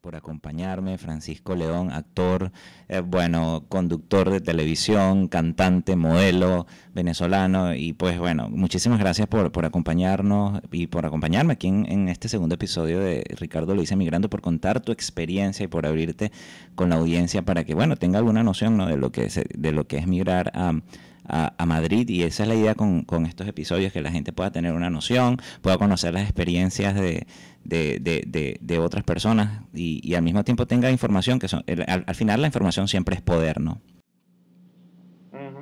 por, 0.00 0.16
acompañarme. 0.16 0.98
Francisco 0.98 1.56
León, 1.56 1.90
actor, 1.90 2.52
eh, 2.88 3.00
bueno, 3.00 3.64
conductor 3.68 4.30
de 4.30 4.40
televisión, 4.40 5.28
cantante, 5.28 5.96
modelo 5.96 6.66
venezolano. 6.94 7.74
Y 7.74 7.92
pues 7.92 8.18
bueno, 8.18 8.48
muchísimas 8.48 8.98
gracias 8.98 9.26
por, 9.26 9.50
por 9.50 9.64
acompañarnos 9.64 10.60
y 10.70 10.86
por 10.86 11.06
acompañarme 11.06 11.54
aquí 11.54 11.68
en, 11.68 12.08
este 12.08 12.28
segundo 12.28 12.54
episodio 12.54 13.00
de 13.00 13.24
Ricardo 13.38 13.74
dice 13.74 13.96
migrando, 13.96 14.30
por 14.30 14.40
contar 14.40 14.80
tu 14.80 14.92
experiencia 14.92 15.64
y 15.64 15.68
por 15.68 15.86
abrirte 15.86 16.30
con 16.74 16.90
la 16.90 16.96
audiencia 16.96 17.42
para 17.42 17.64
que, 17.64 17.74
bueno, 17.74 17.96
tenga 17.96 18.18
alguna 18.18 18.42
noción 18.42 18.76
¿no? 18.76 18.86
de, 18.86 18.96
lo 18.96 19.10
que 19.10 19.24
es, 19.24 19.40
de 19.52 19.72
lo 19.72 19.86
que 19.86 19.98
es 19.98 20.06
migrar 20.06 20.52
a 20.54 20.80
a, 21.28 21.66
Madrid 21.66 22.08
y 22.08 22.22
esa 22.22 22.44
es 22.44 22.48
la 22.48 22.54
idea 22.54 22.74
con, 22.74 23.02
con, 23.02 23.26
estos 23.26 23.48
episodios, 23.48 23.92
que 23.92 24.00
la 24.00 24.10
gente 24.10 24.32
pueda 24.32 24.50
tener 24.50 24.72
una 24.72 24.90
noción, 24.90 25.38
pueda 25.62 25.78
conocer 25.78 26.14
las 26.14 26.22
experiencias 26.22 26.94
de, 26.94 27.26
de, 27.64 27.98
de, 28.00 28.58
de 28.60 28.78
otras 28.78 29.04
personas 29.04 29.62
y, 29.74 30.00
y, 30.08 30.14
al 30.14 30.22
mismo 30.22 30.44
tiempo 30.44 30.66
tenga 30.66 30.90
información, 30.90 31.38
que 31.38 31.48
son, 31.48 31.64
al, 31.86 32.14
final 32.14 32.40
la 32.40 32.46
información 32.46 32.88
siempre 32.88 33.16
es 33.16 33.22
poder, 33.22 33.60
¿no? 33.60 33.80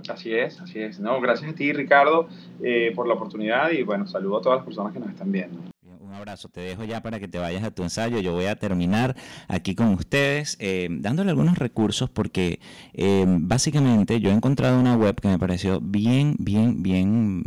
Así 0.08 0.34
es, 0.34 0.60
así 0.60 0.80
es. 0.80 1.00
No, 1.00 1.18
gracias 1.20 1.50
a 1.50 1.54
ti, 1.54 1.72
Ricardo, 1.72 2.28
eh, 2.62 2.92
por 2.94 3.08
la 3.08 3.14
oportunidad 3.14 3.70
y 3.70 3.82
bueno, 3.82 4.06
saludo 4.06 4.38
a 4.38 4.42
todas 4.42 4.58
las 4.58 4.66
personas 4.66 4.92
que 4.92 5.00
nos 5.00 5.08
están 5.08 5.32
viendo 5.32 5.73
abrazo. 6.14 6.48
Te 6.48 6.60
dejo 6.60 6.84
ya 6.84 7.02
para 7.02 7.20
que 7.20 7.28
te 7.28 7.38
vayas 7.38 7.64
a 7.64 7.70
tu 7.70 7.82
ensayo. 7.82 8.18
Yo 8.20 8.32
voy 8.32 8.46
a 8.46 8.56
terminar 8.56 9.16
aquí 9.48 9.74
con 9.74 9.88
ustedes 9.88 10.56
eh, 10.60 10.88
dándole 10.90 11.30
algunos 11.30 11.58
recursos 11.58 12.10
porque 12.10 12.60
eh, 12.92 13.24
básicamente 13.26 14.20
yo 14.20 14.30
he 14.30 14.34
encontrado 14.34 14.78
una 14.78 14.96
web 14.96 15.20
que 15.20 15.28
me 15.28 15.38
pareció 15.38 15.80
bien, 15.80 16.36
bien, 16.38 16.82
bien 16.82 17.44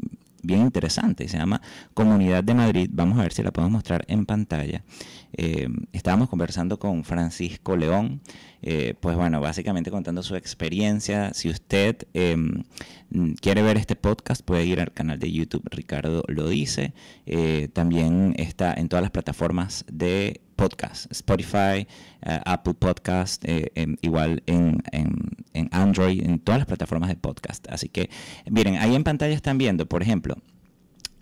bien 0.47 0.61
interesante, 0.61 1.28
se 1.28 1.38
llama 1.38 1.61
Comunidad 1.93 2.43
de 2.43 2.53
Madrid, 2.53 2.89
vamos 2.91 3.20
a 3.20 3.24
ver 3.24 3.34
si 3.34 3.43
la 3.43 3.51
podemos 3.51 3.74
mostrar 3.74 4.05
en 4.07 4.26
pantalla. 4.26 4.84
Eh, 5.34 5.67
estábamos 5.91 6.30
conversando 6.30 6.80
con 6.80 7.03
Francisco 7.03 7.75
León, 7.75 8.21
eh, 8.61 8.95
pues 8.99 9.15
bueno, 9.15 9.41
básicamente 9.41 9.91
contando 9.91 10.23
su 10.23 10.36
experiencia. 10.36 11.34
Si 11.34 11.49
usted 11.49 12.07
em, 12.13 12.63
quiere 13.41 13.61
ver 13.61 13.78
este 13.78 13.95
podcast, 13.95 14.41
puede 14.43 14.65
ir 14.65 14.80
al 14.80 14.91
canal 14.93 15.19
de 15.19 15.32
YouTube 15.32 15.63
Ricardo 15.69 16.23
lo 16.28 16.47
dice. 16.47 16.93
Eh, 17.25 17.69
también 17.73 18.34
está 18.38 18.73
en 18.73 18.89
todas 18.89 19.03
las 19.03 19.11
plataformas 19.11 19.86
de 19.91 20.41
podcast, 20.55 21.11
Spotify, 21.11 21.88
Apple 22.21 22.73
Podcast, 22.73 23.43
em, 23.45 23.95
igual 24.01 24.41
en, 24.47 24.82
en, 24.91 25.69
Android, 25.71 26.25
en 26.25 26.39
todas 26.39 26.59
las 26.59 26.67
plataformas 26.67 27.09
de 27.09 27.15
podcast. 27.15 27.67
Así 27.69 27.89
que, 27.89 28.09
miren, 28.49 28.78
ahí 28.78 28.95
en 28.95 29.03
pantalla 29.03 29.36
están 29.36 29.59
viendo, 29.59 29.86
por 29.86 30.01
ejemplo, 30.01 30.36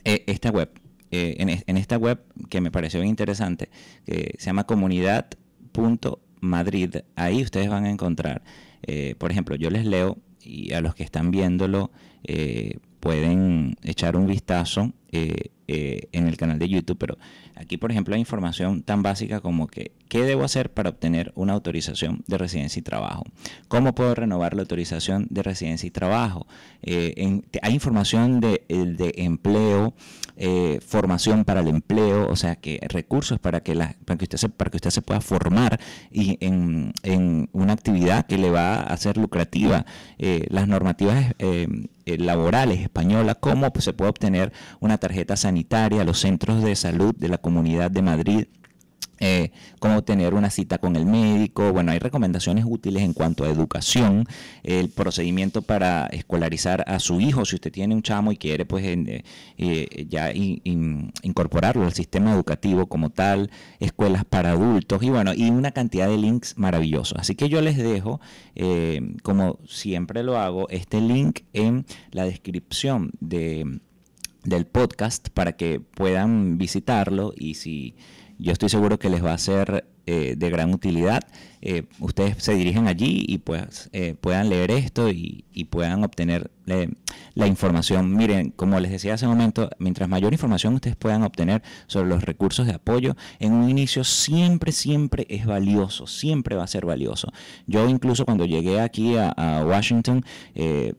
esta 0.05 0.51
web 0.51 0.69
eh, 1.15 1.63
en, 1.65 1.77
esta 1.77 1.97
web 1.97 2.21
que 2.49 2.59
me 2.61 2.69
pareció 2.71 2.99
bien 2.99 3.09
interesante, 3.09 3.69
que 4.05 4.35
se 4.37 4.45
llama 4.47 4.65
comunidad.madrid, 4.65 6.95
ahí 7.15 7.41
ustedes 7.41 7.69
van 7.69 7.85
a 7.85 7.89
encontrar, 7.89 8.43
eh, 8.83 9.15
por 9.17 9.31
ejemplo, 9.31 9.55
yo 9.55 9.69
les 9.69 9.85
leo 9.85 10.17
y 10.41 10.73
a 10.73 10.81
los 10.81 10.93
que 10.95 11.03
están 11.03 11.31
viéndolo 11.31 11.91
eh, 12.23 12.79
pueden 12.99 13.77
echar 13.83 14.17
un 14.17 14.27
vistazo 14.27 14.91
en 15.11 16.27
el 16.27 16.35
canal 16.35 16.59
de 16.59 16.67
YouTube, 16.67 16.97
pero 16.99 17.17
aquí, 17.55 17.77
por 17.77 17.91
ejemplo, 17.91 18.15
hay 18.15 18.19
información 18.21 18.83
tan 18.83 19.03
básica 19.03 19.41
como 19.41 19.67
que, 19.67 19.91
¿qué 20.09 20.21
debo 20.21 20.43
hacer 20.43 20.73
para 20.73 20.89
obtener 20.89 21.31
una 21.35 21.53
autorización 21.53 22.23
de 22.27 22.37
residencia 22.37 22.79
y 22.79 22.83
trabajo? 22.83 23.23
¿Cómo 23.67 23.95
puedo 23.95 24.15
renovar 24.15 24.53
la 24.53 24.61
autorización 24.61 25.27
de 25.29 25.43
residencia 25.43 25.87
y 25.87 25.91
trabajo? 25.91 26.47
hay 26.85 27.73
información 27.73 28.39
de, 28.39 28.63
empleo, 29.17 29.93
eh, 30.37 30.79
formación 30.85 31.45
para 31.45 31.61
el 31.61 31.67
empleo, 31.67 32.27
o 32.29 32.35
sea, 32.35 32.55
que 32.55 32.79
recursos 32.89 33.39
para 33.39 33.61
que, 33.61 33.73
la, 33.73 33.95
usted, 34.07 34.37
se, 34.37 34.49
para 34.49 34.69
que 34.69 34.77
usted 34.77 34.91
se 34.91 35.01
pueda 35.01 35.21
formar 35.21 35.79
y 36.11 36.37
en, 36.41 36.93
una 37.53 37.73
actividad 37.73 38.25
que 38.25 38.37
le 38.37 38.51
va 38.51 38.81
a 38.81 38.97
ser 38.97 39.17
lucrativa, 39.17 39.85
eh, 40.17 40.45
las 40.49 40.67
normativas 40.67 41.33
eh, 41.39 41.67
laborales 42.05 42.81
españolas, 42.81 43.37
cómo 43.39 43.71
se 43.79 43.93
puede 43.93 44.09
obtener 44.09 44.53
una 44.79 44.97
tarjeta 44.97 45.35
sanitaria, 45.35 46.03
los 46.03 46.19
centros 46.19 46.63
de 46.63 46.75
salud 46.75 47.15
de 47.15 47.29
la 47.29 47.37
Comunidad 47.37 47.91
de 47.91 48.01
Madrid 48.01 48.45
eh, 49.19 49.51
cómo 49.79 50.03
tener 50.03 50.33
una 50.33 50.49
cita 50.49 50.77
con 50.77 50.95
el 50.95 51.05
médico. 51.05 51.71
Bueno, 51.71 51.91
hay 51.91 51.99
recomendaciones 51.99 52.65
útiles 52.67 53.03
en 53.03 53.13
cuanto 53.13 53.43
a 53.43 53.49
educación, 53.49 54.27
el 54.63 54.89
procedimiento 54.89 55.61
para 55.61 56.07
escolarizar 56.07 56.83
a 56.87 56.99
su 56.99 57.21
hijo, 57.21 57.45
si 57.45 57.55
usted 57.55 57.71
tiene 57.71 57.95
un 57.95 58.01
chamo 58.01 58.31
y 58.31 58.37
quiere 58.37 58.65
pues 58.65 58.85
eh, 58.85 59.23
eh, 59.57 60.05
ya 60.09 60.31
incorporarlo 60.33 61.85
al 61.85 61.93
sistema 61.93 62.33
educativo 62.33 62.87
como 62.87 63.09
tal, 63.09 63.49
escuelas 63.79 64.25
para 64.25 64.51
adultos 64.51 65.01
y 65.03 65.09
bueno, 65.09 65.33
y 65.33 65.49
una 65.49 65.71
cantidad 65.71 66.07
de 66.07 66.17
links 66.17 66.57
maravillosos. 66.57 67.17
Así 67.19 67.35
que 67.35 67.49
yo 67.49 67.61
les 67.61 67.77
dejo, 67.77 68.19
como 69.23 69.59
siempre 69.67 70.23
lo 70.23 70.37
hago, 70.37 70.67
este 70.69 71.01
link 71.01 71.41
en 71.53 71.85
la 72.11 72.25
descripción 72.25 73.11
de, 73.19 73.79
del 74.45 74.65
podcast 74.65 75.29
para 75.29 75.53
que 75.53 75.79
puedan 75.79 76.57
visitarlo 76.57 77.33
y 77.35 77.55
si 77.55 77.95
yo 78.37 78.51
estoy 78.51 78.69
seguro 78.69 78.99
que 78.99 79.09
les 79.09 79.23
va 79.23 79.33
a 79.33 79.37
ser 79.37 79.85
eh, 80.07 80.35
de 80.37 80.49
gran 80.51 80.71
utilidad. 80.71 81.23
Eh, 81.61 81.85
ustedes 81.99 82.35
se 82.43 82.53
dirigen 82.53 82.87
allí 82.87 83.25
y 83.27 83.39
pues 83.39 83.89
eh, 83.91 84.13
puedan 84.21 84.49
leer 84.49 84.69
esto 84.69 85.09
y, 85.09 85.43
puedan 85.71 86.03
obtener 86.03 86.51
la 87.33 87.47
información. 87.47 88.15
Miren, 88.15 88.51
como 88.51 88.79
les 88.79 88.91
decía 88.91 89.15
hace 89.15 89.25
un 89.25 89.31
momento, 89.31 89.69
mientras 89.79 90.07
mayor 90.07 90.31
información 90.31 90.75
ustedes 90.75 90.95
puedan 90.95 91.23
obtener 91.23 91.63
sobre 91.87 92.07
los 92.07 92.23
recursos 92.23 92.67
de 92.67 92.73
apoyo, 92.73 93.15
en 93.39 93.53
un 93.53 93.69
inicio 93.69 94.03
siempre, 94.03 94.71
siempre 94.71 95.25
es 95.29 95.45
valioso, 95.45 96.05
siempre 96.05 96.55
va 96.55 96.63
a 96.63 96.67
ser 96.67 96.85
valioso. 96.85 97.31
Yo 97.65 97.89
incluso 97.89 98.25
cuando 98.25 98.45
llegué 98.45 98.79
aquí 98.79 99.15
a 99.17 99.65
Washington, 99.65 100.23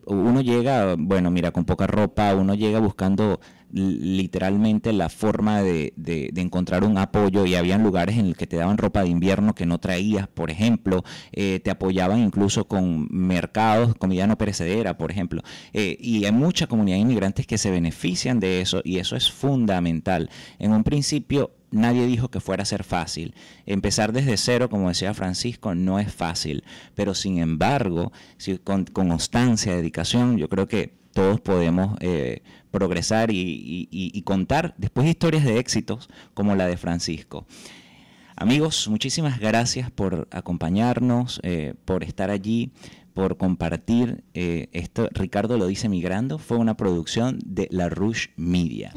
uno 0.06 0.40
llega, 0.40 0.96
bueno, 0.98 1.30
mira, 1.30 1.52
con 1.52 1.64
poca 1.64 1.86
ropa, 1.86 2.34
uno 2.34 2.54
llega 2.54 2.80
buscando 2.80 3.40
literalmente 3.76 4.92
la 4.92 5.08
forma 5.08 5.62
de, 5.62 5.92
de, 5.96 6.30
encontrar 6.40 6.82
un 6.84 6.96
apoyo 6.96 7.44
y 7.44 7.54
habían 7.56 7.82
lugares 7.82 8.16
en 8.16 8.28
los 8.28 8.36
que 8.36 8.46
te 8.46 8.56
daban 8.56 8.78
ropa 8.78 9.02
de 9.02 9.08
invierno 9.08 9.54
que 9.54 9.66
no 9.66 9.78
traías, 9.78 10.28
por 10.28 10.50
ejemplo, 10.50 11.04
eh, 11.32 11.60
te 11.62 11.70
apoyaban 11.70 12.20
incluso 12.20 12.66
con 12.66 13.06
mercados, 13.10 13.94
comida 13.96 14.26
no 14.26 14.38
perecedera, 14.38 14.96
por 14.96 15.10
ejemplo, 15.10 15.42
eh, 15.72 15.96
y 16.00 16.24
hay 16.24 16.32
mucha 16.32 16.66
comunidad 16.66 16.96
de 16.96 17.02
inmigrantes 17.02 17.46
que 17.46 17.58
se 17.58 17.70
benefician 17.70 18.40
de 18.40 18.62
eso 18.62 18.80
y 18.82 18.98
eso 18.98 19.14
es 19.14 19.30
fundamental. 19.30 20.30
En 20.58 20.72
un 20.72 20.82
principio 20.82 21.50
nadie 21.70 22.06
dijo 22.06 22.28
que 22.28 22.40
fuera 22.40 22.62
a 22.62 22.66
ser 22.66 22.82
fácil. 22.82 23.34
Empezar 23.66 24.12
desde 24.12 24.38
cero, 24.38 24.70
como 24.70 24.88
decía 24.88 25.12
Francisco, 25.12 25.74
no 25.74 25.98
es 25.98 26.12
fácil, 26.12 26.64
pero 26.94 27.14
sin 27.14 27.38
embargo, 27.38 28.12
si, 28.38 28.56
con, 28.58 28.84
con 28.84 29.08
constancia, 29.08 29.76
dedicación, 29.76 30.38
yo 30.38 30.48
creo 30.48 30.66
que 30.66 31.05
todos 31.16 31.40
podemos 31.40 31.96
eh, 32.00 32.42
progresar 32.70 33.30
y, 33.32 34.22
contar 34.26 34.74
después 34.76 35.08
historias 35.08 35.44
de 35.44 35.58
éxitos 35.58 36.10
como 36.34 36.54
la 36.54 36.66
de 36.66 36.76
Francisco. 36.76 37.46
Amigos, 38.36 38.86
muchísimas 38.88 39.40
gracias 39.40 39.90
por 39.90 40.28
acompañarnos, 40.30 41.40
eh, 41.42 41.72
por 41.86 42.04
estar 42.04 42.30
allí, 42.30 42.70
por 43.14 43.38
compartir. 43.38 44.24
Eh, 44.34 44.68
esto, 44.72 45.08
Ricardo 45.12 45.56
lo 45.56 45.66
dice 45.66 45.88
migrando, 45.88 46.36
fue 46.36 46.58
una 46.58 46.76
producción 46.76 47.38
de 47.46 47.66
La 47.70 47.88
Rouge 47.88 48.28
Media. 48.36 48.92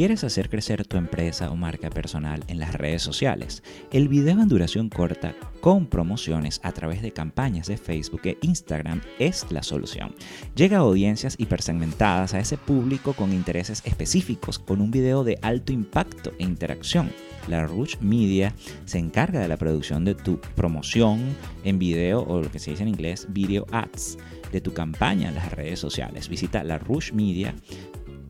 ¿Quieres 0.00 0.24
hacer 0.24 0.48
crecer 0.48 0.86
tu 0.86 0.96
empresa 0.96 1.50
o 1.50 1.56
marca 1.56 1.90
personal 1.90 2.42
en 2.48 2.58
las 2.58 2.72
redes 2.72 3.02
sociales? 3.02 3.62
El 3.92 4.08
video 4.08 4.40
en 4.40 4.48
duración 4.48 4.88
corta 4.88 5.34
con 5.60 5.84
promociones 5.84 6.58
a 6.62 6.72
través 6.72 7.02
de 7.02 7.12
campañas 7.12 7.66
de 7.66 7.76
Facebook 7.76 8.22
e 8.24 8.38
Instagram 8.40 9.02
es 9.18 9.44
la 9.52 9.62
solución. 9.62 10.14
Llega 10.54 10.78
a 10.78 10.80
audiencias 10.80 11.34
hipersegmentadas 11.36 12.32
a 12.32 12.40
ese 12.40 12.56
público 12.56 13.12
con 13.12 13.34
intereses 13.34 13.82
específicos 13.84 14.58
con 14.58 14.80
un 14.80 14.90
video 14.90 15.22
de 15.22 15.38
alto 15.42 15.70
impacto 15.70 16.32
e 16.38 16.44
interacción. 16.44 17.12
La 17.46 17.66
Rush 17.66 17.98
Media 18.00 18.54
se 18.86 18.98
encarga 18.98 19.40
de 19.40 19.48
la 19.48 19.58
producción 19.58 20.06
de 20.06 20.14
tu 20.14 20.40
promoción 20.56 21.20
en 21.62 21.78
video 21.78 22.22
o 22.22 22.40
lo 22.40 22.50
que 22.50 22.58
se 22.58 22.70
dice 22.70 22.84
en 22.84 22.88
inglés 22.88 23.26
video 23.28 23.66
ads 23.70 24.16
de 24.50 24.60
tu 24.60 24.72
campaña 24.72 25.28
en 25.28 25.34
las 25.34 25.52
redes 25.52 25.78
sociales. 25.78 26.28
Visita 26.28 26.64
la 26.64 26.78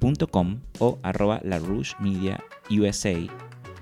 Media 0.01 0.61
o 0.78 0.98
arroba 1.03 1.40
la 1.44 1.59
Rouge 1.59 1.94
Media 2.01 2.42
USA 2.70 3.16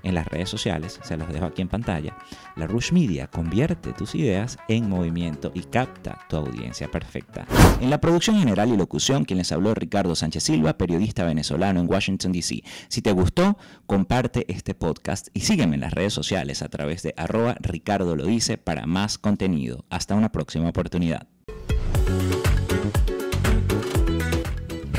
en 0.03 0.15
las 0.15 0.27
redes 0.27 0.49
sociales, 0.49 1.01
se 1.03 1.17
los 1.17 1.29
dejo 1.29 1.47
aquí 1.47 1.63
en 1.63 1.69
pantalla. 1.69 2.17
La 2.57 2.67
Rush 2.67 2.93
Media 2.93 3.27
convierte 3.27 3.93
tus 3.93 4.15
ideas 4.15 4.59
en 4.69 4.89
movimiento 4.89 5.51
y 5.55 5.63
capta 5.63 6.19
tu 6.29 6.37
audiencia 6.37 6.91
perfecta. 6.91 7.47
En 7.81 7.91
la 7.91 8.01
producción 8.01 8.39
general 8.39 8.73
y 8.73 8.77
locución, 8.77 9.25
quien 9.25 9.39
les 9.39 9.53
habló 9.53 9.75
Ricardo 9.75 10.15
Sánchez 10.15 10.45
Silva, 10.45 10.79
periodista 10.79 11.25
venezolano 11.25 11.81
en 11.81 11.91
Washington, 11.91 12.33
D.C. 12.33 12.63
Si 12.89 13.03
te 13.03 13.13
gustó, 13.13 13.59
comparte 13.87 14.45
este 14.49 14.75
podcast 14.75 15.29
y 15.35 15.41
sígueme 15.41 15.75
en 15.75 15.83
las 15.83 15.93
redes 15.93 16.13
sociales 16.13 16.63
a 16.63 16.69
través 16.69 17.03
de 17.03 17.15
arroba 17.17 17.57
Ricardo 17.61 18.17
lo 18.17 18.25
dice 18.25 18.59
para 18.59 18.87
más 18.87 19.19
contenido. 19.19 19.85
Hasta 19.91 20.15
una 20.15 20.33
próxima 20.33 20.69
oportunidad. 20.69 21.27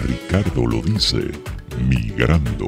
Ricardo 0.09 0.65
lo 0.65 0.81
dice, 0.81 1.29
migrando. 1.87 2.67